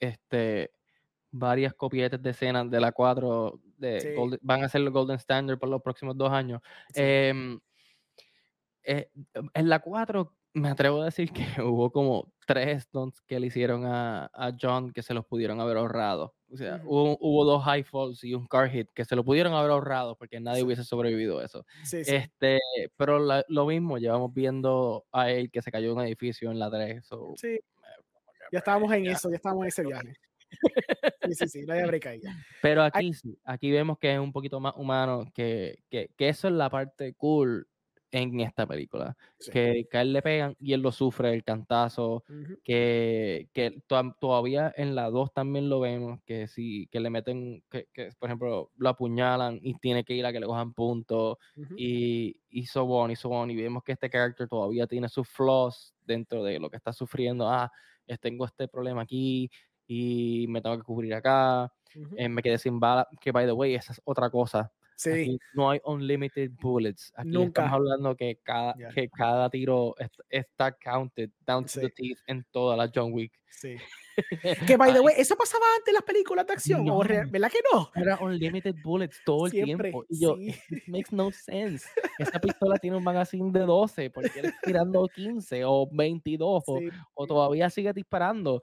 [0.00, 0.72] este
[1.30, 4.08] varias copietas de escenas de la 4 de Sí.
[4.16, 6.60] Golden- van a ser los Golden Standard por los próximos dos años.
[6.94, 7.02] Sí.
[7.02, 7.60] Em,
[8.84, 9.10] eh,
[9.54, 13.84] en la 4 me atrevo a decir que hubo como tres stunts que le hicieron
[13.84, 16.34] a, a John que se los pudieron haber ahorrado.
[16.50, 19.52] O sea, hubo, hubo dos high falls y un car hit que se lo pudieron
[19.52, 20.64] haber ahorrado porque nadie Sí.
[20.66, 21.64] hubiese sobrevivido a eso.
[21.84, 22.14] Sí, sí.
[22.14, 22.60] Este,
[22.96, 26.58] pero la- lo mismo, llevamos viendo a él que se cayó de un edificio en
[26.58, 27.04] la 3.
[27.04, 27.58] so, Sí,
[28.52, 29.12] ya estábamos en ya.
[29.12, 30.14] eso, ya estábamos en ese viaje.
[31.24, 32.20] Sí, sí, sí, no hay break ahí.
[32.22, 32.30] ya.
[32.62, 36.46] Pero aquí sí, aquí vemos que es un poquito más humano, que, que, que eso
[36.46, 37.66] es la parte cool
[38.16, 39.16] en esta película.
[39.38, 39.50] Sí.
[39.52, 42.58] Que, que a él le pegan y él lo sufre, el cantazo, Ujú.
[42.64, 47.62] que, que to- todavía en la 2 también lo vemos, que sí, que le meten,
[47.70, 51.36] que, que, por ejemplo, lo apuñalan y tiene que ir a que le cojan puntos
[51.56, 51.74] Ujú.
[51.76, 55.28] y, y so on y so on, y vemos que este character todavía tiene sus
[55.28, 57.70] flaws dentro de lo que está sufriendo, ah,
[58.20, 59.50] tengo este problema aquí
[59.86, 62.14] y me tengo que cubrir acá, Ujú.
[62.16, 65.38] eh, me quedé sin bala, que by the way, esa es otra cosa, Sí, Aquí
[65.54, 67.12] no hay unlimited bullets.
[67.16, 67.62] Aquí Nunca.
[67.64, 68.88] estamos hablando que cada, Ya.
[68.88, 71.92] que cada tiro est- está counted down to the Sí.
[71.94, 73.32] teeth en toda la John Wick.
[73.48, 73.76] sí.
[74.74, 76.88] Que, by the Ay, way, ¿eso pasaba antes en las películas de acción?
[76.88, 77.30] ¿O re- No.
[77.30, 77.90] ¿Verdad que no?
[77.94, 80.06] Era unlimited bullets todo el Siempre, tiempo.
[80.08, 80.54] Y yo, sí.
[80.70, 81.86] it makes no sense.
[82.18, 86.78] Esa pistola tiene un magazine de 12, porque él está tirando 15 o 22 o,
[86.78, 88.62] Sí, o todavía sigue disparando.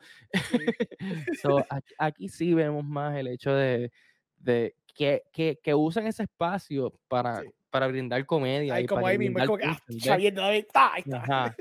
[0.50, 0.58] sí.
[1.44, 3.92] So, aquí, aquí sí vemos más el hecho de,
[4.38, 7.48] de que, que, que usan ese espacio para, Sí.
[7.70, 8.80] para brindar comedia.
[8.80, 11.56] Y como ahí mismo, es como que, ah.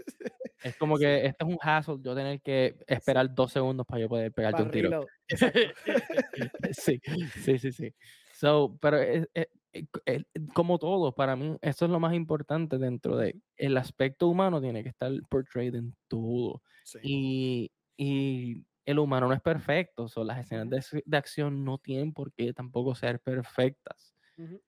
[0.63, 4.09] Es como que este es un hassle yo tener que esperar dos segundos para yo
[4.09, 5.07] poder pegarte Para un tiro.
[6.73, 7.01] sí,
[7.43, 7.95] sí, sí, sí.
[8.35, 12.79] So, pero es- es- es- es- como todo, para mí, eso es lo más importante
[12.79, 16.63] dentro de el aspecto humano tiene que estar portrayed en todo.
[16.85, 16.99] Sí.
[17.03, 22.13] Y, y el humano no es perfecto, so, las escenas de, de acción no tienen
[22.13, 24.15] por qué tampoco ser perfectas.
[24.37, 24.61] Ujú.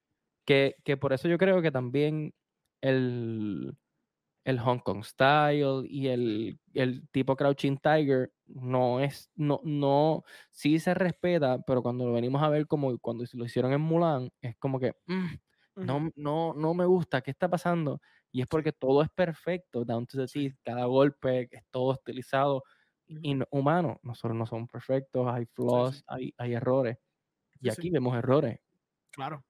[0.44, 2.34] Que, que por eso yo creo que también
[2.80, 3.76] el,
[4.44, 10.78] el Hong Kong Style y el, el, tipo Crouching Tiger no es, no, no, sí
[10.78, 14.56] se respeta, pero cuando lo venimos a ver como cuando lo hicieron en Mulan, es
[14.58, 15.34] como que mm,
[15.76, 18.00] no, no, no me gusta, ¿qué está pasando?
[18.30, 22.64] Y es porque todo es perfecto, down to the teeth, cada golpe es todo estilizado.
[23.06, 26.98] Y humano, nosotros no somos perfectos, hay flaws, Hay, hay errores.
[27.60, 28.58] Y aquí vemos errores.
[29.10, 29.44] Claro.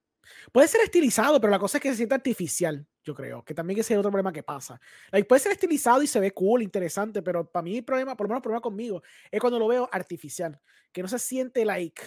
[0.52, 3.78] Puede ser estilizado, pero la cosa es que se siente artificial, yo creo, que también
[3.80, 4.80] ese es otro problema que pasa.
[5.28, 8.28] puede ser estilizado y se ve cool, interesante, pero para mí el problema, por lo
[8.28, 10.60] menos el problema conmigo, es cuando lo veo artificial,
[10.92, 12.02] que no se siente like...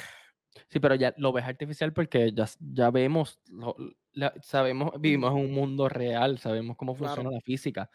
[0.68, 3.40] Sí, pero ya lo ves artificial porque ya, ya vemos,
[4.42, 7.90] sabemos, vivimos en un mundo real, sabemos cómo funciona la física.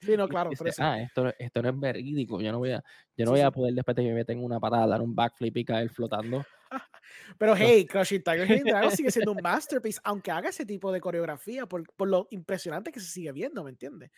[0.00, 0.50] Sí, no, claro.
[0.78, 2.84] Ah, esto, esto no es verídico, yo no voy a,
[3.16, 5.56] yo no voy a poder después de que me meten una patada, dar un backflip
[5.56, 6.44] y caer flotando.
[7.38, 11.66] Pero hey, Crushing Tiger Dragon sigue siendo un masterpiece, aunque haga ese tipo de coreografía,
[11.66, 14.10] por, por lo impresionante que se sigue viendo, ¿me entiendes?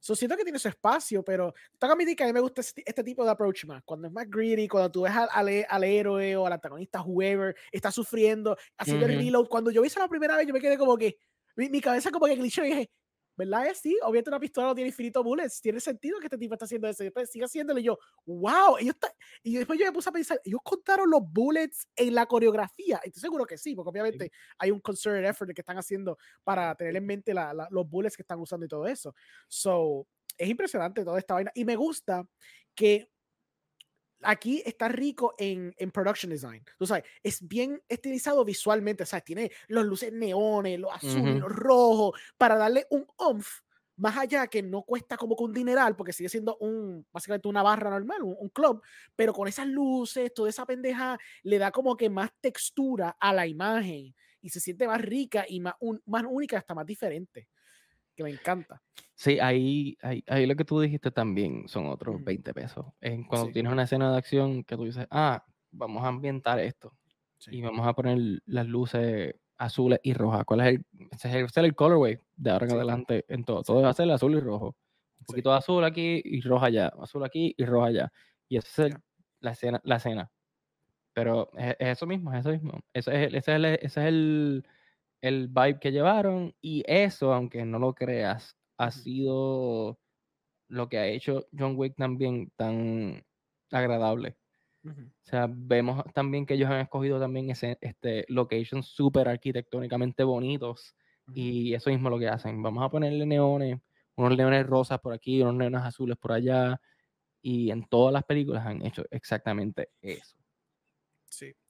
[0.00, 3.02] siento que tiene su espacio, pero tengo que que a mí me gusta este, este,
[3.02, 3.82] tipo de approach más.
[3.84, 7.90] Cuando es más greedy, cuando tú ves al, al, héroe o al antagonista, whoever, está
[7.90, 9.48] sufriendo, haciendo el reload.
[9.48, 11.18] Cuando yo vi eso la primera vez, yo me quedé como que,
[11.56, 12.90] mi, mi cabeza como que glitchó y dije,
[13.36, 13.66] ¿verdad?
[13.66, 16.64] Es sí, obviamente una pistola no tiene infinito bullets, tiene sentido que este tipo está
[16.64, 17.02] haciendo eso.
[17.02, 19.14] Y después sigue haciéndolo y yo, wow, ellos está...
[19.42, 23.00] y después yo me puse a pensar, ellos contaron los bullets en la coreografía.
[23.04, 26.96] Estoy seguro que sí, porque obviamente hay un concerted effort que están haciendo para tener
[26.96, 29.14] en mente la, los bullets que están usando y todo eso.
[29.48, 30.06] So,
[30.36, 31.50] es impresionante toda esta vaina.
[31.54, 32.26] Y me gusta
[32.74, 33.08] que
[34.24, 36.64] aquí está rico en, en, production design.
[36.78, 39.02] Tú sabes, es bien estilizado visualmente.
[39.02, 43.46] O sea, tiene los luces neones, los azules, los rojos, para darle un oomph
[43.96, 47.62] más allá que no cuesta como que un dineral, porque sigue siendo un, básicamente una
[47.62, 48.82] barra normal, un, club,
[49.14, 53.46] pero con esas luces, toda esa pendeja, le da como que más textura a la
[53.46, 57.48] imagen y se siente más rica y más, un, más única, hasta más diferente
[58.14, 58.82] que me encanta.
[59.14, 62.86] Sí, ahí, ahí, lo que tú dijiste también son otros 20 pesos.
[63.00, 66.96] En cuando tienes una escena de acción que tú dices, ah, vamos a ambientar esto
[67.46, 70.44] y vamos a poner las luces azules y rojas.
[70.44, 73.62] ¿Cuál es el, ese es el, colorway de ahora en adelante en todo?
[73.62, 74.76] Todo va a ser azul y rojo.
[75.20, 78.12] Un poquito de azul aquí y roja allá, azul aquí y roja allá.
[78.48, 78.94] Y esa es
[79.40, 80.30] la, escena, la escena.
[81.12, 82.80] Pero es, eso mismo, es eso mismo.
[82.92, 84.66] Eso es, ese es ese es el
[85.24, 89.98] el vibe que llevaron y eso, aunque no lo creas, ha sido
[90.68, 93.24] lo que ha hecho John Wick también tan
[93.70, 94.36] agradable.
[94.84, 94.92] O
[95.22, 100.94] sea, vemos también que ellos han escogido también ese este, locations súper arquitectónicamente bonitos
[101.32, 102.62] y eso mismo lo que hacen.
[102.62, 103.80] Vamos a ponerle neones,
[104.16, 106.78] unos leones rosas por aquí, unos leones azules por allá
[107.40, 110.36] y en todas las películas han hecho exactamente eso.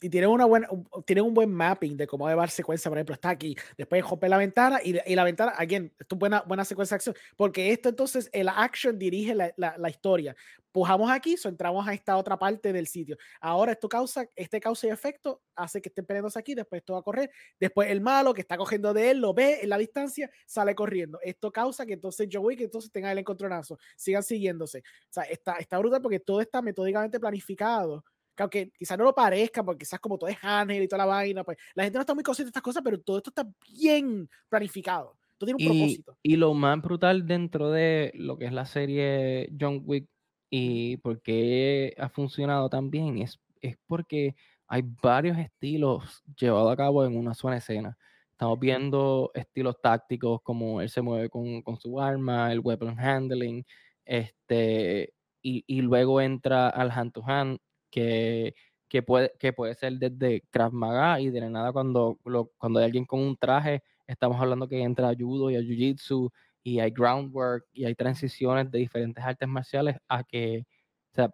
[0.01, 0.87] Y tiene una buena, un,
[1.21, 2.91] un buen mapping de cómo llevar secuencia.
[2.91, 6.19] Por ejemplo, está aquí, después rompe la ventana y, y, la ventana, again, esto es
[6.19, 10.35] buena, buena secuencia de acción, porque esto entonces, el action dirige la, la, historia.
[10.73, 13.17] Pujamos aquí, so entramos a esta otra parte del sitio.
[13.41, 16.99] Ahora esto causa, este causa y efecto hace que estén peleándose aquí, después esto va
[16.99, 17.31] a correr.
[17.61, 21.21] Después el malo que está cogiendo de él lo ve en la distancia, sale corriendo.
[21.23, 24.81] Esto causa que entonces Joey que entonces tenga el encontronazo, sigan siguiéndose.
[24.81, 28.05] O sea, está, está brutal porque todo está metódicamente planificado
[28.35, 31.13] que aunque quizás no lo parezca, porque quizás como todo es ángel y toda la
[31.13, 33.47] vaina, pues la gente no está muy consciente de estas cosas, pero todo esto está
[33.73, 35.17] bien planificado.
[35.39, 36.19] Todo tiene un y, propósito.
[36.23, 40.09] Y lo más brutal dentro de lo que es la serie John Wick
[40.51, 44.37] y por qué ha funcionado tan bien es, es porque
[44.67, 47.97] hay varios estilos llevados a cabo en una sola escena.
[48.31, 53.65] Estamos viendo estilos tácticos como él se mueve con, con su arma, el weapon handling,
[54.05, 57.59] este, y, y, luego entra al hand to hand
[57.95, 58.57] que,
[58.89, 62.19] que, puede, que puede ser desde Krav Maga y de nada cuando,
[62.59, 66.29] cuando hay alguien con un traje, estamos hablando que entra a judo y a jiu-jitsu
[66.65, 70.65] y hay groundwork y hay transiciones de diferentes artes marciales a que,
[71.13, 71.31] o sea,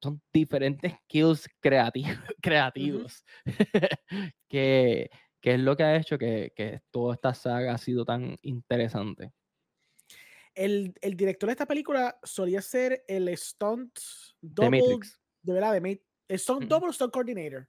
[0.00, 3.24] son diferentes skills creativos, creativos.
[4.48, 5.10] Que,
[5.40, 9.32] que, es lo que ha hecho que, que, toda esta saga ha sido tan interesante.
[10.54, 13.98] El, el director de esta película solía ser el stunt
[14.40, 15.00] double
[15.46, 16.38] de verdad, de Mate.
[16.38, 17.68] Son Double Stone Coordinator.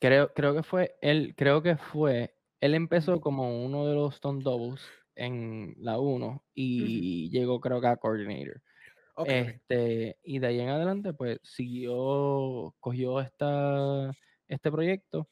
[0.00, 4.42] Creo, creo que fue él, creo que fue, él empezó como uno de los Stone
[4.42, 4.82] Doubles
[5.14, 8.60] en la 1 y llegó creo que a Coordinator.
[9.24, 14.10] este, y de ahí en adelante, pues siguió, cogió esta,
[14.48, 15.28] este proyecto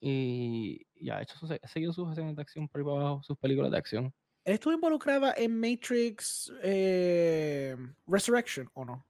[0.00, 3.70] y, ya ha hecho ha seguido sus escenas de acción por ahí abajo, sus películas
[3.70, 4.14] de acción.
[4.44, 7.76] ¿Estuvo involucrada en Matrix eh,
[8.06, 9.06] Resurrection o no?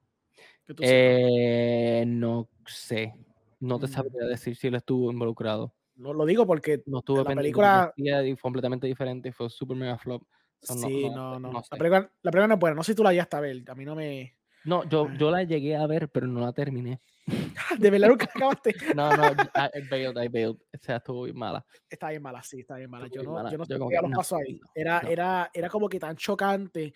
[0.81, 3.15] Eh, no sé.
[3.61, 3.91] No te mm.
[3.91, 5.75] sabría decir si él estuvo involucrado.
[5.97, 7.95] No lo digo porque no estuvo la película
[8.41, 10.23] completamente diferente, fue super mega flop.
[10.61, 11.53] sí, no, no.
[11.53, 12.77] La, película, la, película, no es buena.
[12.77, 13.63] No sé si tú la llegaste a ver.
[13.69, 14.37] A mí no me.
[14.65, 17.01] No, yo, yo la llegué a ver, pero no la terminé.
[17.79, 18.75] ¿De verdad nunca acabaste?
[18.97, 20.57] no, no, I bailed, I bailed.
[20.57, 21.65] O sea, estuvo bien mala.
[21.89, 23.07] Está bien mala, sí, está bien mala.
[23.07, 24.61] Yo no, yo no sé qué los ahí.
[24.75, 26.93] Era, era, era como que tan chocante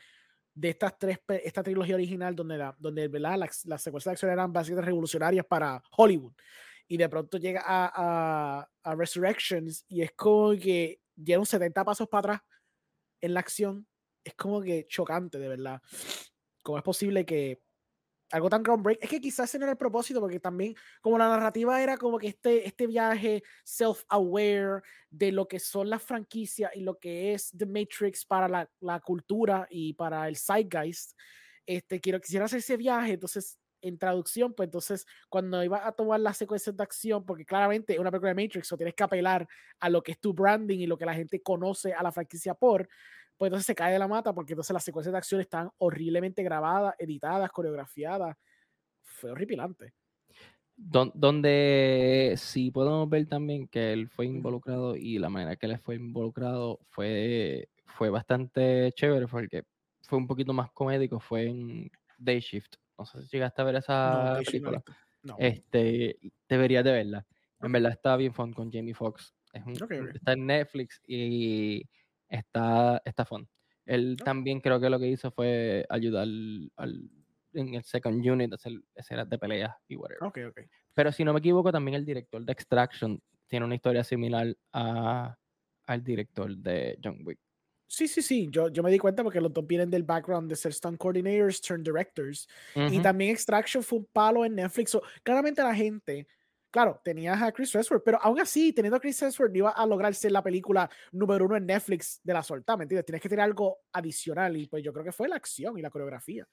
[0.54, 3.08] de estas tres, esta trilogía original donde, la, donde.
[3.08, 6.32] Las, las secuencias de acción eran básicamente revolucionarias para Hollywood.
[6.88, 11.00] Y de pronto llega a, a, a Resurrections y es como que
[11.38, 12.40] un 70 pasos para atrás
[13.20, 13.86] en la acción.
[14.24, 15.80] Es como que chocante, de verdad.
[16.62, 17.62] ¿Cómo es posible que
[18.32, 18.98] algo tan groundbreak.
[19.02, 22.18] Es que quizás ese no era el propósito, porque también, como la narrativa era como
[22.18, 27.50] que este, este viaje self-aware de lo que son las franquicias y lo que es
[27.56, 31.12] The Matrix para la, la cultura y para el zeitgeist,
[31.66, 36.20] este, quiero, quisiera hacer ese viaje, entonces en traducción, pues entonces cuando iba a tomar
[36.20, 39.48] las secuencias de acción, porque claramente una película de Matrix, o tienes que apelar
[39.78, 42.54] a lo que es tu branding y lo que la gente conoce a la franquicia
[42.54, 42.88] por,
[43.40, 46.42] pues entonces se cae de la mata porque entonces las secuencias de acción están horriblemente
[46.42, 48.36] grabadas, editadas, coreografiadas.
[49.00, 49.94] Fue horripilante.
[50.76, 55.94] donde sí podemos ver también que él fue involucrado y la manera que él fue
[55.94, 59.62] involucrado fue, fue bastante chévere porque
[60.02, 62.74] fue un poquito más comédico, fue en Day Shift.
[62.98, 64.82] No sé si llegaste a ver esa película.
[65.22, 65.36] No.
[65.38, 67.26] Este, deberías de verla.
[67.62, 69.32] En verdad está bien fun con Jamie Foxx.
[69.54, 71.88] Está en Netflix y
[72.30, 73.46] está, está fun.
[73.84, 77.10] Él también creo que lo que hizo fue ayudar al,
[77.52, 80.22] en el second unit a hacer escenas de peleas y whatever.
[80.24, 80.64] Okay, okay.
[80.94, 85.36] Pero si no me equivoco, también el director de Extraction tiene una historia similar a,
[85.86, 87.38] al director de John Wick.
[87.88, 88.48] Sí, sí, sí.
[88.52, 91.60] Yo, yo me di cuenta porque los dos vienen del background de ser stunt coordinators,
[91.60, 92.46] turn directors.
[92.76, 94.96] Y también Extraction fue un palo en Netflix.
[95.24, 96.28] claramente la gente
[96.70, 99.86] Claro, tenías a Chris Hemsworth, pero aún así, teniendo a Chris Hemsworth, no iba a
[99.86, 103.06] lograr ser la película número uno en Netflix de la solta, ¿me entiendes?
[103.06, 105.90] Tienes que tener algo adicional y pues yo creo que fue la acción y la
[105.90, 106.46] coreografía.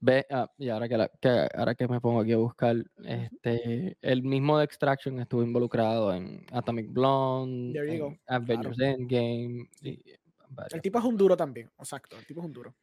[0.00, 4.58] Ve, ah, y ahora que, ahora que me pongo aquí a buscar, este, el mismo
[4.58, 9.68] de Extraction estuvo involucrado en Atomic Blonde, en Avengers Endgame.
[9.82, 12.74] el tipo es un duro también, exacto, el tipo es un duro.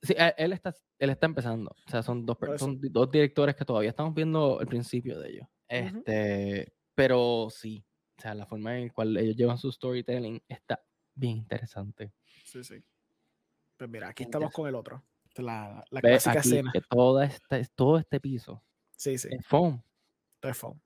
[0.00, 1.70] Sí, él está, él está empezando.
[1.86, 5.46] O sea, son dos, son dos directores que todavía estamos viendo el principio de ellos.
[5.72, 7.84] Este, pero sí,
[8.18, 10.82] o sea, la forma en la cual ellos llevan su storytelling está
[11.14, 12.12] bien interesante.
[12.44, 12.82] Sí, sí.
[13.76, 15.02] Pues mira, aquí estamos con el otro.
[15.36, 16.72] La, la clásica escena.
[16.90, 18.62] Toda esta, todo este piso.
[18.96, 19.28] Sí, sí.
[19.30, 19.82] Es foam.
[20.40, 20.80] Todo es foam.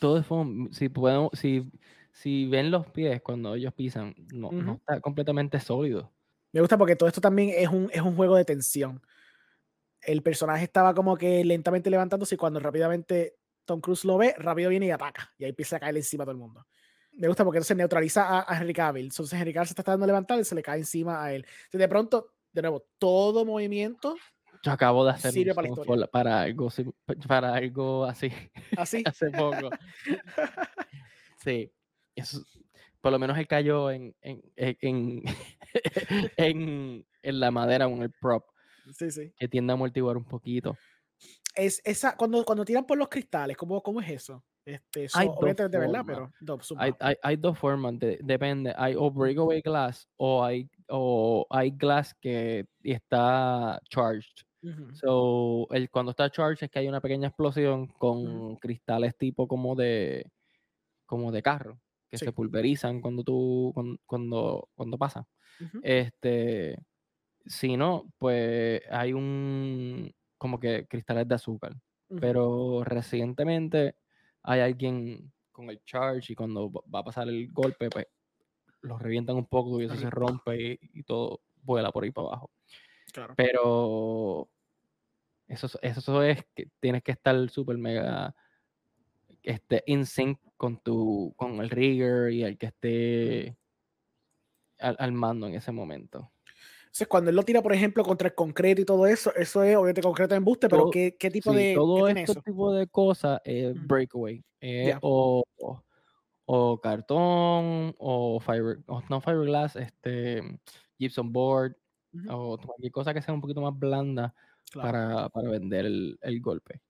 [0.00, 0.72] Todo es foam.
[0.72, 1.70] Si, podemos, si,
[2.10, 6.12] si ven los pies cuando ellos pisan, no, no está completamente sólido.
[6.52, 9.00] Me gusta porque todo esto también es un, es un juego de tensión.
[10.00, 14.70] El personaje estaba como que lentamente levantándose y cuando rápidamente Tom Cruise lo ve, rápido
[14.70, 15.32] viene y ataca.
[15.38, 16.66] Y ahí empieza a caer encima a todo el mundo.
[17.12, 19.04] Me gusta porque entonces neutraliza a, Henry Cavill.
[19.06, 21.44] Entonces Henry Cavill se está dando a levantar y se le cae encima a él.
[21.64, 24.16] Entonces de pronto, de nuevo, todo movimiento
[24.62, 26.68] yo acabo de hacer para, para, algo,
[27.26, 28.30] para algo así.
[28.76, 29.02] ¿Así?
[29.06, 29.70] Hace poco.
[31.44, 31.72] sí.
[32.14, 32.44] Eso,
[33.00, 35.22] por lo menos él cayó en, en, en,
[36.36, 38.44] en, en la madera con el prop.
[38.96, 39.32] Sí, sí.
[39.36, 40.76] Que tiende a amortiguar un poquito
[41.54, 44.44] es esa, cuando, cuando tiran por los cristales, ¿cómo, cómo es eso?
[44.64, 46.32] Este, hay obviamente de verdad, pero
[46.78, 48.72] hay, hay, hay, dos formas, depende.
[48.76, 54.44] Hay o breakaway glass o hay, o hay glass que está charged.
[54.92, 59.74] So, el, cuando está charged es que hay una pequeña explosión con cristales tipo como
[59.74, 60.30] de
[61.04, 65.26] como de carro que se pulverizan cuando tú cuando cuando, cuando pasa.
[65.82, 66.78] Este
[67.44, 71.72] si no, pues hay un como que cristales de azúcar.
[72.20, 73.94] Pero recientemente
[74.42, 78.08] hay alguien con el charge y cuando va a pasar el golpe, pues
[78.80, 82.50] lo revientan un poco y eso se rompe y, todo vuela por ahí para abajo.
[83.36, 84.48] Pero
[85.46, 88.34] eso, eso es que tienes que estar súper mega
[89.44, 93.56] este, in sync con tu con el rigger y el que esté
[94.78, 96.31] al mando en ese momento.
[96.92, 99.74] Entonces, cuando él lo tira, por ejemplo, contra el concreto y todo eso, eso es
[99.74, 101.72] obviamente concreto de embuste, pero ¿qué, ¿qué, tipo de.
[101.74, 104.44] Todo este tipo de cosas es breakaway.
[105.00, 105.42] o,
[106.44, 110.42] o, cartón, o, fiber, no fiberglass, este,
[110.98, 111.74] gypsum board,
[112.28, 114.34] o cualquier cosa que sea un poquito más blanda
[114.74, 116.82] para, para, vender el, el golpe.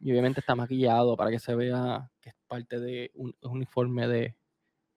[0.00, 4.34] Y obviamente está maquillado para que se vea que es parte de un, uniforme de,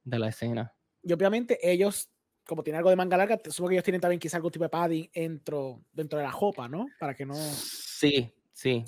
[0.06, 0.74] de la escena.
[1.04, 2.10] Y obviamente ellos
[2.46, 4.70] como tiene algo de manga larga, supongo que ellos tienen también quizá algún tipo de
[4.70, 6.88] padding dentro, dentro de la jopa, ¿no?
[7.00, 7.34] Para que no.
[7.34, 8.84] Sí, sí.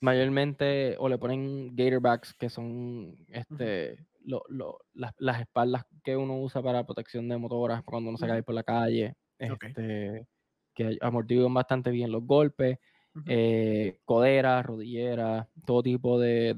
[0.00, 6.40] Mayormente, o le ponen gatorbacks, que son este, lo, lo, las, las, espaldas que uno
[6.40, 9.14] usa para protección de motoras cuando uno se cae por la calle.
[9.38, 10.26] este,
[10.74, 12.78] que amortiguan bastante bien los golpes,
[13.26, 16.54] eh, codera, rodillera, todo tipo de,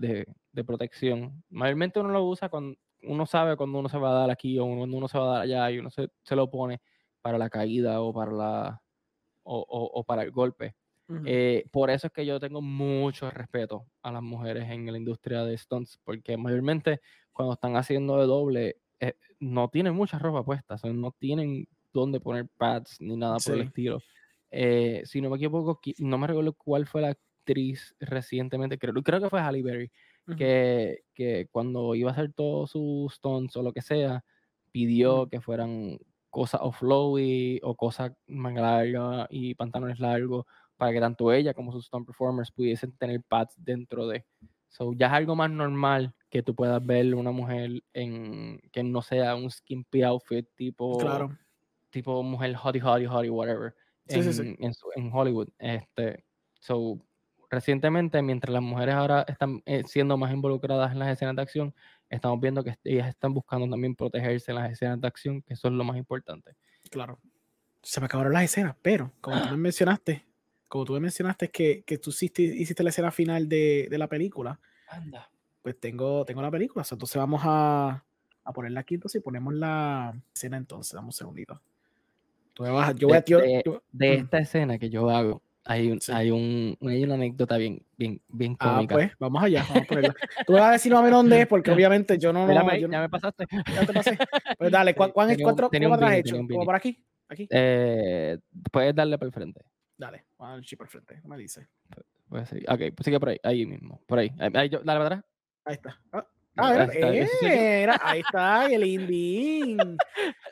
[0.53, 1.43] de, protección.
[1.49, 4.67] Mayormente uno lo usa cuando uno sabe cuando uno se va a dar aquí o
[4.67, 6.81] cuando uno se va a dar allá y uno se, se lo pone
[7.21, 8.83] para la caída o para la
[9.45, 9.61] o,
[9.95, 10.77] o, para el golpe.
[11.27, 15.45] Eh, por eso es que yo tengo mucho respeto a las mujeres en la industria
[15.45, 17.01] de stunts, porque mayormente
[17.33, 22.49] cuando están haciendo de doble, eh, no tienen mucha ropa puesta, no tienen dónde poner
[22.57, 24.01] pads ni nada por el estilo.
[24.51, 29.21] Eh, si no me equivoco, no me recuerdo cuál fue la actriz recientemente, creo, creo
[29.21, 29.91] que fue Halle Berry,
[30.37, 34.25] que, que, cuando iba a hacer todos sus stunts o lo que sea,
[34.71, 35.99] pidió que fueran
[36.31, 40.47] cosas off-flowy o cosas más largas y pantalones largos
[40.77, 44.25] para que tanto ella como sus stunt performers pudiesen tener pads dentro de.
[44.69, 49.03] So, ya es algo más normal que tú puedas ver una mujer en que no
[49.03, 51.37] sea un skimpy outfit tipo, claro.
[51.91, 53.75] tipo mujer hottie, hottie, hottie, whatever.
[54.09, 55.51] en, En, Hollywood.
[55.59, 56.25] Este,
[56.59, 56.99] so,
[57.53, 61.75] recientemente, mientras las mujeres ahora están eh, siendo más involucradas en las escenas de acción,
[62.11, 65.69] estamos viendo que ellas están buscando también protegerse en las escenas de acción, que eso
[65.69, 66.57] es lo más importante.
[66.91, 67.21] Claro.
[67.83, 70.25] Se me acabaron las escenas, pero como tú me mencionaste,
[70.67, 74.09] como tú me mencionaste que, que tú hiciste, hiciste la escena final de, de la
[74.09, 74.59] película,
[74.89, 75.29] Anda
[75.63, 76.85] pues tengo, tengo la película.
[76.91, 78.05] Entonces vamos a,
[78.45, 80.93] a ponerla aquí entonces y ponemos la escena entonces.
[80.93, 81.61] Damos un segundito.
[82.53, 86.31] Tú vas, yo voy a, de, de, esta escena que yo hago, hay, un, hay,
[86.31, 88.95] un, hay una anécdota bien, bien, bien ah, cómica.
[88.95, 90.45] Ah, pues, vamos allá, vamos a.
[90.45, 92.47] Tú vas a decir más o menos dónde es, porque obviamente yo no...
[92.47, 93.47] Mírame, yo ya me pasaste.
[93.73, 94.19] Ya te pasé.
[94.59, 96.37] Pues dale, ¿cuál, cuál, ¿cuánto has hecho?
[96.37, 96.99] ¿Como por aquí?
[97.29, 97.49] ¿Aquí?
[97.51, 98.39] Eh,
[98.71, 99.63] puedes darle por el frente.
[99.97, 101.21] Dale, vamos a por el frente.
[101.23, 101.69] ¿Cómo me dice?
[102.29, 102.59] Pues sí.
[102.69, 104.03] Ok, pues sigue por ahí, ahí mismo.
[104.07, 104.33] Por ahí.
[104.39, 105.25] ahí yo, dale para atrás.
[105.65, 106.01] Ahí está.
[106.13, 106.27] Ah,
[106.57, 106.89] ah
[108.03, 109.97] ahí está, el indín.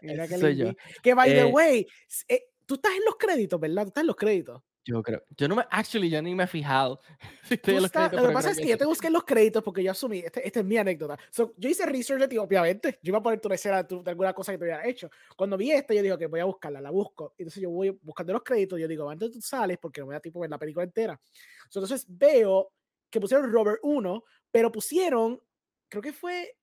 [0.02, 0.76] Mira que el indín.
[1.02, 1.86] Que by the eh, way,
[2.28, 3.82] eh, tú estás en los créditos, ¿verdad?
[3.82, 4.62] Tú estás en los créditos.
[4.84, 5.22] Yo creo.
[5.36, 5.64] Yo no me.
[5.70, 7.00] Actually, yo ni me he fijado.
[7.50, 10.18] lo que pasa es que yo te busqué los créditos porque yo asumí.
[10.18, 11.18] Esta este es mi anécdota.
[11.56, 12.98] yo hice research de ti, obviamente.
[13.02, 15.10] Yo iba a poner tu escena de alguna cosa que te hubiera hecho.
[15.36, 17.34] Cuando vi esta, yo digo que voy a buscarla, la busco.
[17.36, 18.80] Entonces yo voy buscando los créditos.
[18.80, 21.20] Yo digo, antes tú sales porque no me da tiempo ver la película entera.
[21.64, 22.72] Entonces veo
[23.10, 25.40] que pusieron Robert 1, pero pusieron
[25.88, 26.56] creo que fue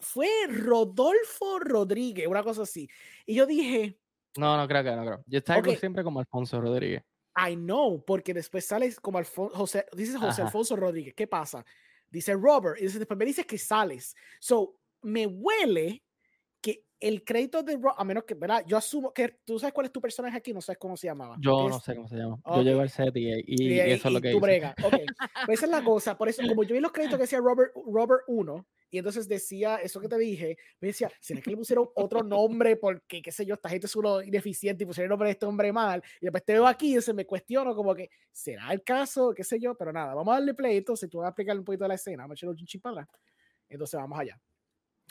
[0.00, 2.88] fue Rodolfo Rodríguez, una cosa así.
[3.24, 3.98] Y yo dije.
[4.38, 5.24] No, no creo que no creo.
[5.26, 7.02] Yo estaba siempre como Alfonso Rodríguez.
[7.36, 11.14] I know, porque después sales como Alfonso, José, dices José Alfonso Rodríguez.
[11.14, 11.64] ¿Qué pasa?
[12.08, 14.14] Dice Robert, y después me dice que sales.
[14.38, 16.04] So, me huele
[17.00, 18.64] el crédito de a menos que, ¿verdad?
[18.66, 21.36] Yo asumo que tú sabes cuál es tu personaje aquí, no sabes cómo se llamaba.
[21.40, 22.38] Yo no sé cómo se llama.
[22.44, 24.74] Yo llego al set y, y, eso es lo que tú brega.
[24.82, 25.06] Okay.
[25.46, 26.16] Pues esa es la cosa.
[26.18, 29.76] Por eso, como yo vi los créditos que decía Robert, Robert 1, y entonces decía
[29.76, 32.76] eso que te dije, me decía, ¿será que le pusieron otro nombre?
[32.76, 35.46] Porque, qué sé yo, esta gente es uno ineficiente y pusieron el nombre de este
[35.46, 36.02] hombre mal.
[36.20, 39.32] Y después te veo aquí y se me cuestiono como que, ¿será el caso?
[39.34, 39.74] ¿Qué sé yo?
[39.76, 41.94] Pero nada, vamos a darle play entonces, tú vas a explicar un poquito de la
[41.94, 43.06] escena, vamos a echarle un chip para
[43.68, 44.40] Entonces vamos allá.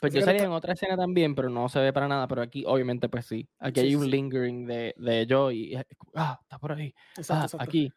[0.00, 2.28] Pues yo salía en otra escena también, pero no se ve para nada.
[2.28, 3.48] Pero aquí, obviamente, pues sí.
[3.58, 5.74] Aquí hay un lingering de, de yo y,
[6.14, 6.94] ah, está por ahí.
[7.28, 7.92] ah, aquí.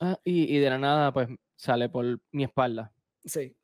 [0.00, 2.92] Ah, y, y, de la nada, pues sale por mi espalda.
[3.24, 3.56] Sí.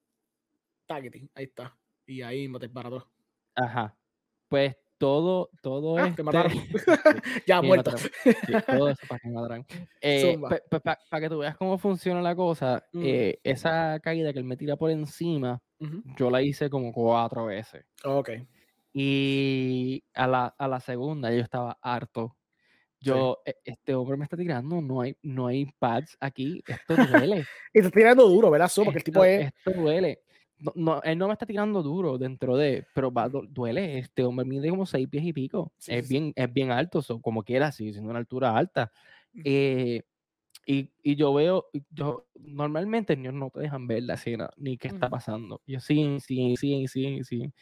[0.86, 1.76] Targeting, ahí está.
[2.06, 3.06] Y ahí me te disparador.
[3.54, 3.96] Ajá.
[4.48, 6.22] Pues todo, todo ah, este...
[7.46, 7.90] ya muerto.
[8.66, 9.66] todo eso para que me
[10.00, 10.38] eh,
[11.10, 13.02] Para que tú veas cómo funciona la cosa, mm.
[13.04, 15.60] eh, esa caída que él me tira por encima,
[16.16, 17.84] yo la hice como cuatro veces.
[18.02, 18.30] Ok.
[18.94, 22.34] Y a la, a la segunda yo estaba harto.
[22.98, 27.44] Yo, e, este hombre me está tirando, no hay, no hay pads aquí, esto duele.
[27.74, 28.70] y está tirando duro, ¿verdad?
[28.74, 29.52] porque el tipo es...
[29.52, 30.22] Esto duele.
[30.74, 33.98] No, él no me está tirando duro dentro de, pero va, duele.
[33.98, 35.72] Este hombre mide como seis pies y pico.
[35.86, 38.90] es, bien, es bien alto, como quiera, así, siendo una altura alta.
[39.44, 40.02] Eh,
[40.66, 44.88] y, y, yo veo, yo normalmente ellos no te dejan ver la escena ni qué
[44.88, 45.60] está pasando.
[45.66, 47.52] Yo sí, sí, sí, sí, sí.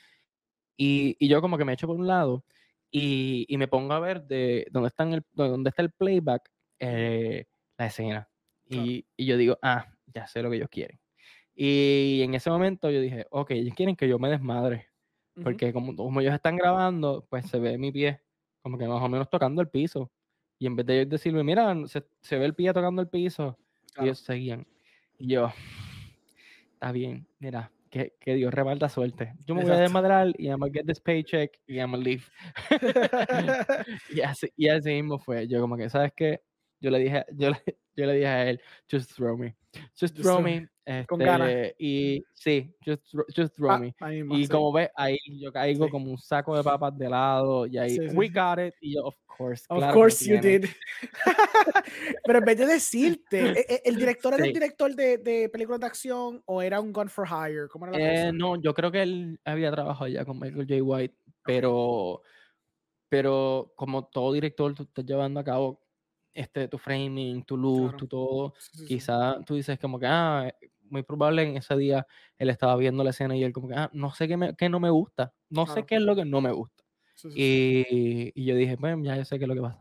[0.77, 2.45] Y, y yo como que me echo por un lado
[2.91, 7.47] y, y me pongo a ver de dónde, están el, dónde está el playback, eh,
[7.79, 8.29] la escena.
[8.69, 11.02] Y, y, yo digo, ah, ya sé lo que ellos quieren.
[11.55, 14.89] Y en ese momento yo dije, ok, ellos quieren que yo me desmadre.
[15.43, 18.21] Porque como, como ellos están grabando, pues se ve mi pie
[18.63, 20.11] como que más o menos tocando el piso.
[20.59, 23.59] Y en vez de decirme, mira, se, se ve el pie tocando el piso,
[24.01, 24.67] ellos seguían.
[25.19, 25.53] Y yo,
[26.75, 29.35] está bien, mira, que, que Dios rebalta suerte.
[29.45, 32.23] Yo me voy a desmadrar y I'm gonna get this paycheck y I'm gonna leave.
[34.11, 35.49] y, así, y así mismo fue.
[35.49, 36.41] Yo como que, ¿sabes qué?
[36.81, 38.61] Yo le dije, yo le, yo le dije a él,
[38.91, 39.57] just throw me.
[39.99, 40.69] Just throw me
[41.07, 41.49] Con ganas.
[41.51, 43.03] Este, y sí, just,
[43.37, 43.95] just throw Ah, me.
[44.37, 44.49] Y sí.
[44.51, 45.91] como ves, ahí yo caigo Sí.
[45.91, 48.75] como un saco de papas de lado y ahí, Sí, we got it.
[48.81, 49.65] Y yo, of course.
[49.69, 50.59] Of claro course you tiene".
[50.59, 50.71] did.
[52.25, 55.81] Pero en vez de decirte, ¿e- e- ¿el director era un director de, de películas
[55.81, 57.69] de acción o era un Gun for Hire?
[57.69, 60.83] ¿Cómo era la Eh, no, yo creo que él había trabajado ya con Michael J.
[60.83, 61.15] White,
[61.45, 62.23] pero,
[63.09, 65.81] pero como todo director, tú estás llevando a cabo
[66.35, 67.97] este, tu framing, tu luz, Claro.
[67.99, 68.55] tu todo.
[68.59, 68.87] Sí, sí, sí.
[68.87, 70.53] Quizá tú dices como que, ah,
[70.93, 72.07] muy probable en ese día
[72.39, 74.69] él estaba viendo la escena y él como que, ah, no sé qué, me- qué
[74.69, 75.87] no me gusta, no sé Claro.
[75.87, 76.85] qué es lo que no me gusta.
[77.15, 77.87] Sí, sí, sí.
[78.35, 79.81] Y, y yo dije, bueno, ya yo sé qué es lo que pasa.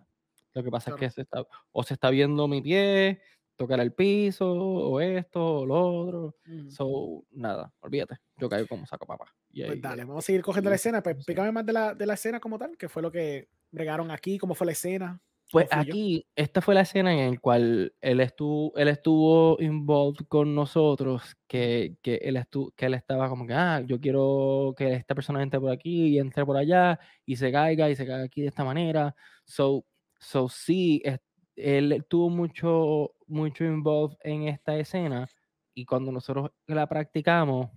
[0.53, 0.95] Lo que pasa Claro.
[1.05, 3.21] es que se está, o se está viendo mi pie,
[3.57, 6.35] tocar el piso, o esto, o lo otro.
[6.47, 6.71] Ujú.
[6.71, 8.17] So, nada, olvídate.
[8.37, 9.25] Yo caigo como saco papá.
[9.51, 11.03] Y Pues ahí- dale, vamos a seguir cogiendo la y- escena.
[11.03, 11.19] Pues sí.
[11.19, 14.37] explícame más de la, de la escena como tal, que fue lo que bregaron aquí,
[14.37, 15.21] cómo fue la escena.
[15.51, 20.55] Pues aquí, esta fue la escena en la cual él estuvo, él estuvo involved con
[20.55, 25.13] nosotros, que, que, él estu- que él estaba como que, ah, yo quiero que esta
[25.13, 28.41] persona entre por aquí y entre por allá y se caiga y se caiga aquí
[28.43, 29.13] de esta manera.
[29.43, 29.85] So,
[30.19, 31.19] so sí, es-
[31.57, 35.27] él tuvo mucho, mucho involved en esta escena
[35.73, 37.69] y cuando nosotros la practicamos,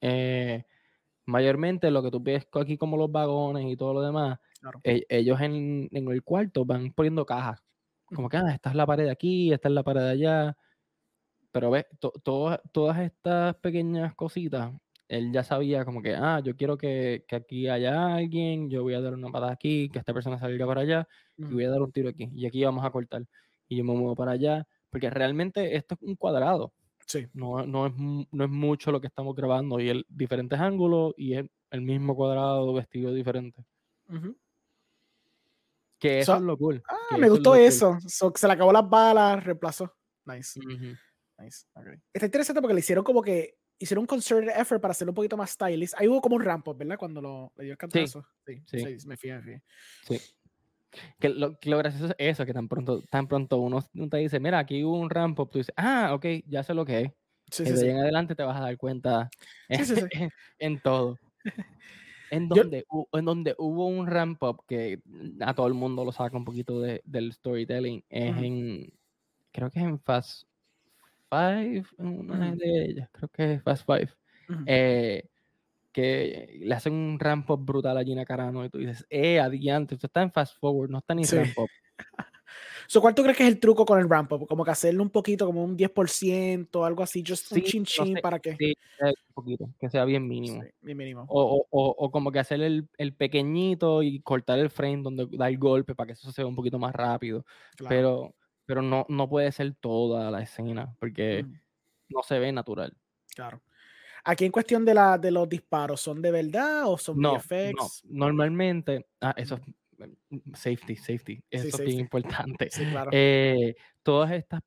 [0.00, 0.64] eh,
[1.30, 4.80] mayormente lo que tú ves aquí como los vagones y todo lo demás, Claro.
[4.84, 7.62] e- ellos en, en el cuarto van poniendo cajas.
[8.06, 10.56] Como que, ah, esta es la pared de aquí, esta es la pared de allá.
[11.52, 14.72] Pero ves, to- todas- todas estas pequeñas cositas,
[15.08, 18.94] él ya sabía como que, ah, yo quiero que, que aquí haya alguien, yo voy
[18.94, 21.82] a dar una patada aquí, que esta persona salga para allá, y voy a dar
[21.82, 23.24] un tiro aquí, y aquí vamos a cortar.
[23.68, 26.72] Y yo me muevo para allá, porque realmente esto es un cuadrado.
[27.10, 31.12] Sí, No, no, es, no es mucho lo que estamos grabando, y el diferentes ángulos,
[31.16, 33.64] y el mismo cuadrado vestido diferente.
[35.98, 36.82] Que eso So- es lo cool.
[36.88, 37.58] Ah, me eso es gustó cool.
[37.60, 37.98] eso.
[38.06, 39.92] So, se le acabó las balas, reemplazó.
[40.24, 40.60] Nice,
[41.38, 41.66] nice.
[42.12, 45.36] Está interesante porque le hicieron como que hicieron un concerted effort para hacerlo un poquito
[45.36, 45.92] más stylish.
[45.96, 46.96] Ahí hubo como un ramp up, ¿verdad?
[46.96, 48.24] Cuando lo, le dio el cantazo.
[48.46, 48.98] Sí, sí.
[49.00, 49.62] sí, me fijé, me fijé.
[50.04, 50.20] Sí.
[51.18, 53.80] Que lo, que lo gracioso es eso, que tan pronto, tan pronto uno,
[54.10, 56.84] te dice, mira, aquí hubo un ramp up, tú dices, ah, ok, ya sé lo
[56.84, 57.12] que es.
[57.50, 57.90] Sí, y sí, de ahí sí.
[57.90, 59.28] en adelante te vas a dar cuenta
[59.68, 59.78] en,
[60.58, 61.18] en todo.
[62.30, 65.00] En Yo- donde, hu- en donde hubo un ramp up que
[65.40, 68.44] a todo el mundo lo saca un poquito de- del storytelling es Ujú.
[68.44, 68.92] en,
[69.52, 70.44] creo que es en Fast
[71.30, 72.58] Five, en una Ujú.
[72.58, 74.10] de ellas, creo que es Fast Five,
[74.48, 74.64] Ujú.
[74.66, 75.29] eh,
[75.92, 79.94] que le hacen un ramp up brutal a Gina Carano y tú dices, eh, adiante,
[79.94, 81.36] esto está en Fast Forward, no está ni Sí.
[81.36, 81.68] ramp up.
[82.88, 84.46] So, ¿Cuál tú crees que es el truco con el ramp up?
[84.48, 87.86] Como que hacerlo un poquito, como un 10%, algo así, just un Sí, chin no
[87.86, 88.56] chin sé, para que.
[88.56, 90.62] Sí, un poquito, que sea bien mínimo.
[90.62, 91.26] Sí, bien mínimo.
[91.28, 95.48] O, o- o- como que hacer el, el pequeñito y cortar el frame donde da
[95.48, 97.44] el golpe para que eso se vea un poquito más rápido.
[97.76, 97.88] Claro.
[97.94, 98.34] Pero,
[98.66, 101.54] pero no, no puede ser toda la escena porque Ujú,
[102.08, 102.96] no se ve natural.
[103.34, 103.62] Claro.
[104.24, 107.38] Aquí en cuestión de, la, de los disparos, ¿son de verdad o son No, no.
[107.38, 108.02] VFX?
[108.04, 111.42] Normalmente, ah, eso es mm, safety, safety.
[111.50, 111.90] Eso es safety.
[111.90, 112.70] bien importante.
[112.70, 113.10] Sí, claro.
[113.12, 114.60] Eh, todas estas,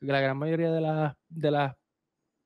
[0.00, 1.76] la gran mayoría de las, de las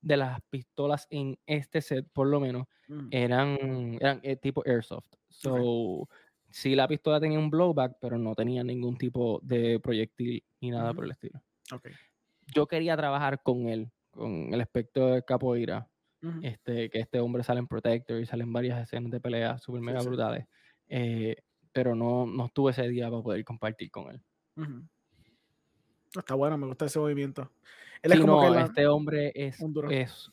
[0.02, 5.12] de las pistolas en este set, por lo menos, Mm, eran, eran eh, tipo airsoft.
[5.28, 6.08] So,
[6.50, 10.94] sí, la pistola tenía un blowback, pero no tenía ningún tipo de proyectil ni nada
[10.94, 11.40] por el estilo.
[11.72, 11.88] ok.
[12.54, 15.88] Yo quería trabajar con él, con el aspecto de capoeira,
[16.42, 20.00] Este, que este hombre sale en Protector y salen varias escenas de pelea super mega
[20.00, 20.06] sí.
[20.08, 20.46] brutales.
[20.88, 21.36] eh,
[21.72, 24.22] pero no, no estuve ese día para poder compartir con él.
[26.14, 27.50] Está bueno, me gusta ese movimiento.
[28.02, 30.30] Él Sí, es como no, que la- este hombre es, es,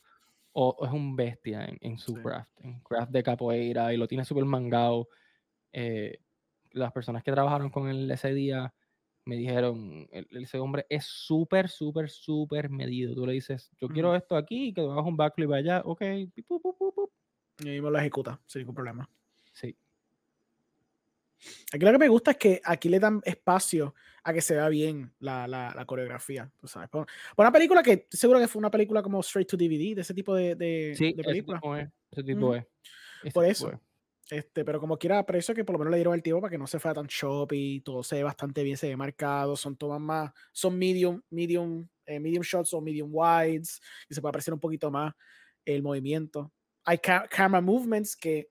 [0.53, 4.23] o- es un bestia en, en su craft, en craft de capoeira y lo tiene
[4.23, 5.09] súper mangado.
[5.73, 6.19] Eh,
[6.71, 8.73] las personas que trabajaron con él ese día
[9.25, 13.13] me dijeron, "El- ese hombre es súper, súper, súper medido.
[13.15, 16.01] Tú le dices, yo quiero esto aquí, que tú hagas un backflip allá, ok,
[16.33, 17.11] pi, pu, pu, pu, pu".
[17.59, 19.09] Y mismo lo ejecuta sin ningún problema.
[19.53, 19.77] Sí,
[21.73, 24.69] Aquí lo que me gusta es que aquí le dan espacio a que se vea
[24.69, 26.89] bien la, la, la coreografía, tú sabes.
[26.89, 30.01] Por, por una película que seguro que fue una película como straight to DVD, de
[30.01, 32.53] ese tipo de, de, sí, de ese tipo es, ese tipo Ujú.
[32.55, 32.63] es,
[33.23, 33.71] ese Por tipo eso.
[33.71, 33.79] es.
[34.33, 36.57] Este, pero como quiera, aprecio que por lo menos le dieron el tiempo para que
[36.57, 40.01] no se fuera tan choppy, todo se ve bastante bien, se ve marcado, son tomas
[40.01, 43.79] más, son medium, medium, eh, medium shots o medium wides,
[44.09, 45.13] y se puede apreciar un poquito más
[45.63, 46.51] el movimiento.
[46.83, 48.49] Hay ca- camera movements que,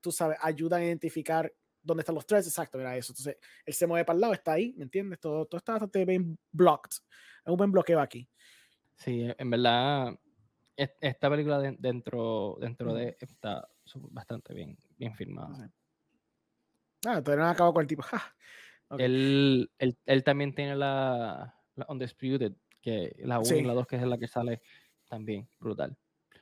[0.00, 1.52] tú sabes, ayudan a identificar
[1.82, 3.12] dónde están los threads, exacto, mira eso.
[3.12, 3.36] Entonces,
[3.66, 5.18] él se mueve para el lado, está ahí, ¿me entiendes?
[5.18, 6.92] Todo, todo está bastante bien blocked.
[7.44, 8.28] Es un buen bloqueo aquí.
[8.96, 10.14] Sí, e, en verdad,
[10.76, 13.73] es- esta película de- dentro, dentro de está su-
[14.10, 15.56] bastante bien, bien filmada.
[15.56, 15.72] Sí.
[17.06, 18.02] Ah, todavía no acabado con el tipo.
[18.90, 18.96] Ja.
[18.98, 22.52] Él, él, él también tiene la, la Undisputed,
[22.82, 23.54] que la 1 Sí.
[23.56, 24.60] y la 2, que es la que sale,
[25.08, 25.96] también, brutal.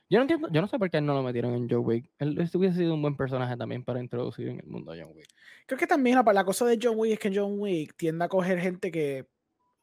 [0.09, 2.11] Yo no entiendo, yo no sé por qué no lo metieron en John Wick.
[2.19, 5.27] Él hubiese sido un buen personaje también para introducir en el mundo a John Wick.
[5.65, 8.27] Creo que también la, la cosa de John Wick es que John Wick tiende a
[8.27, 9.29] coger gente que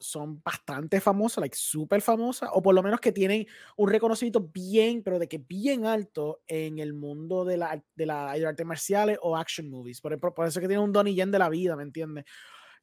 [0.00, 3.46] son bastante famosas, like súper famosas, o por lo menos que tienen
[3.76, 8.32] un reconocimiento bien, pero de que bien alto en el mundo de la, de la
[8.32, 10.00] de artes marciales o action movies.
[10.00, 12.24] Por, por, eso que tiene un Donnie Yen de la vida, ¿me entiendes?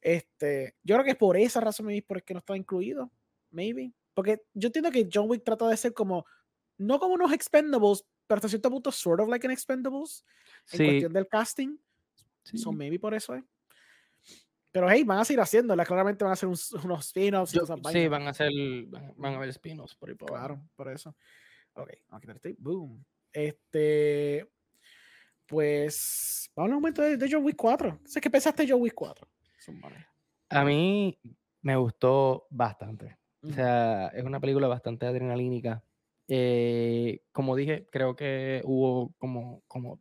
[0.00, 3.10] Este, yo creo que es por esa razón, por que no está incluido,
[3.50, 3.92] maybe.
[4.14, 6.24] Porque yo entiendo que John Wick trata de ser como,
[6.78, 10.24] no como unos expendables, pero hasta cierto punto, sort of like an expendables,
[10.72, 11.76] en cuestión del casting.
[12.44, 12.58] Sí.
[12.58, 13.44] So maybe por eso es.
[14.78, 17.50] Pero hey, van a seguir haciéndola, claramente van a hacer unos spin-offs.
[17.90, 18.48] Sí, van a hacer,
[19.16, 21.16] van, a haber spin-offs por ahí por Claro, por eso.
[21.72, 22.54] Ok, vamos a quitar este.
[22.60, 23.04] Boom.
[23.32, 24.48] Este.
[25.46, 26.48] Pues.
[26.54, 27.98] Vamos a un momento de, de John Wick 4.
[28.22, 29.26] ¿Qué pensaste de John Wick 4?
[30.50, 31.18] A mí
[31.62, 33.18] me gustó bastante.
[33.42, 35.82] O sea, es una película bastante adrenalínica.
[36.28, 40.00] Eh, como dije, creo que hubo como, como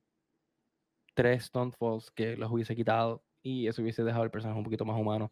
[1.16, 5.00] tres Stunfalls que los hubiese quitado y eso hubiese dejado el personaje un poquito más
[5.00, 5.32] humano.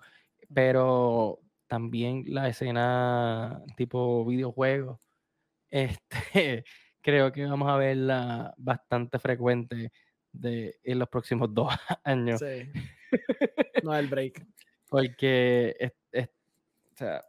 [0.53, 4.99] Pero también la escena tipo videojuego,
[5.69, 6.63] este,
[7.01, 9.91] creo que vamos a verla bastante frecuente
[10.31, 11.73] de, en los próximos dos
[12.03, 12.39] años.
[12.39, 12.69] Sí.
[13.83, 14.43] No el break.
[14.89, 17.23] Porque o sea,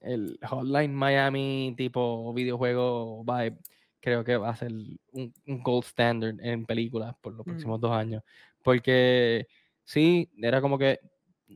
[0.00, 3.58] el Hotline Miami tipo videojuego vibe
[4.00, 4.70] creo que va a ser
[5.12, 7.50] un, gold standard en películas por los mm.
[7.50, 8.22] próximos dos años.
[8.62, 9.48] Porque
[9.88, 11.00] sí, era como que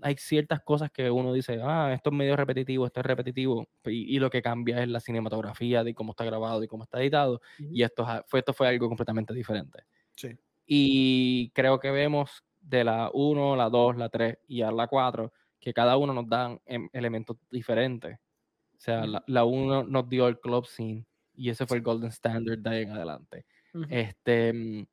[0.00, 4.18] hay ciertas cosas que uno dice, ah, esto es medio repetitivo, esto es repetitivo, y,
[4.18, 7.82] lo que cambia es la cinematografía de cómo está grabado y cómo está editado, y
[7.82, 9.84] esto fue, esto fue algo completamente diferente.
[10.16, 10.30] Sí.
[10.64, 15.30] Y creo que vemos de la 1, la 2, la 3 y a la 4,
[15.60, 18.16] que cada uno nos dan em, elementos diferentes.
[18.16, 21.04] O sea, la 1 nos dio el club scene,
[21.34, 23.44] y ese fue el golden standard de ahí en adelante.
[23.90, 24.86] Este, mm,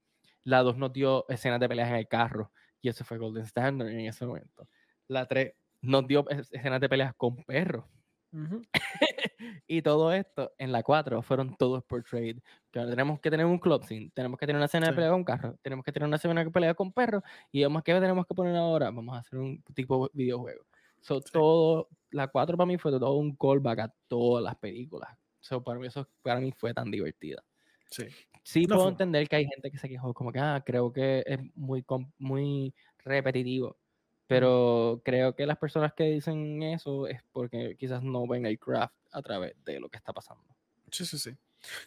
[0.44, 2.52] la 2 nos dio escenas de peleas en el carro,
[2.82, 4.68] y ese fue Golden Standard en ese momento.
[5.08, 7.86] La 3 nos dio escenas de peleas con perros.
[9.68, 12.38] y todo esto en la 4 fueron todos portrayed.
[12.72, 15.24] Que tenemos que tener un club scene, tenemos que tener una escena de pelea con
[15.24, 18.36] carros, tenemos que tener una escena de pelea con perros y vamos ¿qué tenemos que
[18.36, 18.92] poner ahora?
[18.92, 20.66] Vamos a hacer un tipo de videojuego.
[21.02, 25.10] So, todo, la 4 para mí fue todo un callback a todas las películas.
[25.40, 27.44] So, para, mí, eso para mí fue tan divertida.
[27.90, 28.06] Sí
[28.49, 31.40] sí puedo entender que hay gente que se quejó, como que, ah, creo que es
[31.56, 31.86] muy,
[32.18, 33.78] muy repetitivo.
[34.26, 38.94] Pero creo que las personas que dicen eso es porque quizás no ven el craft
[39.11, 40.44] a través de lo que está pasando.
[40.91, 41.32] Sí, sí, sí.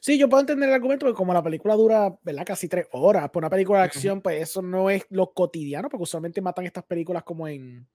[0.00, 2.44] Sí, yo puedo entender el argumento porque como la película dura, ¿verdad?
[2.44, 3.30] Casi tres horas.
[3.30, 6.84] Por una película de acción, pues eso no es lo cotidiano, porque usualmente matan estas
[6.84, 7.88] películas como en,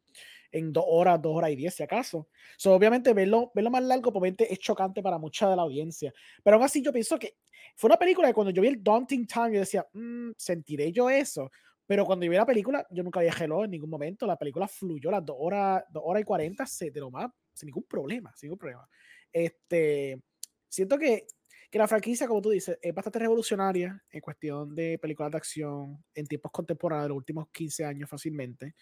[0.52, 2.28] en dos horas, dos horas y diez, si acaso.
[2.58, 6.14] So, obviamente, verlo, verlo más largo, obviamente, es chocante para mucha de la audiencia.
[6.44, 7.38] Pero aún así, yo pienso que
[7.76, 11.10] fue una película que cuando yo vi el Daunting Time, yo decía, mm, ¿sentiré yo
[11.10, 11.52] eso?
[11.86, 14.28] Pero cuando yo vi la película, yo nunca había hello en ningún momento.
[14.28, 17.68] La película fluyó las dos horas, dos horas y cuarenta, se de lo más, sin
[17.68, 18.88] ningún problema, sin ningún problema.
[19.32, 20.22] Este,
[20.68, 21.28] siento que
[21.70, 26.04] que la franquicia, como tú dices, es bastante revolucionaria en cuestión de películas de acción
[26.14, 28.76] en tiempos contemporáneos, los últimos 15 años fácilmente.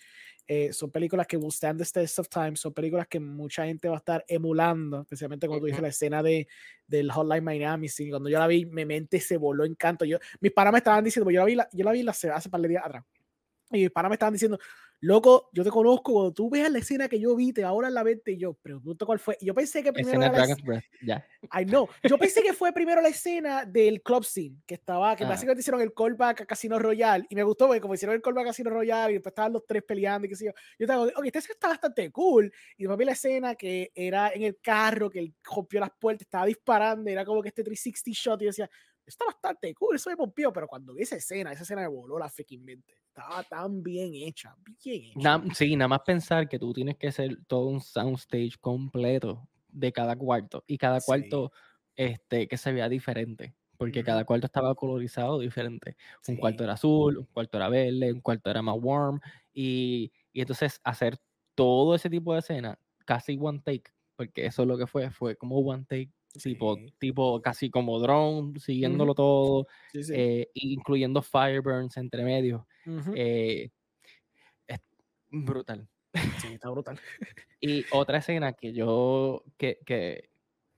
[0.48, 3.90] Eh, son películas que will stand the test of time, son películas que mucha gente
[3.90, 6.48] va a estar emulando, especialmente cuando tú dices la escena de,
[6.86, 7.90] del Hotline Miami.
[7.90, 10.06] Sí, cuando yo la vi, mi mente se voló en canto.
[10.06, 12.49] Yo, mis panas me estaban diciendo, yo la vi, la, yo la vi la, hace
[12.49, 13.03] par de días atrás.
[13.72, 14.60] Y mis panas me estaban diciendo,
[15.01, 18.03] loco, yo te conozco, cuando tú veas la escena que yo vi, te ahora la
[18.03, 19.38] mente y yo pregunto cuál fue.
[19.41, 21.26] yo pensé que primero escena era la ya.
[21.49, 25.23] Ay, no, yo pensé que fue primero la escena del club scene, que estaba, que
[25.23, 25.30] ah.
[25.30, 28.45] básicamente hicieron el callback a Casino Royale, y me gustó porque como hicieron el callback
[28.45, 31.03] a Casino Royale y después estaban los tres peleando y qué sé yo, yo estaba,
[31.03, 35.09] ok, esta está bastante cool, y después vi la escena que era en el carro,
[35.09, 38.49] que él rompió las puertas, estaba disparando, era como que este 360 shot, y yo
[38.49, 38.69] decía,
[39.06, 42.18] está bastante cool, eso me pompió, pero cuando vi esa escena, esa escena me voló
[42.18, 42.94] la freaking mente.
[43.07, 45.41] Estaba tan bien hecha, bien hecha.
[45.53, 50.15] sí, nada más pensar que tú tienes que hacer todo un soundstage completo de cada
[50.15, 51.52] cuarto y cada cuarto
[51.95, 55.95] este, que se vea diferente, porque cada cuarto estaba colorizado diferente.
[56.27, 59.19] Un cuarto era azul, un cuarto era verde, un cuarto era más warm
[59.53, 61.18] y, y entonces hacer
[61.56, 65.36] todo ese tipo de escena casi one take, porque eso es lo que fue, fue
[65.36, 66.11] como one take
[66.41, 72.68] tipo, tipo casi como drone, siguiéndolo todo, eh, incluyendo Fireburns entre medio.
[73.16, 73.70] Eh,
[74.68, 74.80] es
[75.30, 75.88] brutal.
[76.40, 76.99] Sí, está brutal.
[77.62, 80.30] y otra escena que yo, que, que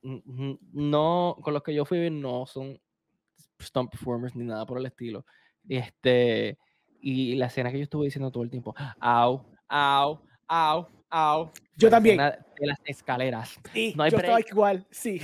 [0.02, 2.80] no, con los que yo fui no son
[3.62, 5.26] stunt performers ni nada por el estilo.
[5.68, 6.58] Este,
[7.02, 11.52] y la escena que yo estuve diciendo todo el tiempo, au, au, au, au.
[11.76, 12.18] Yo también.
[12.18, 13.60] De las escaleras.
[13.72, 14.50] Sí, no hay yo break.
[14.50, 15.22] igual, sí.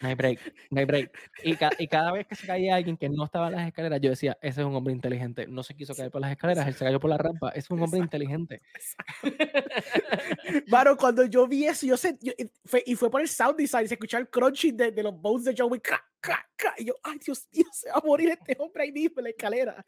[0.00, 1.10] No hay break, no hay break.
[1.42, 4.10] Y, y, cada vez que se caía alguien que no estaba en las escaleras, yo
[4.10, 5.46] decía, ese es un hombre inteligente.
[5.46, 7.48] No se quiso caer por las escaleras, él se cayó por la rampa.
[7.50, 8.60] Es un hombre inteligente.
[10.68, 12.18] Mano, cuando yo vi eso, yo sé,
[12.84, 15.54] y fue por el sound design, se escuchaba el crunchy de, de los bones de
[15.56, 15.88] John Wick.
[16.78, 19.30] y yo, ay, Dios mío, se va a morir este hombre ahí mismo en la
[19.30, 19.84] escalera.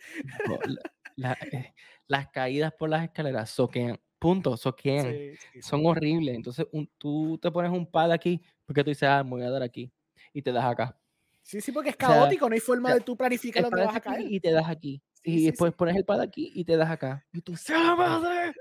[1.52, 1.74] Eh,
[2.06, 5.14] las caídas por las escaleras soquean, punto, soquean.
[5.60, 6.34] Son horribles.
[6.34, 6.66] Entonces,
[6.98, 9.90] tú te pones un pad aquí, porque tú dices, ah, me voy a dar aquí,
[10.32, 10.98] y te das acá.
[11.42, 14.30] Sí, sí, porque es caótico, no hay forma de tú planificar dónde vas a caer.
[14.30, 15.02] Y te das aquí.
[15.24, 17.26] y después pones el pad aquí y te das acá.
[17.32, 18.52] Y tú, ¡se madre!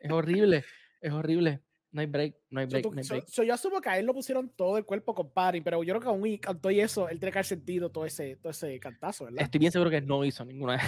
[0.00, 0.64] es horrible,
[1.00, 1.60] es horrible.
[1.90, 2.86] No hay break, no hay break.
[2.86, 5.82] no hay yo asumo que a él lo pusieron todo el cuerpo con padding, pero
[5.84, 8.50] yo creo que aún cantó y eso, él tiene que haber sentido todo ese, todo
[8.50, 9.42] ese cantazo, ¿verdad?
[9.42, 10.80] Estoy bien seguro que no hizo ninguna.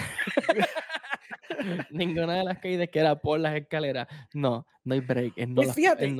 [1.91, 4.07] ninguna de las caídas que era por las escaleras.
[4.33, 5.37] No, no hay break.
[5.47, 6.15] no pues fíjate,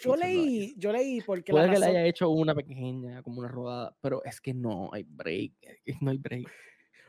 [0.00, 3.96] yo, leí, yo leí porque Puede que le haya hecho una pequeña, como una rodada,
[4.00, 5.52] pero es que no hay break.
[6.00, 6.48] No hay break.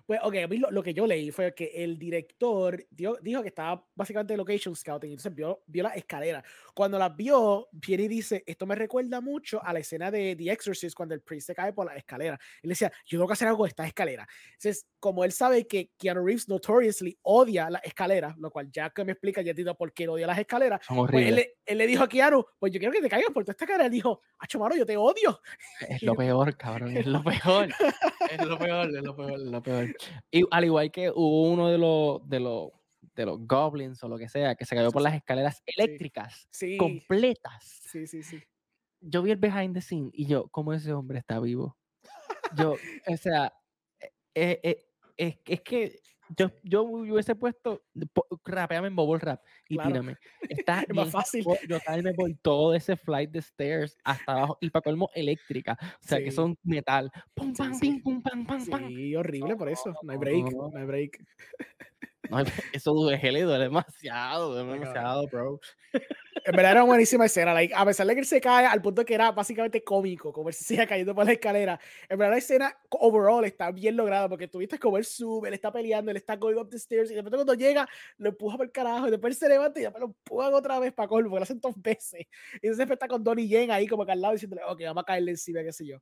[0.10, 0.36] Pues, ok,
[0.72, 5.12] lo, que yo leí fue que el director dijo, dijo, que estaba básicamente location scouting,
[5.12, 6.44] entonces vio, vio la escalera.
[6.74, 10.52] Cuando la vio, viene y dice, esto me recuerda mucho a la escena de The
[10.52, 12.40] Exorcist cuando el priest se cae por la escalera.
[12.64, 14.28] Él decía, yo tengo que hacer algo de esta escalera.
[14.54, 19.06] Entonces, como él sabe que Keanu Reeves notoriously odia la escalera, lo cual ya que
[19.06, 22.10] me explica, ya entiendo por qué odia las escaleras, pues él, él, le dijo a
[22.10, 23.86] Keanu, pues yo quiero que te caigas por toda esta escalera.
[23.86, 25.42] Él dijo, Acho yo te odio.
[25.88, 27.70] Es lo peor, cabrón, es lo peor.
[28.32, 29.96] es lo peor, es lo peor, es lo peor.
[30.32, 32.70] Y al igual que hubo uno de los, de los,
[33.16, 36.48] de los goblins o lo que sea, que se cayó por las escaleras eléctricas
[36.78, 37.82] completas.
[37.92, 38.42] Sí, sí, sí.
[39.02, 41.78] Yo vi el behind the scene y yo, ¿cómo ese hombre está vivo?
[42.58, 42.74] Yo,
[43.08, 43.54] o sea,
[44.36, 44.86] eh, eh,
[45.18, 46.00] es, es que
[46.38, 47.84] yo, yo hubiese puesto,
[48.46, 50.18] rapeame en bubble rap y tírame.
[50.48, 51.46] Está es más fácil.
[51.68, 55.78] Yo me por todo ese flight de stairs hasta abajo y para colmo eléctrica.
[55.82, 57.12] O sea, que son metal.
[57.34, 58.88] Pum, pam, sí, pum, pam, pam, pam.
[58.88, 59.94] Sí, horrible por eso.
[60.04, 60.52] No hay break.
[60.52, 61.26] No hay break.
[62.40, 62.40] No,
[62.74, 65.60] eso duele, duele demasiado, duele demasiado, bro.
[65.92, 67.56] En verdad era una buenísima escena.
[67.76, 70.54] a pesar de que él se cae al punto que era básicamente cómico, como él
[70.54, 71.80] se sigue cayendo por la escalera.
[72.08, 75.72] En verdad la escena overall está bien lograda porque tuviste como él sube, él está
[75.72, 77.88] peleando, él está going up the stairs y de repente cuando llega
[78.18, 80.80] lo empuja por el carajo y después él se levanta y ya lo empujan otra
[80.80, 82.28] vez para colmo, porque lo hacen dos veces.
[82.62, 85.06] Y entonces está con Donnie Yen ahí como que al lado diciéndole, ok, vamos a
[85.06, 85.98] caerle encima, qué sé yo.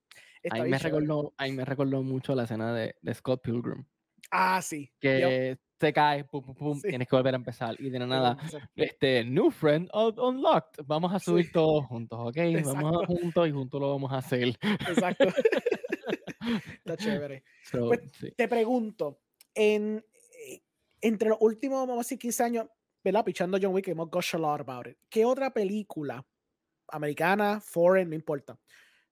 [0.49, 3.85] ahí me, recordó, ahí me recordó mucho la escena de, de Scott Pilgrim.
[4.31, 4.91] Ah, sí.
[4.99, 7.76] Que te caes, pum, pum, pum, tienes que volver a empezar.
[7.80, 8.38] Y de nada,
[8.76, 10.84] este, new friend unlocked.
[10.85, 12.38] Vamos a subir todos juntos, ¿ok?
[12.65, 14.49] Vamos juntos y juntos lo vamos a hacer.
[14.88, 15.26] Exacto.
[16.85, 17.44] Está chévere.
[17.72, 17.99] Pues,
[18.35, 19.22] te pregunto,
[19.53, 20.03] en,
[20.48, 20.61] eh,
[21.02, 22.68] entre los últimos, vamos a decir, 15 años,
[23.03, 23.23] ¿verdad?
[23.26, 24.98] Pichando John Wick, hemos gushed a lot about it.
[25.10, 26.26] ¿Qué otra película,
[26.89, 28.57] americana, foreign, no importa,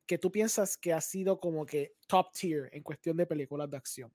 [0.06, 3.78] que tú piensas que ha sido como que top tier en cuestión de películas de
[3.78, 4.12] acción?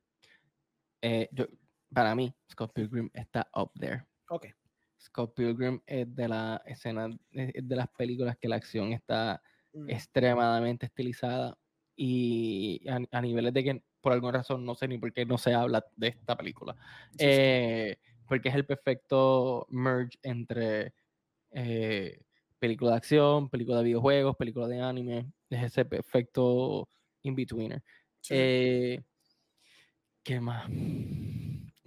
[1.03, 1.47] Eh, yo,
[1.93, 4.05] para mí, Scott Pilgrim está up there.
[4.29, 4.47] Ok.
[5.01, 9.89] Scott Pilgrim es de la escena, de las películas que la acción está mm.
[9.89, 11.57] extremadamente estilizada
[11.97, 15.53] y a, niveles de que por alguna razón no sé ni por qué no se
[15.53, 16.77] habla de esta película.
[17.19, 20.95] Eh, porque es el perfecto merge entre
[21.51, 22.21] eh,
[22.59, 25.33] película de acción, película de videojuegos, película de anime.
[25.51, 26.89] Es ese perfecto
[27.23, 27.83] in-betweener.
[28.31, 29.03] Eh,
[30.23, 30.69] ¿Qué más?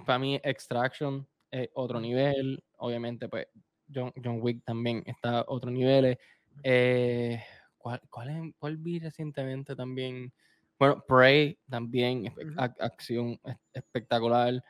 [0.05, 3.47] para mí Extraction es otro nivel, obviamente pues
[3.93, 6.17] John, John Wick también está a otro nivel.
[6.63, 7.41] Eh,
[7.77, 10.33] ¿cuál, cuál, ¿Cuál vi recientemente también?
[10.79, 13.39] Bueno, Prey también, acción
[13.73, 14.63] espectacular.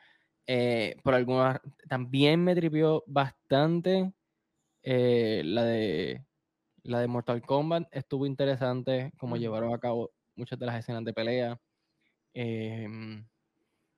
[0.46, 1.58] Eh, por algunas,
[1.88, 4.12] también me tripió bastante
[4.82, 6.24] eh, la de
[6.82, 7.88] la de Mortal Kombat.
[7.90, 11.58] Estuvo interesante como llevaron a cabo muchas de las escenas de pelea.
[12.34, 12.86] Eh,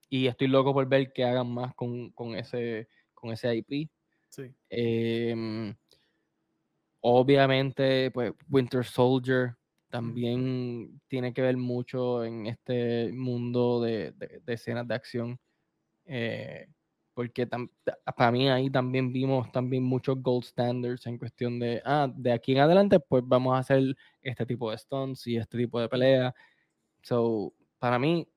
[0.09, 3.91] y estoy loco por ver que hagan más con, ese, con ese IP.
[4.29, 4.55] Sí.
[4.69, 5.75] Em,
[7.01, 9.55] obviamente, pues Winter Soldier
[9.89, 14.15] también tiene que ver mucho en este mundo de,
[14.47, 15.41] escenas de acción.
[16.05, 16.69] Eh,
[17.15, 22.31] porque para mí ahí también vimos también muchos gold standards en cuestión de, ah, de
[22.31, 25.89] aquí en adelante pues vamos a hacer este tipo de stunts y este tipo de
[25.89, 26.35] pelea.
[27.03, 28.29] So, para mí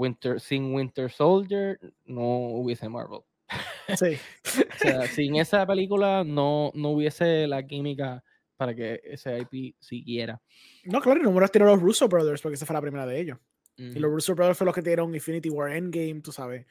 [0.00, 2.22] Winter, sin Winter Soldier no
[2.54, 3.20] hubiese Marvel.
[3.98, 4.16] Sí.
[4.44, 8.22] o sea, sin esa película no, no hubiese la química
[8.56, 10.40] para que ese IP siguiera.
[10.84, 13.38] No, claro, no hubieras tenido los Russo Brothers porque esa fue la primera de ellos.
[13.76, 16.66] Y los Russo Brothers fueron los que tuvieron Infinity War Endgame, tú sabes.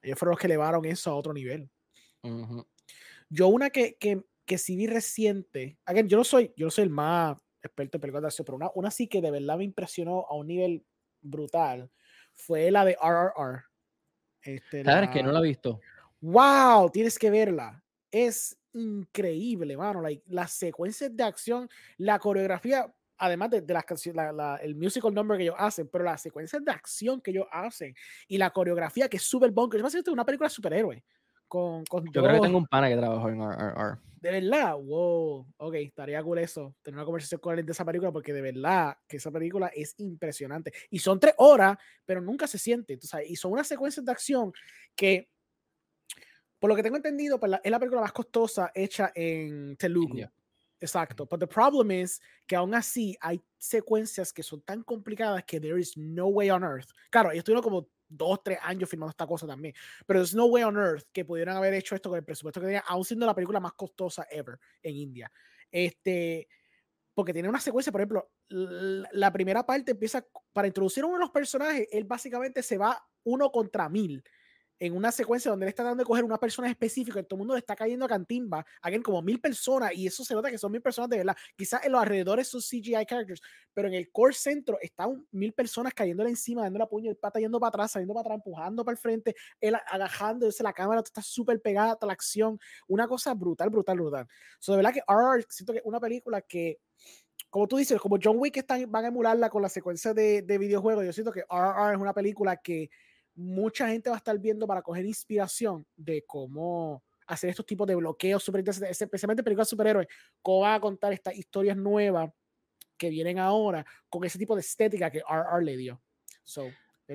[0.00, 1.68] Ellos fueron los que elevaron eso a otro nivel.
[3.28, 6.84] Yo una que, que, que sí vi reciente, again, yo no soy, yo no soy
[6.84, 9.64] el más experto en películas de acción, pero una, una sí que de verdad me
[9.64, 10.84] impresionó a un nivel
[11.20, 11.90] brutal
[12.34, 13.64] fue la de RRR.
[14.42, 15.80] Este, ¿Sabes que no la he visto?
[16.20, 16.90] ¡Wow!
[16.90, 17.82] Tienes que verla.
[18.10, 20.02] Es increíble, mano.
[20.26, 21.68] las secuencias de acción,
[21.98, 24.26] la coreografía, además de, las canciones,
[24.62, 27.94] el musical number que ellos hacen, pero las secuencias de acción que ellos hacen
[28.26, 29.80] y la coreografía que sube el bunker.
[29.84, 31.04] Es una película de superhéroe.
[31.52, 33.98] Con, con Yo creo que tengo un pana que trabajó en RRR.
[34.22, 35.46] De verdad, wow.
[35.58, 36.74] Ok, estaría cool eso.
[36.80, 39.94] Tener una conversación con él de esa película, porque de verdad que esa película es
[39.98, 40.72] impresionante.
[40.88, 41.76] Y son tres horas,
[42.06, 42.98] pero nunca se siente.
[43.28, 44.50] y son unas secuencias de acción
[44.96, 45.28] que
[46.58, 50.20] por lo que tengo entendido, pues, es la película más costosa hecha en Telugu.
[50.80, 51.26] Exacto.
[51.26, 55.78] Pero el problema es que aún así hay secuencias que son tan complicadas que there
[55.78, 56.88] is no way on earth.
[57.10, 59.74] Claro, yo estuve como dos, tres años filmando esta cosa también.
[60.06, 62.66] Pero there's no way on earth que pudieran haber hecho esto con el presupuesto que
[62.66, 65.32] tenía, aún siendo la película más costosa ever en India.
[65.70, 66.48] Este,
[67.14, 71.20] porque tiene una secuencia, por ejemplo, la primera parte empieza para introducir a uno de
[71.20, 74.22] los personajes, él básicamente se va uno contra mil
[74.82, 77.38] en una secuencia donde él está dando de coger una persona específica y todo el
[77.38, 80.58] mundo le está cayendo a cantimba, alguien como mil personas, y eso se nota que
[80.58, 81.36] son mil personas de verdad.
[81.54, 83.40] Quizás en los alrededores son CGI characters,
[83.72, 87.38] pero en el core centro están mil personas cayéndole encima, dando la puño, el pata
[87.38, 91.22] yendo para atrás, saliendo para atrás, empujando para el frente, él agajándose, la cámara está
[91.22, 94.28] súper pegada a la acción, una cosa brutal, brutal, brutal.
[94.58, 96.80] So, de verdad que RR, siento que es una película que
[97.50, 100.58] como tú dices, como John Wick están, van a emularla con la secuencia de, de
[100.58, 102.90] videojuegos, yo siento que RR es una película que
[103.34, 107.94] mucha gente va a estar viendo para coger inspiración de cómo hacer estos tipos de
[107.94, 110.08] bloqueos super especialmente películas de superhéroes,
[110.42, 112.30] cómo va a contar estas historias nuevas
[112.96, 116.02] que vienen ahora con ese tipo de estética que RR le dio.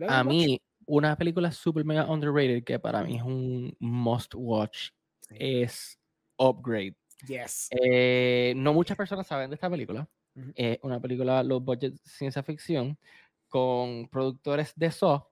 [0.08, 4.90] a mí, una película super mega underrated que para mí es un must watch
[5.30, 6.00] es
[6.38, 6.96] Upgrade.
[7.28, 7.70] Yes.
[7.72, 10.08] Eh, no muchas personas saben de esta película.
[10.54, 12.98] Es una película low budget ciencia ficción
[13.48, 15.26] con productores de Saw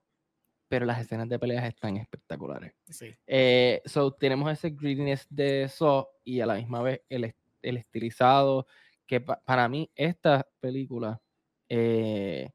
[0.75, 2.73] pero las escenas de peleas están espectaculares.
[2.89, 3.15] Sí.
[3.25, 8.67] Eh, so, tenemos ese greediness de eso y a la misma vez el, el estilizado,
[9.07, 11.21] que para mí esta película
[11.69, 12.49] eh,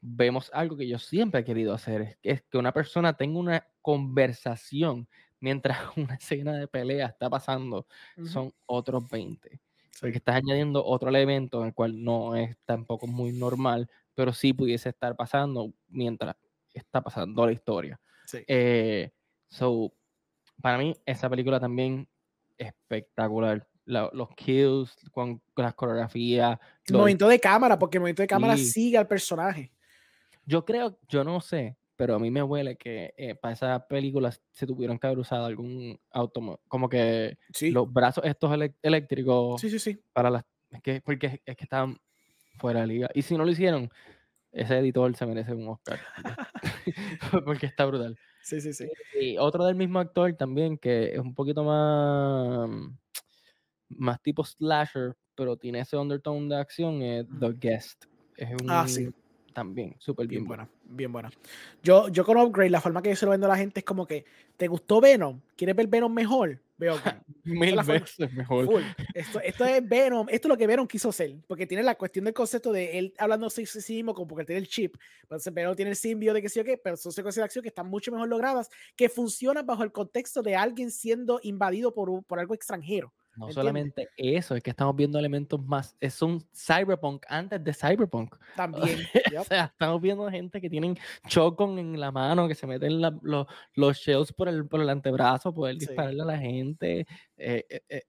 [0.00, 3.64] vemos algo que yo siempre he querido hacer, es, es que una persona tenga una
[3.80, 5.06] conversación
[5.38, 7.86] mientras una escena de pelea está pasando,
[8.24, 9.60] son otros 20.
[10.00, 14.52] Porque estás añadiendo otro elemento en el cual no es tampoco muy normal, pero sí
[14.52, 16.34] pudiese estar pasando mientras
[16.72, 18.00] está pasando la historia.
[18.46, 19.10] Eh,
[19.48, 19.92] so,
[20.60, 22.08] para mí, esa película también
[22.58, 23.66] espectacular.
[23.86, 26.58] los kills, con, las coreografías.
[26.86, 29.72] El movimiento de cámara, porque el movimiento de cámara sigue al personaje.
[30.44, 34.32] Yo creo, yo no sé, pero a mí me huele que eh, para esa película
[34.52, 38.50] se tuvieron que haber usado algún auto, como que los brazos estos
[38.82, 39.60] eléctricos.
[39.60, 40.02] Sí, sí, sí.
[40.12, 41.98] Para las, es que, porque es que estaban
[42.58, 43.10] fuera de liga.
[43.14, 43.90] Y si no lo hicieron,
[44.52, 46.00] ese editor se merece un Oscar.
[47.44, 48.18] porque está brutal.
[48.42, 48.88] Sí, sí, sí.
[49.20, 52.70] Y otro del mismo actor también, que es un poquito más,
[53.88, 58.04] más tipo slasher, pero tiene ese undertone de acción, es The Guest.
[58.36, 59.10] Es un, ah, sí
[59.52, 61.30] también, súper bien, buena, bien buena.
[61.82, 63.84] Yo, yo con Upgrade, la forma que yo se lo vendo a la gente es
[63.84, 64.24] como que,
[64.56, 65.40] ¿te gustó Venom?
[65.56, 66.60] ¿Quieres ver Venom mejor?
[66.80, 66.96] Veo
[67.44, 68.82] Mil veces mejor.
[69.12, 72.24] Esto, esto es Venom, esto es lo que Venom quiso hacer, porque tiene la cuestión
[72.24, 75.90] del concepto de él hablando sí mismo, como porque tiene el chip, entonces Venom tiene
[75.90, 78.10] el simbio de que sí o qué, pero son secuencias de acción que están mucho
[78.10, 83.12] mejor logradas, que funcionan bajo el contexto de alguien siendo invadido por, por algo extranjero.
[83.36, 85.96] No solamente eso, es que estamos viendo elementos más.
[86.00, 88.36] Es un cyberpunk antes de cyberpunk.
[88.56, 88.98] También.
[89.38, 90.98] o sea, estamos viendo gente que tienen
[91.28, 95.54] chocon en la mano, que se meten los, los shells por el, por el antebrazo,
[95.54, 97.06] poder dispararle a la gente.
[97.36, 98.02] Eh, eh, eh,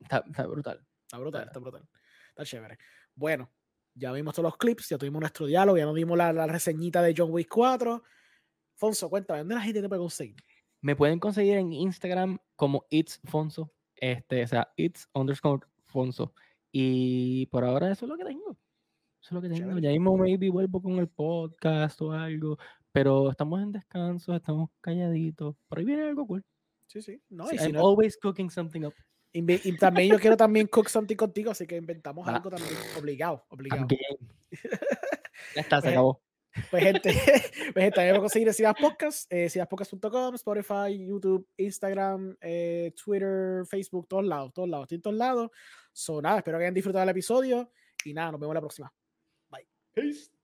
[0.00, 0.80] está, brutal.
[1.02, 1.88] Está brutal, está brutal.
[2.30, 2.78] Está chévere.
[3.14, 3.50] Bueno,
[3.94, 7.02] ya vimos todos los clips, ya tuvimos nuestro diálogo, ya nos dimos la, la reseñita
[7.02, 8.02] de John Wick 4.
[8.76, 10.36] Fonso, cuéntame, ¿dónde la gente te puede conseguir?
[10.80, 16.34] Me pueden conseguir en Instagram como It's Fonso este, o sea, it's underscore Fonso.
[16.70, 18.56] Y por ahora eso es lo que tengo.
[19.20, 19.78] Eso es lo que tengo.
[19.78, 22.58] Ya mismo maybe vuelvo con el podcast o algo.
[22.92, 25.56] Pero estamos en descanso, estamos calladitos.
[25.68, 26.44] Por ahí viene algo cool.
[26.86, 27.20] Sí, sí.
[27.28, 28.94] No, I'm always cooking something up.
[29.30, 32.36] Y, también yo quiero también cook something contigo, así que inventamos ah.
[32.36, 32.74] algo también.
[32.98, 33.86] Obligado, obligado.
[35.54, 36.22] ya está, se acabó.
[36.70, 37.12] Pues gente,
[37.72, 44.24] pues gente, también conseguir Sidas Podcast, eh, sidaspodcast.com, Spotify, YouTube, Instagram, eh, Twitter, Facebook, todos
[44.24, 45.50] lados, todos lados, todos lados.
[45.92, 47.70] So, nada, espero que hayan disfrutado el episodio
[48.04, 48.92] y nada, nos vemos la próxima.
[49.50, 49.68] Bye.
[49.94, 50.37] Peace.